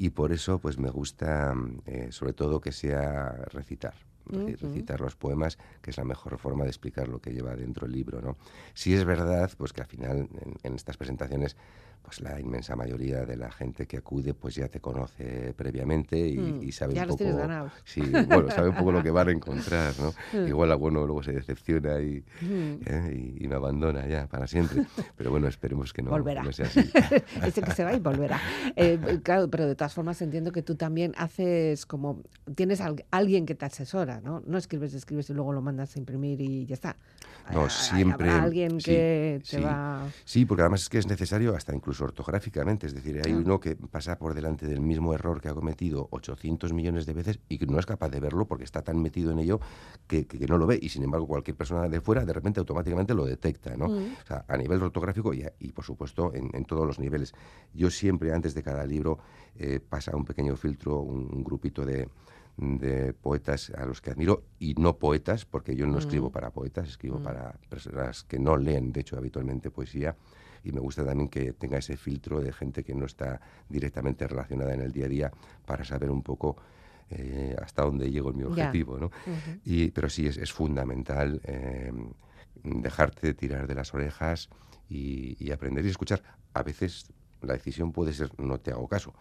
y 0.00 0.08
por 0.08 0.32
eso 0.32 0.58
pues 0.58 0.78
me 0.78 0.88
gusta 0.88 1.54
eh, 1.84 2.08
sobre 2.10 2.32
todo 2.32 2.58
que 2.58 2.72
sea 2.72 3.32
recitar. 3.52 3.92
Recitar 4.24 5.00
los 5.00 5.14
poemas, 5.14 5.58
que 5.82 5.90
es 5.90 5.98
la 5.98 6.04
mejor 6.04 6.38
forma 6.38 6.62
de 6.64 6.70
explicar 6.70 7.08
lo 7.08 7.18
que 7.18 7.32
lleva 7.32 7.54
dentro 7.54 7.86
el 7.86 7.92
libro, 7.92 8.22
¿no? 8.22 8.38
Sí 8.74 8.94
es 8.94 9.04
verdad, 9.04 9.50
pues 9.58 9.72
que 9.72 9.82
al 9.82 9.88
final 9.88 10.28
en, 10.40 10.54
en 10.62 10.74
estas 10.74 10.96
presentaciones, 10.96 11.56
pues 12.02 12.20
la 12.22 12.40
inmensa 12.40 12.74
mayoría 12.76 13.24
de 13.24 13.36
la 13.36 13.50
gente 13.52 13.86
que 13.86 13.98
acude, 13.98 14.34
pues 14.34 14.54
ya 14.56 14.68
te 14.68 14.80
conoce 14.80 15.54
previamente 15.56 16.18
y, 16.18 16.36
Mm, 16.38 16.62
y 16.62 16.72
sabe 16.72 16.98
un 17.00 17.06
poco. 17.08 17.70
Sí, 17.84 18.00
bueno, 18.00 18.50
sabe 18.50 18.70
un 18.70 18.74
poco 18.76 18.90
lo 18.92 19.02
que 19.02 19.10
van 19.10 19.28
a 19.28 19.30
encontrar, 19.32 19.92
¿no? 20.00 20.12
Mm. 20.38 20.48
Igual 20.48 20.70
alguno 20.72 21.04
luego 21.06 21.22
se 21.22 21.32
decepciona 21.32 22.00
y, 22.00 22.24
Mm. 22.40 22.80
¿eh? 22.86 23.34
y, 23.38 23.44
y 23.44 23.48
me 23.48 23.54
abandona 23.56 24.06
ya 24.08 24.26
para 24.26 24.46
siempre. 24.46 24.84
Pero 25.16 25.30
bueno, 25.30 25.46
esperemos 25.48 25.92
que 25.92 26.02
no, 26.02 26.10
Volverá. 26.10 26.42
no 26.42 26.52
sea 26.52 26.66
así. 26.66 26.80
Ese 27.44 27.62
que 27.62 27.70
se 27.72 27.84
va 27.84 27.92
y 27.94 28.00
volverá. 28.00 28.40
Eh, 28.76 28.98
claro, 29.22 29.48
pero 29.48 29.66
de 29.66 29.74
todas 29.74 29.92
formas 29.94 30.20
entiendo 30.22 30.52
que 30.52 30.62
tú 30.62 30.74
también 30.76 31.12
haces 31.16 31.86
como, 31.86 32.22
tienes 32.54 32.80
al- 32.80 33.04
alguien 33.10 33.46
que 33.46 33.54
te 33.54 33.66
asesora, 33.66 34.20
¿no? 34.20 34.42
No 34.46 34.58
escribes, 34.58 34.94
escribes 34.94 35.28
y 35.30 35.34
luego 35.34 35.52
lo 35.52 35.60
mandas 35.62 35.94
a 35.96 35.98
imprimir 35.98 36.40
y 36.40 36.66
ya 36.66 36.74
está. 36.74 36.96
No, 37.52 37.64
hay- 37.64 37.70
siempre- 37.70 38.30
habrá 38.30 38.44
alguien 38.44 38.80
sí, 38.80 38.86
que 38.90 39.40
te 39.48 39.56
sí. 39.58 39.62
va... 39.62 40.06
Sí, 40.24 40.44
porque 40.46 40.62
además 40.62 40.82
es 40.82 40.88
que 40.88 40.98
es 40.98 41.06
necesario 41.06 41.54
hasta 41.56 41.74
incluso 41.74 41.89
ortográficamente. 42.00 42.86
Es 42.86 42.94
decir, 42.94 43.16
hay 43.16 43.22
Claro. 43.32 43.38
uno 43.38 43.58
que 43.60 43.74
pasa 43.76 44.18
por 44.18 44.34
delante 44.34 44.66
del 44.66 44.80
mismo 44.82 45.14
error 45.14 45.40
que 45.40 45.48
ha 45.48 45.54
cometido 45.54 46.08
800 46.10 46.74
millones 46.74 47.06
de 47.06 47.14
veces 47.14 47.38
y 47.48 47.56
que 47.56 47.64
no 47.66 47.78
es 47.78 47.86
capaz 47.86 48.10
de 48.10 48.20
verlo 48.20 48.44
porque 48.46 48.64
está 48.64 48.82
tan 48.82 49.00
metido 49.00 49.32
en 49.32 49.38
ello 49.38 49.60
que, 50.06 50.26
que- 50.26 50.38
que 50.38 50.46
no 50.46 50.58
lo 50.58 50.66
ve. 50.66 50.78
Y 50.80 50.90
sin 50.90 51.02
embargo, 51.02 51.26
cualquier 51.26 51.56
persona 51.56 51.88
de 51.88 52.00
fuera 52.02 52.26
de 52.26 52.32
repente 52.34 52.60
automáticamente 52.60 53.14
lo 53.14 53.24
detecta, 53.24 53.76
¿no? 53.78 53.88
Mm. 53.88 54.12
O 54.22 54.26
sea, 54.26 54.44
a 54.46 54.56
nivel 54.58 54.82
ortográfico 54.82 55.32
y, 55.32 55.44
y, 55.58 55.72
por 55.72 55.84
supuesto, 55.84 56.32
en, 56.34 56.50
en 56.52 56.64
todos 56.66 56.86
los 56.86 56.98
niveles. 56.98 57.32
Yo 57.72 57.90
siempre, 57.90 58.32
antes 58.34 58.54
de 58.54 58.62
cada 58.62 58.84
libro, 58.84 59.18
eh, 59.56 59.80
pasa 59.80 60.14
un 60.14 60.24
pequeño 60.26 60.54
filtro, 60.56 60.98
un, 61.00 61.28
un 61.32 61.42
grupito 61.42 61.86
de, 61.86 62.08
de 62.56 63.14
poetas 63.14 63.70
a 63.70 63.86
los 63.86 64.02
que 64.02 64.10
admiro 64.10 64.42
y 64.58 64.74
no 64.74 64.96
poetas, 64.98 65.46
porque 65.46 65.74
yo 65.74 65.86
no 65.86 65.98
escribo 65.98 66.28
Mm. 66.28 66.32
para 66.32 66.50
poetas, 66.50 66.88
escribo 66.88 67.18
Mm. 67.18 67.22
para 67.22 67.52
personas 67.70 68.22
que 68.24 68.38
no 68.38 68.56
leen, 68.58 68.92
de 68.92 69.00
hecho, 69.00 69.16
habitualmente 69.16 69.70
poesía. 69.70 70.14
Y 70.64 70.72
me 70.72 70.80
gusta 70.80 71.04
también 71.04 71.28
que 71.28 71.52
tenga 71.52 71.78
ese 71.78 71.96
filtro 71.96 72.40
de 72.40 72.52
gente 72.52 72.84
que 72.84 72.94
no 72.94 73.06
está 73.06 73.40
directamente 73.68 74.26
relacionada 74.26 74.74
en 74.74 74.80
el 74.82 74.92
día 74.92 75.06
a 75.06 75.08
día 75.08 75.32
para 75.64 75.84
saber 75.84 76.10
un 76.10 76.22
poco 76.22 76.56
eh, 77.10 77.56
hasta 77.60 77.82
dónde 77.82 78.10
llego 78.10 78.30
en 78.30 78.36
mi 78.36 78.44
objetivo, 78.44 78.98
¿no? 78.98 79.10
Y, 79.64 79.90
pero 79.90 80.08
sí, 80.08 80.26
es, 80.26 80.36
es 80.36 80.52
fundamental 80.52 81.40
eh, 81.44 81.92
dejarte 82.62 83.34
tirar 83.34 83.66
de 83.66 83.74
las 83.74 83.92
orejas 83.94 84.48
y, 84.88 85.36
y 85.44 85.50
aprender 85.50 85.84
y 85.84 85.88
escuchar. 85.88 86.22
A 86.54 86.62
veces 86.62 87.12
la 87.42 87.54
decisión 87.54 87.92
puede 87.92 88.12
ser 88.12 88.30
no 88.38 88.58
te 88.60 88.70
hago 88.70 88.86
caso, 88.86 89.14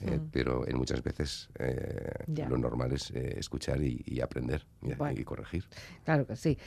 eh, 0.00 0.18
Mm. 0.18 0.28
pero 0.30 0.66
en 0.68 0.76
muchas 0.76 1.02
veces 1.02 1.48
eh, 1.58 2.24
lo 2.48 2.58
normal 2.58 2.92
es 2.92 3.10
eh, 3.12 3.34
escuchar 3.38 3.82
y, 3.82 4.02
y 4.06 4.20
aprender 4.20 4.66
y, 4.82 4.94
Bueno. 4.94 5.18
y 5.20 5.24
corregir. 5.24 5.64
Claro 6.04 6.26
que 6.26 6.36
sí. 6.36 6.58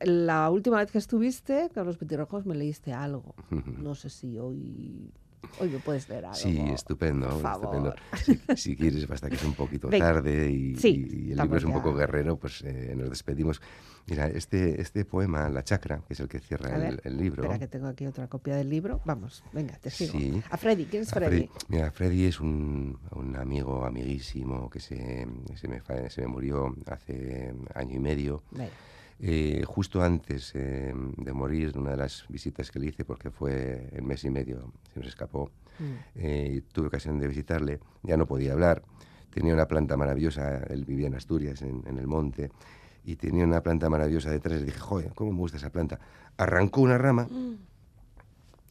La 0.00 0.50
última 0.50 0.78
vez 0.78 0.90
que 0.90 0.98
estuviste, 0.98 1.70
Carlos 1.74 1.96
Petirrojos, 1.96 2.46
me 2.46 2.54
leíste 2.54 2.92
algo. 2.92 3.34
No 3.50 3.94
sé 3.94 4.10
si 4.10 4.38
hoy, 4.38 5.12
hoy 5.60 5.68
me 5.68 5.78
puedes 5.78 6.08
leer 6.08 6.24
algo. 6.26 6.36
Sí, 6.36 6.58
estupendo, 6.72 7.28
por 7.40 7.52
estupendo. 7.52 7.94
favor. 7.94 7.96
Si, 8.56 8.56
si 8.56 8.76
quieres, 8.76 9.06
basta 9.06 9.28
que 9.28 9.36
es 9.36 9.44
un 9.44 9.54
poquito 9.54 9.88
Venga. 9.88 10.12
tarde 10.12 10.50
y, 10.50 10.76
Sí, 10.76 10.88
y 11.10 11.24
el 11.26 11.30
estamos 11.32 11.44
libro 11.46 11.56
es 11.58 11.64
un 11.64 11.70
ya. 11.70 11.76
poco 11.76 11.94
guerrero, 11.94 12.36
pues 12.36 12.62
eh, 12.62 12.94
nos 12.96 13.10
despedimos. 13.10 13.60
Mira, 14.08 14.28
este, 14.28 14.80
este 14.80 15.04
poema, 15.04 15.48
La 15.48 15.64
Chacra, 15.64 16.00
que 16.06 16.14
es 16.14 16.20
el 16.20 16.28
que 16.28 16.38
cierra 16.38 16.78
ver, 16.78 17.00
el, 17.04 17.12
el 17.12 17.16
libro. 17.18 17.42
Espera 17.42 17.58
que 17.58 17.66
tengo 17.66 17.88
aquí 17.88 18.06
otra 18.06 18.28
copia 18.28 18.54
del 18.56 18.70
libro. 18.70 19.00
Vamos, 19.04 19.42
venga, 19.52 19.76
te 19.78 19.90
sigo. 19.90 20.12
Sí. 20.12 20.40
A 20.50 20.56
Freddy, 20.56 20.84
¿quién 20.84 21.02
es 21.02 21.10
Freddy? 21.10 21.48
Freddy. 21.48 21.50
Mira, 21.68 21.90
Freddy 21.90 22.24
es 22.26 22.40
un, 22.40 22.98
un 23.12 23.36
amigo 23.36 23.84
amiguísimo 23.84 24.70
que 24.70 24.78
se, 24.78 25.26
se, 25.56 25.66
me, 25.68 25.80
se 26.08 26.20
me 26.20 26.26
murió 26.28 26.72
hace 26.86 27.52
año 27.74 27.96
y 27.96 27.98
medio. 27.98 28.42
Venga. 28.52 28.70
Eh, 29.18 29.64
justo 29.66 30.02
antes 30.02 30.52
eh, 30.54 30.92
de 31.16 31.32
morir, 31.32 31.72
una 31.78 31.92
de 31.92 31.96
las 31.96 32.26
visitas 32.28 32.70
que 32.70 32.78
le 32.78 32.86
hice, 32.86 33.04
porque 33.04 33.30
fue 33.30 33.88
el 33.92 34.02
mes 34.02 34.24
y 34.24 34.30
medio, 34.30 34.72
se 34.92 35.00
nos 35.00 35.08
escapó, 35.08 35.50
Mm. 35.78 35.84
eh, 36.14 36.62
tuve 36.72 36.86
ocasión 36.86 37.18
de 37.18 37.28
visitarle, 37.28 37.80
ya 38.02 38.16
no 38.16 38.26
podía 38.26 38.52
hablar, 38.52 38.82
tenía 39.30 39.52
una 39.52 39.66
planta 39.68 39.96
maravillosa, 39.96 40.58
él 40.70 40.86
vivía 40.86 41.06
en 41.06 41.14
Asturias, 41.14 41.60
en, 41.60 41.82
en 41.86 41.98
el 41.98 42.06
monte, 42.06 42.50
y 43.04 43.16
tenía 43.16 43.44
una 43.44 43.62
planta 43.62 43.90
maravillosa 43.90 44.30
detrás, 44.30 44.62
y 44.62 44.64
dije, 44.64 44.78
joder, 44.80 45.12
¿cómo 45.14 45.32
me 45.32 45.38
gusta 45.38 45.58
esa 45.58 45.70
planta? 45.70 45.98
Arrancó 46.38 46.80
una 46.80 46.96
rama 46.98 47.28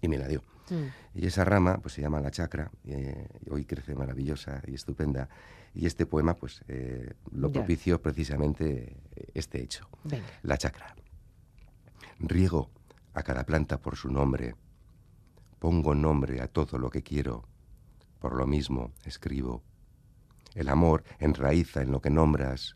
y 0.02 0.08
me 0.08 0.18
la 0.18 0.28
dio. 0.28 0.42
Mm. 0.72 1.20
Y 1.20 1.28
esa 1.28 1.46
rama 1.46 1.78
pues 1.78 1.94
se 1.94 2.02
llama 2.02 2.20
la 2.22 2.32
chacra, 2.32 2.72
eh, 2.86 3.28
y 3.46 3.50
hoy 3.52 3.66
crece 3.66 3.94
maravillosa 3.94 4.62
y 4.66 4.74
estupenda, 4.74 5.30
y 5.76 5.86
este 5.86 6.06
poema 6.06 6.36
pues 6.36 6.64
eh, 6.70 7.14
lo 7.32 7.52
propició 7.52 8.02
precisamente 8.02 8.98
eh, 9.16 9.32
este 9.34 9.62
hecho. 9.62 9.90
Venga. 10.06 10.26
La 10.42 10.58
chacra. 10.58 10.96
Riego 12.20 12.72
a 13.14 13.24
cada 13.24 13.46
planta 13.46 13.82
por 13.82 13.98
su 13.98 14.10
nombre. 14.10 14.56
Pongo 15.60 15.94
nombre 15.94 16.42
a 16.42 16.48
todo 16.48 16.78
lo 16.78 16.90
que 16.90 17.04
quiero. 17.04 17.44
Por 18.20 18.36
lo 18.36 18.48
mismo 18.48 18.94
escribo. 19.04 19.64
El 20.54 20.70
amor 20.70 21.04
enraiza 21.20 21.82
en 21.82 21.92
lo 21.92 22.02
que 22.02 22.10
nombras. 22.10 22.76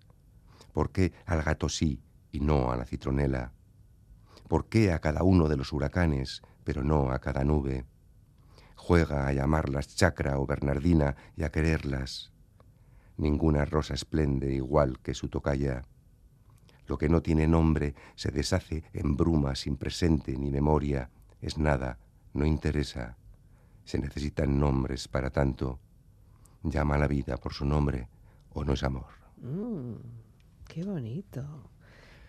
¿Por 0.74 0.92
qué 0.92 1.14
al 1.26 1.42
gato 1.42 1.70
sí 1.70 2.04
y 2.32 2.42
no 2.42 2.72
a 2.72 2.76
la 2.76 2.86
citronela? 2.86 3.54
¿Por 4.50 4.68
qué 4.68 4.92
a 4.92 5.00
cada 5.00 5.24
uno 5.24 5.48
de 5.48 5.56
los 5.56 5.72
huracanes, 5.72 6.42
pero 6.66 6.84
no 6.84 7.12
a 7.12 7.20
cada 7.20 7.46
nube? 7.46 7.86
Juega 8.76 9.26
a 9.28 9.32
llamarlas 9.34 9.96
chacra 9.96 10.38
o 10.40 10.46
bernardina 10.46 11.16
y 11.38 11.44
a 11.44 11.50
quererlas. 11.50 12.34
Ninguna 13.20 13.66
rosa 13.66 13.96
esplende 13.96 14.54
igual 14.54 15.00
que 15.00 15.14
su 15.14 15.28
tocaya. 15.28 15.82
Lo 16.88 16.98
que 16.98 17.10
no 17.10 17.22
tiene 17.22 17.50
nombre 17.50 17.94
se 18.16 18.32
deshace 18.32 18.86
en 18.94 19.18
bruma 19.18 19.56
sin 19.56 19.76
presente 19.76 20.38
ni 20.38 20.50
memoria. 20.50 21.10
Es 21.42 21.58
nada, 21.58 22.00
no 22.34 22.46
interesa. 22.46 23.18
Se 23.84 24.00
necesitan 24.00 24.58
nombres 24.58 25.10
para 25.10 25.32
tanto. 25.32 25.82
Llama 26.64 26.96
a 26.96 26.98
la 26.98 27.08
vida 27.08 27.36
por 27.36 27.54
su 27.54 27.66
nombre 27.66 28.08
o 28.52 28.64
no 28.64 28.72
es 28.72 28.84
amor. 28.84 29.12
Mm, 29.42 29.96
qué 30.66 30.84
bonito. 30.86 31.44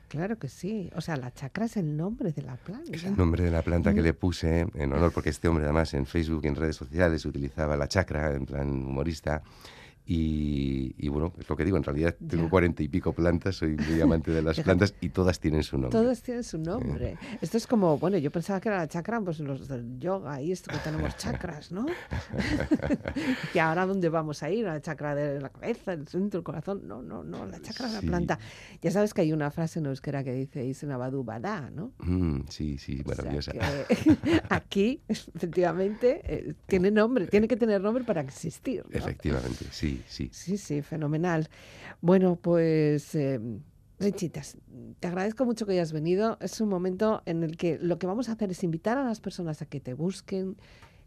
Claro 0.08 0.40
que 0.40 0.48
sí. 0.48 0.90
O 0.96 1.00
sea, 1.00 1.16
la 1.16 1.32
chacra 1.32 1.66
es 1.66 1.76
el 1.76 1.96
nombre 1.96 2.32
de 2.32 2.42
la 2.42 2.56
planta. 2.56 2.90
Es 2.90 3.04
el 3.04 3.16
nombre 3.16 3.44
de 3.44 3.52
la 3.52 3.62
planta 3.62 3.94
que 3.94 4.02
le 4.02 4.12
puse 4.12 4.66
en 4.74 4.92
honor, 4.92 5.12
porque 5.12 5.30
este 5.30 5.46
hombre 5.46 5.66
además 5.66 5.94
en 5.94 6.04
Facebook 6.04 6.40
y 6.42 6.48
en 6.48 6.56
redes 6.56 6.74
sociales 6.74 7.24
utilizaba 7.24 7.76
la 7.76 7.86
chacra 7.86 8.34
en 8.34 8.44
plan 8.44 8.68
humorista. 8.68 9.44
Y, 10.06 10.94
y, 10.98 11.08
bueno, 11.08 11.32
es 11.38 11.48
lo 11.48 11.56
que 11.56 11.64
digo, 11.64 11.76
en 11.76 11.84
realidad 11.84 12.16
tengo 12.26 12.50
cuarenta 12.50 12.82
y 12.82 12.88
pico 12.88 13.12
plantas, 13.12 13.56
soy 13.56 13.76
muy 13.76 14.00
amante 14.00 14.32
de 14.32 14.42
las 14.42 14.58
plantas 14.60 14.94
y 15.00 15.10
todas 15.10 15.38
tienen 15.38 15.62
su 15.62 15.78
nombre. 15.78 15.98
Todos 15.98 16.22
tienen 16.22 16.42
su 16.42 16.58
nombre. 16.58 17.16
Esto 17.40 17.56
es 17.56 17.66
como, 17.66 17.98
bueno, 17.98 18.18
yo 18.18 18.30
pensaba 18.30 18.60
que 18.60 18.68
era 18.68 18.78
la 18.78 18.88
chakra, 18.88 19.20
pues 19.20 19.38
los 19.40 19.68
del 19.68 19.98
yoga 19.98 20.40
y 20.42 20.52
esto 20.52 20.70
que 20.72 20.78
tenemos 20.78 21.16
chakras, 21.16 21.70
¿no? 21.70 21.86
y 23.54 23.58
ahora 23.58 23.86
dónde 23.86 24.08
vamos 24.08 24.42
a 24.42 24.50
ir, 24.50 24.66
a 24.66 24.74
la 24.74 24.80
chakra 24.80 25.14
de 25.14 25.40
la 25.40 25.48
cabeza, 25.48 25.92
el 25.92 26.06
centro, 26.08 26.38
el 26.38 26.44
corazón. 26.44 26.82
No, 26.86 27.02
no, 27.02 27.22
no, 27.22 27.46
la 27.46 27.60
chakra 27.60 27.88
de 27.88 27.94
la 27.94 28.00
planta. 28.00 28.38
Ya 28.82 28.90
sabes 28.90 29.14
que 29.14 29.22
hay 29.22 29.32
una 29.32 29.50
frase 29.50 29.78
en 29.78 29.86
euskera 29.86 30.24
que 30.24 30.32
dice 30.32 30.64
Isenabadu 30.64 31.24
Badá, 31.24 31.70
¿no? 31.70 31.92
Mm, 31.98 32.42
sí, 32.48 32.78
sí, 32.78 33.02
O 33.04 33.14
sea 33.14 33.24
maravillosa. 33.24 33.52
que 33.52 34.40
aquí, 34.48 35.00
efectivamente, 35.08 36.20
eh, 36.24 36.54
tiene 36.66 36.90
nombre, 36.90 37.26
tiene 37.26 37.48
que 37.48 37.56
tener 37.56 37.80
nombre 37.80 38.04
para 38.04 38.20
existir. 38.20 38.84
¿no? 38.88 38.98
Efectivamente, 38.98 39.66
sí, 39.70 39.89
sí. 40.06 40.28
Sí, 40.32 40.56
sí, 40.56 40.82
fenomenal. 40.82 41.48
Bueno, 42.00 42.36
pues, 42.36 43.14
eh, 43.14 43.40
Richitas, 43.98 44.56
te 44.98 45.08
agradezco 45.08 45.44
mucho 45.44 45.66
que 45.66 45.72
hayas 45.72 45.92
venido. 45.92 46.38
Es 46.40 46.60
un 46.60 46.68
momento 46.68 47.22
en 47.26 47.42
el 47.42 47.56
que 47.56 47.78
lo 47.78 47.98
que 47.98 48.06
vamos 48.06 48.28
a 48.28 48.32
hacer 48.32 48.50
es 48.50 48.62
invitar 48.64 48.96
a 48.96 49.04
las 49.04 49.20
personas 49.20 49.60
a 49.60 49.66
que 49.66 49.78
te 49.80 49.92
busquen, 49.92 50.56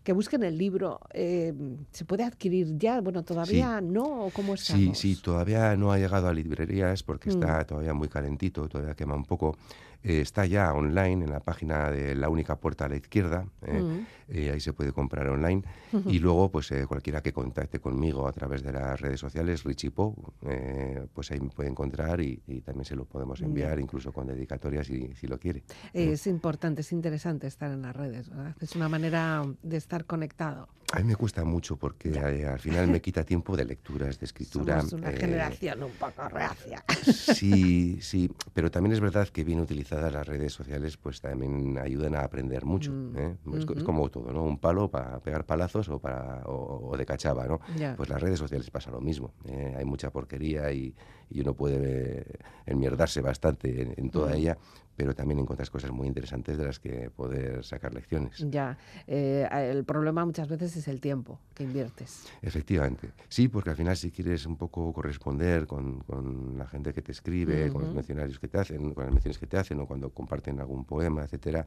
que 0.04 0.14
busquen 0.14 0.44
el 0.44 0.58
libro. 0.58 1.00
Eh, 1.14 1.54
¿Se 1.92 2.06
puede 2.06 2.24
adquirir 2.24 2.78
ya? 2.78 3.02
Bueno, 3.02 3.24
todavía 3.24 3.82
no, 3.82 4.26
¿o 4.26 4.32
¿cómo 4.32 4.56
Sí, 4.56 4.62
estamos? 4.64 4.98
sí, 5.00 5.16
todavía 5.16 5.76
no 5.76 5.92
ha 5.92 5.98
llegado 5.98 6.28
a 6.28 6.34
librerías 6.34 7.02
porque 7.04 7.30
Mm. 7.30 7.34
está 7.34 7.66
todavía 7.66 7.94
muy 7.96 8.10
calentito, 8.10 8.68
todavía 8.70 8.94
quema 8.96 9.16
un 9.16 9.26
poco. 9.26 9.58
Eh, 10.04 10.20
está 10.22 10.46
ya 10.46 10.74
online 10.74 11.26
en 11.26 11.30
la 11.32 11.40
página 11.40 11.90
de 11.90 12.14
La 12.16 12.28
Única 12.30 12.58
Puerta 12.58 12.86
a 12.86 12.90
la 12.90 12.98
Izquierda, 12.98 13.46
eh, 13.62 13.82
Mm. 13.82 14.06
eh, 14.30 14.52
ahí 14.52 14.60
se 14.60 14.74
puede 14.74 14.92
comprar 14.92 15.28
online. 15.30 15.64
Y 16.08 16.20
luego, 16.20 16.50
pues 16.52 16.72
eh, 16.72 16.86
cualquiera 16.88 17.22
que 17.22 17.32
contacte 17.32 17.80
conmigo 17.80 18.28
a 18.28 18.32
través 18.34 18.64
de 18.64 18.72
las 18.74 19.00
redes 19.00 19.20
sociales, 19.20 19.64
Richipo, 19.64 20.16
eh, 20.48 21.06
pues 21.14 21.30
ahí 21.32 21.40
me 21.40 21.50
puede 21.50 21.70
encontrar 21.70 22.20
y, 22.20 22.42
y 22.48 22.62
también 22.62 22.84
se 22.86 22.96
lo 22.96 23.06
podemos 23.06 23.42
enviar, 23.42 23.80
incluso 23.80 24.12
con 24.12 24.28
dedicatorias 24.28 24.88
si, 24.88 25.14
si 25.16 25.28
lo 25.28 25.40
quiere. 25.40 25.64
Es 25.94 26.26
importante, 26.28 26.82
es 26.82 26.92
interesante 26.92 27.48
estar 27.48 27.72
en 27.72 27.84
las 27.84 27.96
redes, 27.96 28.30
¿verdad? 28.30 28.56
Es 28.60 28.76
una 28.76 28.90
manera 28.90 29.44
de 29.62 29.78
estar 29.78 30.06
conectado. 30.06 30.68
A 30.92 30.98
mí 31.00 31.06
me 31.06 31.16
cuesta 31.16 31.44
mucho 31.44 31.76
porque 31.76 32.10
eh, 32.10 32.46
al 32.46 32.60
final 32.60 32.88
me 32.88 33.02
quita 33.02 33.24
tiempo 33.24 33.56
de 33.58 33.66
lecturas, 33.66 34.20
de 34.20 34.26
escritura. 34.30 34.78
Somos 34.82 34.94
una 34.94 35.10
eh, 35.12 35.18
generación 35.18 35.82
un 35.84 35.92
poco 35.92 36.28
reacia. 36.30 36.84
Sí, 37.04 38.00
sí, 38.02 38.30
pero 38.54 38.70
también 38.70 38.94
es 38.94 39.00
verdad 39.00 39.28
que 39.30 39.44
bien 39.44 39.60
utilizadas 39.94 40.14
las 40.14 40.28
redes 40.28 40.54
sociales 40.54 40.98
pues 40.98 41.22
también 41.22 41.78
ayudan 41.78 42.16
a 42.16 42.22
aprender 42.22 42.66
mucho. 42.66 42.92
Mm, 42.92 43.18
¿eh? 43.18 43.38
es, 43.58 43.84
como 43.84 44.10
todo, 44.10 44.32
¿no? 44.32 44.44
Un 44.44 44.58
palo 44.58 44.90
para 44.90 45.20
pegar 45.20 45.46
palazos 45.46 45.90
o, 45.90 46.00
para, 46.00 46.44
o, 46.46 46.90
o 46.92 46.98
de 46.98 47.06
cachava, 47.06 47.46
¿no? 47.46 47.60
Pues 47.96 48.10
las 48.10 48.22
redes 48.22 48.40
sociales 48.40 48.70
pasa 48.70 48.92
lo 48.92 49.02
mismo. 49.02 49.34
¿eh? 49.46 49.76
Hay 49.78 49.86
mucha 49.86 50.10
porquería 50.12 50.72
y, 50.72 50.96
y 51.30 51.42
uno 51.42 51.54
puede 51.54 52.26
enmierdarse 52.66 53.22
bastante 53.22 53.82
en, 53.82 53.94
en 53.98 54.10
toda 54.10 54.24
Mm. 54.34 54.36
ella, 54.36 54.58
pero 54.96 55.16
también 55.16 55.40
encuentras 55.40 55.70
cosas 55.70 55.92
muy 55.92 56.08
interesantes 56.08 56.58
de 56.58 56.66
las 56.66 56.80
que 56.80 57.10
poder 57.10 57.64
sacar 57.64 57.94
lecciones. 57.94 58.46
Ya, 58.50 58.78
eh, 59.08 59.48
el 59.52 59.84
problema 59.86 60.26
muchas 60.26 60.48
veces 60.48 60.76
es 60.76 60.88
el 60.88 61.00
tiempo 61.00 61.40
que 61.54 61.64
inviertes. 61.64 62.26
Efectivamente. 62.42 63.12
Sí, 63.30 63.48
porque 63.48 63.72
al 63.72 63.76
final 63.76 63.98
si 63.98 64.12
quieres 64.12 64.46
un 64.46 64.58
poco 64.58 64.92
corresponder 64.94 65.68
con, 65.68 66.00
con 66.02 66.58
la 66.58 66.68
gente 66.68 66.94
que 66.94 67.02
te 67.02 67.12
escribe, 67.12 67.72
con 67.72 67.84
los 67.84 67.94
mencionarios 67.94 68.40
que 68.40 68.48
te 68.48 68.60
hacen, 68.60 68.94
con 68.94 69.06
las 69.06 69.14
menciones 69.14 69.38
que 69.38 69.48
te 69.48 69.58
hacen 69.58 69.80
o 69.80 69.86
cuando 69.86 70.10
comparten 70.10 70.60
algún 70.60 70.86
poema, 70.86 71.24
etcétera, 71.24 71.66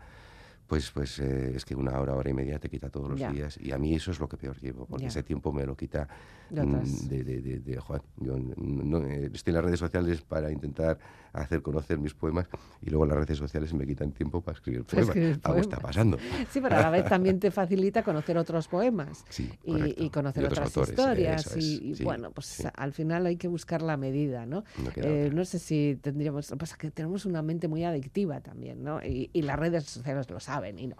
pues, 0.66 0.90
pues 0.90 1.18
eh, 1.20 1.52
es 1.54 1.64
que 1.64 1.74
una 1.74 1.98
hora, 2.00 2.14
hora 2.14 2.30
y 2.30 2.34
media 2.34 2.58
te 2.58 2.68
quita 2.68 2.90
todos 2.90 3.10
los 3.10 3.20
Ya. 3.20 3.30
días. 3.30 3.58
Y 3.60 3.72
a 3.72 3.78
mí 3.78 3.94
eso 3.94 4.10
es 4.10 4.18
lo 4.20 4.28
que 4.28 4.36
peor 4.36 4.58
llevo, 4.60 4.86
porque 4.86 5.04
Ya. 5.04 5.08
ese 5.08 5.22
tiempo 5.22 5.52
me 5.52 5.64
lo 5.64 5.76
quita 5.76 6.08
De 6.50 6.64
mm, 6.64 7.08
de, 7.08 7.24
de, 7.24 7.40
de, 7.40 7.58
de, 7.60 7.76
joder, 7.80 8.02
yo 8.18 8.36
no, 8.56 9.02
eh, 9.04 9.30
estoy 9.34 9.50
en 9.50 9.54
las 9.56 9.64
redes 9.64 9.80
sociales 9.80 10.22
para 10.22 10.50
intentar 10.52 10.98
hacer 11.32 11.60
conocer 11.60 11.98
mis 11.98 12.14
poemas 12.14 12.46
y 12.80 12.88
luego 12.90 13.04
las 13.04 13.18
redes 13.18 13.36
sociales 13.38 13.74
me 13.74 13.84
quitan 13.86 14.12
tiempo 14.12 14.40
para 14.40 14.56
escribir 14.56 14.84
poemas. 14.84 15.08
escribir 15.08 15.40
Algo 15.42 15.60
está 15.60 15.78
pasando. 15.78 16.18
Sí, 16.50 16.60
pero 16.60 16.76
a 16.76 16.80
la 16.80 16.90
vez 16.90 17.04
también 17.08 17.38
te 17.40 17.50
facilita 17.50 18.02
conocer 18.02 18.38
otros 18.38 18.68
poemas 18.68 19.24
Sí, 19.28 19.50
y, 19.64 20.08
conocer 20.10 20.42
Y 20.44 20.46
otras 20.46 20.66
autores, 20.68 20.90
historias. 20.90 21.46
es, 21.56 21.64
y, 21.64 21.90
y 21.90 21.94
sí, 21.96 22.04
bueno, 22.04 22.30
pues 22.30 22.46
sí. 22.46 22.64
al 22.74 22.92
final 22.92 23.26
hay 23.26 23.36
que 23.36 23.48
buscar 23.48 23.82
la 23.82 23.96
medida, 23.96 24.46
¿no? 24.46 24.64
No 24.82 24.90
Eh, 24.96 25.30
no 25.32 25.44
sé 25.44 25.58
si 25.58 25.98
tendríamos, 26.00 26.50
lo 26.50 26.56
que 26.56 26.60
pasa 26.60 26.74
es 26.74 26.78
que 26.78 26.90
tenemos 26.90 27.26
una 27.26 27.42
mente 27.42 27.68
muy 27.68 27.84
adictiva 27.84 28.40
también, 28.40 28.82
¿no? 28.82 29.02
Y, 29.04 29.30
y 29.32 29.42
las 29.42 29.58
redes 29.58 29.84
sociales 29.84 30.30
lo 30.30 30.40
saben 30.40 30.55
y 30.64 30.86
no, 30.88 30.96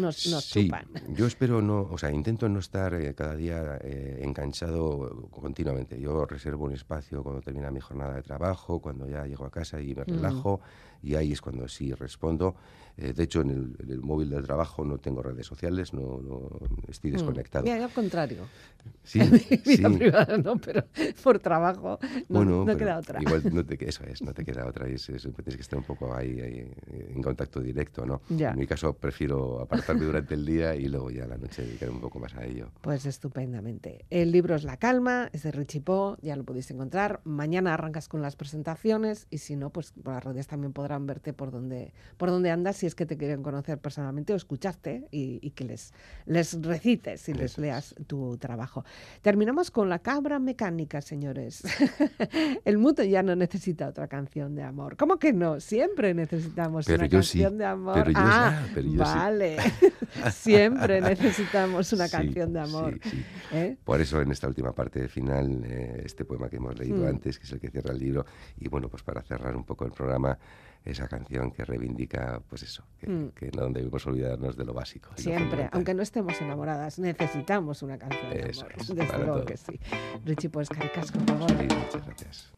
nos, 0.00 0.26
nos 0.26 0.44
sí, 0.44 0.64
chupan. 0.66 0.84
yo 1.16 1.26
espero 1.26 1.60
no, 1.62 1.82
o 1.90 1.98
sea, 1.98 2.10
intento 2.12 2.48
no 2.48 2.58
estar 2.60 2.94
eh, 2.94 3.14
cada 3.14 3.34
día 3.34 3.78
eh, 3.82 4.20
enganchado 4.22 5.28
continuamente. 5.30 6.00
Yo 6.00 6.24
reservo 6.26 6.64
un 6.66 6.72
espacio 6.72 7.22
cuando 7.22 7.40
termina 7.40 7.70
mi 7.70 7.80
jornada 7.80 8.14
de 8.14 8.22
trabajo, 8.22 8.80
cuando 8.80 9.08
ya 9.08 9.26
llego 9.26 9.44
a 9.44 9.50
casa 9.50 9.80
y 9.80 9.94
me 9.94 10.02
Mm. 10.02 10.14
relajo, 10.14 10.60
y 11.02 11.14
ahí 11.14 11.32
es 11.32 11.40
cuando 11.40 11.66
sí 11.68 11.92
respondo. 11.92 12.54
Eh, 12.96 13.12
de 13.14 13.22
hecho, 13.22 13.40
en 13.40 13.50
el, 13.50 13.76
en 13.80 13.90
el 13.90 14.00
móvil 14.02 14.28
del 14.30 14.44
trabajo 14.44 14.84
no 14.84 14.98
tengo 14.98 15.22
redes 15.22 15.46
sociales, 15.46 15.94
no, 15.94 16.20
no 16.20 16.48
estoy 16.88 17.10
Mm. 17.10 17.14
desconectado. 17.14 17.64
Mira, 17.64 17.78
yo 17.78 17.84
al 17.84 17.90
contrario. 17.92 18.44
Sí, 19.04 19.18
Vida 19.64 19.88
sí. 19.88 19.96
privada 19.98 20.36
no, 20.38 20.56
pero 20.56 20.84
por 21.24 21.38
trabajo 21.38 21.98
no, 22.28 22.38
bueno, 22.38 22.64
no 22.64 22.76
queda 22.76 22.98
otra. 22.98 23.20
Igual 23.22 23.42
no 23.52 23.64
te, 23.64 23.88
eso 23.88 24.04
es, 24.04 24.22
no 24.22 24.32
te 24.34 24.44
queda 24.44 24.66
otra. 24.66 24.86
es- 24.88 25.08
es- 25.08 25.22
tienes 25.22 25.56
que 25.56 25.62
estar 25.62 25.78
un 25.78 25.84
poco 25.84 26.14
ahí, 26.14 26.40
ahí, 26.40 26.70
en 27.14 27.22
contacto 27.22 27.60
directo, 27.60 28.04
¿no? 28.04 28.20
Ya. 28.28 28.50
En 28.50 28.58
mi 28.58 28.66
caso 28.66 28.92
prefiero 28.94 29.62
apartarme 29.86 30.04
durante 30.06 30.34
el 30.34 30.44
día 30.46 30.74
y 30.74 30.88
luego 30.88 31.10
ya 31.10 31.24
a 31.24 31.28
la 31.28 31.36
noche 31.36 31.62
dedicar 31.62 31.90
un 31.90 32.00
poco 32.00 32.18
más 32.18 32.34
a 32.34 32.44
ello. 32.44 32.70
Pues 32.80 33.06
estupendamente. 33.06 34.04
El 34.10 34.32
libro 34.32 34.54
es 34.54 34.64
La 34.64 34.76
Calma, 34.76 35.28
es 35.32 35.42
de 35.42 35.52
Richie 35.52 35.80
Po, 35.80 36.16
ya 36.22 36.36
lo 36.36 36.44
podéis 36.44 36.70
encontrar. 36.70 37.20
Mañana 37.24 37.74
arrancas 37.74 38.08
con 38.08 38.22
las 38.22 38.36
presentaciones 38.36 39.26
y 39.30 39.38
si 39.38 39.56
no, 39.56 39.70
pues 39.70 39.92
por 39.92 40.14
las 40.14 40.24
redes 40.24 40.46
también 40.46 40.72
podrán 40.72 41.06
verte 41.06 41.32
por 41.32 41.50
donde, 41.50 41.92
por 42.16 42.30
donde 42.30 42.50
andas 42.50 42.76
si 42.76 42.86
es 42.86 42.94
que 42.94 43.06
te 43.06 43.16
quieren 43.16 43.42
conocer 43.42 43.78
personalmente 43.78 44.32
o 44.32 44.36
escucharte 44.36 45.08
y, 45.10 45.38
y 45.42 45.50
que 45.50 45.64
les, 45.64 45.92
les 46.26 46.60
recites 46.62 47.28
y 47.28 47.34
les 47.34 47.52
es. 47.52 47.58
leas 47.58 47.94
tu 48.06 48.36
trabajo. 48.38 48.84
Terminamos 49.22 49.70
con 49.70 49.88
La 49.88 49.98
Cabra 50.00 50.38
Mecánica, 50.38 51.00
señores. 51.00 51.62
El 52.64 52.78
mundo 52.78 53.02
ya 53.04 53.22
no 53.22 53.34
necesita 53.36 53.88
otra 53.88 54.08
canción 54.08 54.54
de 54.54 54.62
amor. 54.62 54.96
¿Cómo 54.96 55.18
que 55.18 55.32
no? 55.32 55.60
Siempre 55.60 56.14
necesitamos 56.14 56.86
Pero 56.86 56.98
una 57.00 57.06
yo 57.06 57.22
sí, 57.22 57.38
canción 57.40 57.58
de 57.58 57.64
amor. 57.64 57.94
pero 57.94 58.10
yo 58.10 58.18
sí, 58.18 58.24
ah, 58.26 58.62
pero 58.74 58.88
yo 58.88 59.04
sí. 59.04 59.10
Siempre 60.32 61.00
necesitamos 61.00 61.92
una 61.92 62.06
Sí, 62.06 62.12
canción 62.16 62.52
de 62.52 62.60
amor. 62.60 62.98
sí, 63.02 63.10
sí. 63.10 63.24
¿eh? 63.52 63.76
Por 63.84 64.00
eso 64.00 64.20
en 64.20 64.30
esta 64.32 64.48
última 64.48 64.72
parte 64.72 65.08
final, 65.08 65.62
eh, 65.64 66.02
este 66.04 66.24
poema 66.24 66.48
que 66.48 66.56
hemos 66.56 66.78
leído 66.78 67.04
Mm. 67.04 67.08
antes, 67.08 67.38
que 67.38 67.44
es 67.46 67.52
el 67.52 67.60
que 67.60 67.70
cierra 67.70 67.92
el 67.92 67.98
libro, 67.98 68.24
y 68.58 68.68
bueno, 68.68 68.88
pues 68.88 69.02
para 69.02 69.22
cerrar 69.22 69.56
un 69.56 69.64
poco 69.64 69.84
el 69.84 69.92
programa, 69.92 70.38
esa 70.84 71.06
canción 71.08 71.50
que 71.52 71.64
reivindica, 71.64 72.40
pues 72.48 72.62
eso, 72.62 72.84
que, 72.98 73.06
Mm. 73.08 73.28
que 73.30 73.50
no 73.52 73.68
debemos 73.68 74.06
olvidarnos 74.06 74.56
de 74.56 74.64
lo 74.64 74.72
básico. 74.72 75.10
lo 75.10 75.22
Siempre, 75.22 75.68
aunque 75.72 75.92
no 75.94 76.02
estemos 76.02 76.40
enamoradas, 76.40 76.98
necesitamos 76.98 77.82
una 77.82 77.98
canción 77.98 78.30
de 78.30 78.50
Eso 78.50 78.62
amor. 78.62 78.74
es, 78.80 78.88
Desde 78.88 79.16
luego 79.18 79.34
todo. 79.36 79.44
que 79.46 79.56
sí. 79.56 79.78
Richie, 80.24 80.48
pues 80.48 80.68
caricas, 80.68 81.12
por 81.12 81.22
favor. 81.26 81.48
Sí, 81.50 81.54
muchas 81.64 82.06
gracias. 82.06 82.50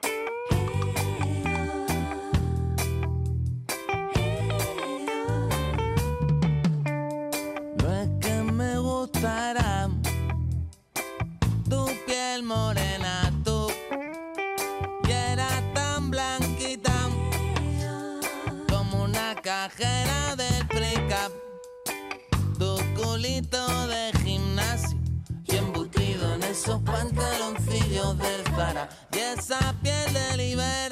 De 23.22 24.12
gimnasio 24.24 24.98
y 25.44 25.54
embutido 25.54 26.34
en 26.34 26.42
esos 26.42 26.82
pantaloncillos 26.82 28.18
del 28.18 28.42
Zara. 28.56 28.88
Y 29.12 29.18
esa 29.18 29.74
piel 29.80 30.12
del 30.12 30.40
Iberrocher, 30.40 30.91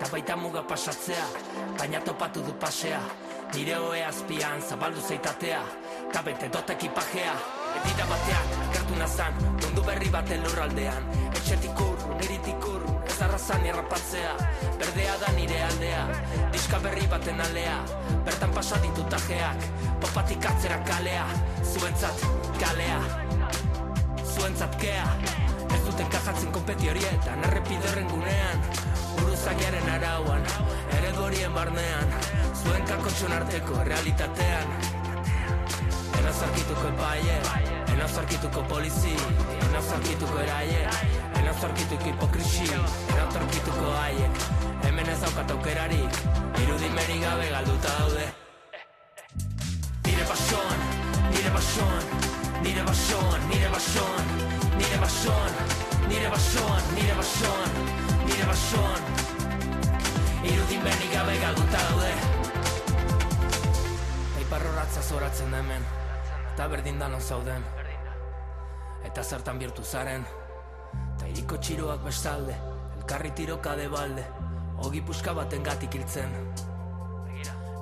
eta 0.00 0.08
baita 0.08 0.32
muga 0.32 0.62
pasatzea, 0.64 1.24
baina 1.76 2.00
topatu 2.00 2.40
du 2.40 2.54
pasea, 2.56 3.00
nire 3.52 3.74
hoe 3.76 3.98
azpian 4.00 4.62
zabaldu 4.64 5.00
zeitatea, 5.04 5.58
eta 6.08 6.22
bete 6.24 6.48
dot 6.48 6.70
ekipajea, 6.72 7.34
Edira 7.70 8.06
batean, 8.08 8.48
gertu 8.72 8.96
nazan, 8.98 9.36
mundu 9.60 9.84
berri 9.86 10.08
baten 10.10 10.40
lurraldean. 10.42 11.04
Etxetik 11.38 11.82
urrun, 11.84 12.16
iritik 12.24 12.66
urrun, 12.66 12.96
ez 13.06 13.18
arrazan 13.22 13.62
errapatzea. 13.70 14.32
Berdea 14.80 15.14
da 15.22 15.30
nire 15.36 15.60
aldea, 15.68 16.02
diska 16.50 16.80
berri 16.82 17.06
baten 17.12 17.38
alea. 17.44 17.76
Bertan 18.26 18.56
pasa 18.56 18.80
ditut 18.82 19.14
ajeak, 19.20 19.68
popatik 20.02 20.50
atzera 20.50 20.80
kalea. 20.88 21.28
Zuentzat, 21.62 22.26
kalea, 22.58 23.00
zuentzat 24.24 24.80
kea. 24.82 25.06
Ez 25.70 25.84
duten 25.86 26.10
kajatzen 26.10 26.50
konpeti 26.50 26.90
horietan, 26.90 27.46
errepide 27.52 27.92
horren 27.92 28.10
gunean 28.10 28.89
Buruzagiaren 29.40 29.86
arauan, 29.88 30.42
eredu 30.92 31.22
horien 31.24 31.54
barnean 31.56 32.10
Zuen 32.60 32.82
kakotxon 32.84 33.32
arteko 33.32 33.78
realitatean 33.88 34.74
Ena 36.18 36.32
zarkituko 36.32 36.82
epaie, 36.90 37.38
ena 37.94 38.08
zarkituko 38.08 38.64
polizi, 38.68 39.14
ena 39.68 39.80
zarkituko 39.80 40.42
eraie, 40.42 40.82
ena 41.40 41.54
zarkituko 41.54 42.10
hipokrisi, 42.10 42.68
ena 43.14 43.24
zarkituko 43.32 43.94
haiek. 43.94 44.44
Hemen 44.84 45.08
ez 45.08 45.16
daukat 45.22 45.54
aukerarik, 45.56 46.20
irudimeri 46.60 47.18
gabe 47.24 47.48
galduta 47.54 47.96
daude. 48.02 48.28
Nire 50.04 50.28
basoan, 50.34 50.86
nire 51.32 51.54
basoan, 51.56 52.12
nire 52.60 52.84
basoan, 52.92 53.48
nire 53.48 53.72
basoan, 53.78 54.30
nire 54.76 55.02
basoan, 55.06 55.58
nire 56.12 56.30
basoan, 56.36 56.94
nire 57.00 57.20
basoan, 57.24 57.76
nire 58.28 59.29
basoan. 60.40 60.52
Irudimeri 60.52 61.08
gabe 61.12 61.38
galduta 61.38 61.78
daude. 61.90 62.12
Iparroratza 64.40 65.02
zoratzen 65.02 65.54
hemen 65.54 65.84
eta 66.52 66.68
berdin 66.68 66.98
danon 66.98 67.20
zauden 67.20 67.62
Eta 69.04 69.22
zertan 69.22 69.58
bihurtu 69.58 69.82
zaren 69.84 70.26
Ta 71.18 71.26
iriko 71.26 71.56
txiroak 71.56 72.02
bestalde 72.04 72.56
Elkarri 72.98 73.30
tiroka 73.30 73.76
de 73.76 73.88
balde 73.88 74.24
Ogi 74.78 75.00
puska 75.00 75.32
baten 75.32 75.62
gatik 75.62 75.94
hiltzen 75.94 76.34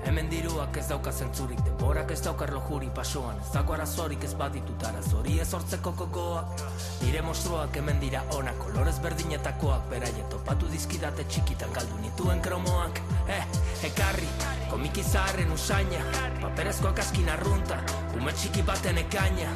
Hemen 0.07 0.29
diruak 0.31 0.77
ez 0.79 0.87
dauka 0.89 1.13
zentzurik 1.13 1.59
Denborak 1.65 2.13
ez 2.15 2.21
daukar 2.23 2.53
lojuri 2.55 2.89
pasoan. 2.95 3.39
Ez 3.43 3.51
dago 3.53 3.75
arazorik 3.75 4.25
ez 4.25 4.35
baditut 4.39 4.85
arazori 4.87 5.39
ez 5.43 5.49
hortzeko 5.53 5.93
kokoak 5.99 6.63
Nire 7.03 7.23
monstruak 7.23 7.77
hemen 7.77 7.99
dira 8.01 8.23
ona 8.37 8.53
Kolorez 8.61 8.99
berdinetakoak. 9.03 9.89
Beraie 9.91 10.25
topatu 10.31 10.71
dizkidate 10.73 11.25
txikitan 11.29 11.73
galdu 11.75 11.99
nituen 12.03 12.41
kromoak. 12.41 13.03
Eh, 13.29 13.43
ekarri, 13.91 14.29
komiki 14.71 15.03
zaharren 15.03 15.53
usaina. 15.53 16.05
Paperezkoak 16.41 17.03
askin 17.05 17.29
arrunta 17.35 17.83
Ume 18.17 18.33
txiki 18.33 18.63
baten 18.63 18.99
ekaina. 19.05 19.51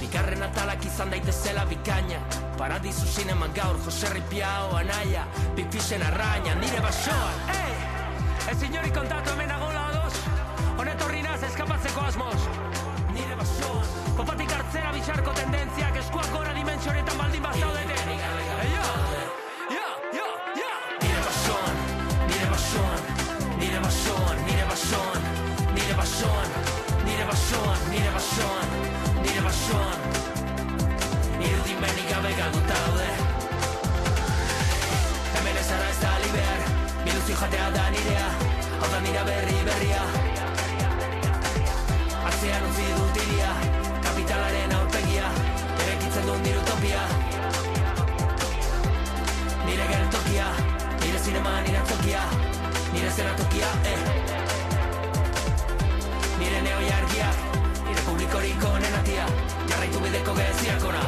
Bigarren 0.00 0.42
atalak 0.42 0.84
izan 0.88 1.10
daitezela 1.12 1.66
bikaina. 1.68 2.22
Paradisu 2.58 3.06
zineman 3.06 3.52
gaur 3.56 3.76
Joserri 3.84 4.22
Piao 4.32 4.76
anaia. 4.76 5.26
Big 5.56 5.68
Fishen 5.72 6.02
arraina 6.02 6.54
Nire 6.54 6.80
basoan 6.80 7.44
Hey! 7.52 7.69
Ez 8.50 8.62
inori 8.66 8.90
kontatu 8.90 9.30
hemen 9.30 9.50
agola 9.54 9.82
ados. 9.92 10.16
Honetorri 10.82 11.20
naz 11.22 11.38
eskapatzeko 11.46 12.02
asmoz. 12.08 12.40
Nire 13.14 13.36
basoan. 13.38 13.86
Popatik 14.16 14.50
hartzera 14.56 14.90
bitxarko 14.96 15.36
tendentziak 15.38 16.00
Eskuak 16.02 16.32
gora 16.34 16.56
dimentsionetan 16.58 17.22
baldin 17.22 17.46
bazaudete 17.46 17.89
Nirea 37.40 37.70
da 37.70 37.88
nirea, 37.90 38.26
hau 38.80 38.88
da 38.92 38.98
nira 39.00 39.22
berri 39.24 39.60
berria. 39.64 40.02
Atzean 42.28 42.66
utzi 42.68 42.84
dut 42.96 43.16
iria, 43.22 43.52
kapitalaren 44.04 44.74
aurpegia. 44.76 45.30
Erekitzen 45.84 46.26
duen 46.28 46.42
nire 46.44 46.60
utopia 46.60 47.00
Nire 49.64 49.86
geltokia, 49.92 50.46
nire 51.00 51.18
zinema 51.24 51.54
nire 51.66 51.80
tokia 51.88 52.22
Nire 52.92 53.10
zera 53.16 53.32
tokia, 53.40 53.72
eh. 53.92 53.98
Nire 56.42 56.60
neo 56.68 56.80
jargiak, 56.90 57.44
nire 57.86 58.08
publikorik 58.10 58.68
onenatia 58.74 59.28
Jarraitu 59.68 60.04
bideko 60.04 60.36
geziak 60.42 60.90
ona 60.92 61.06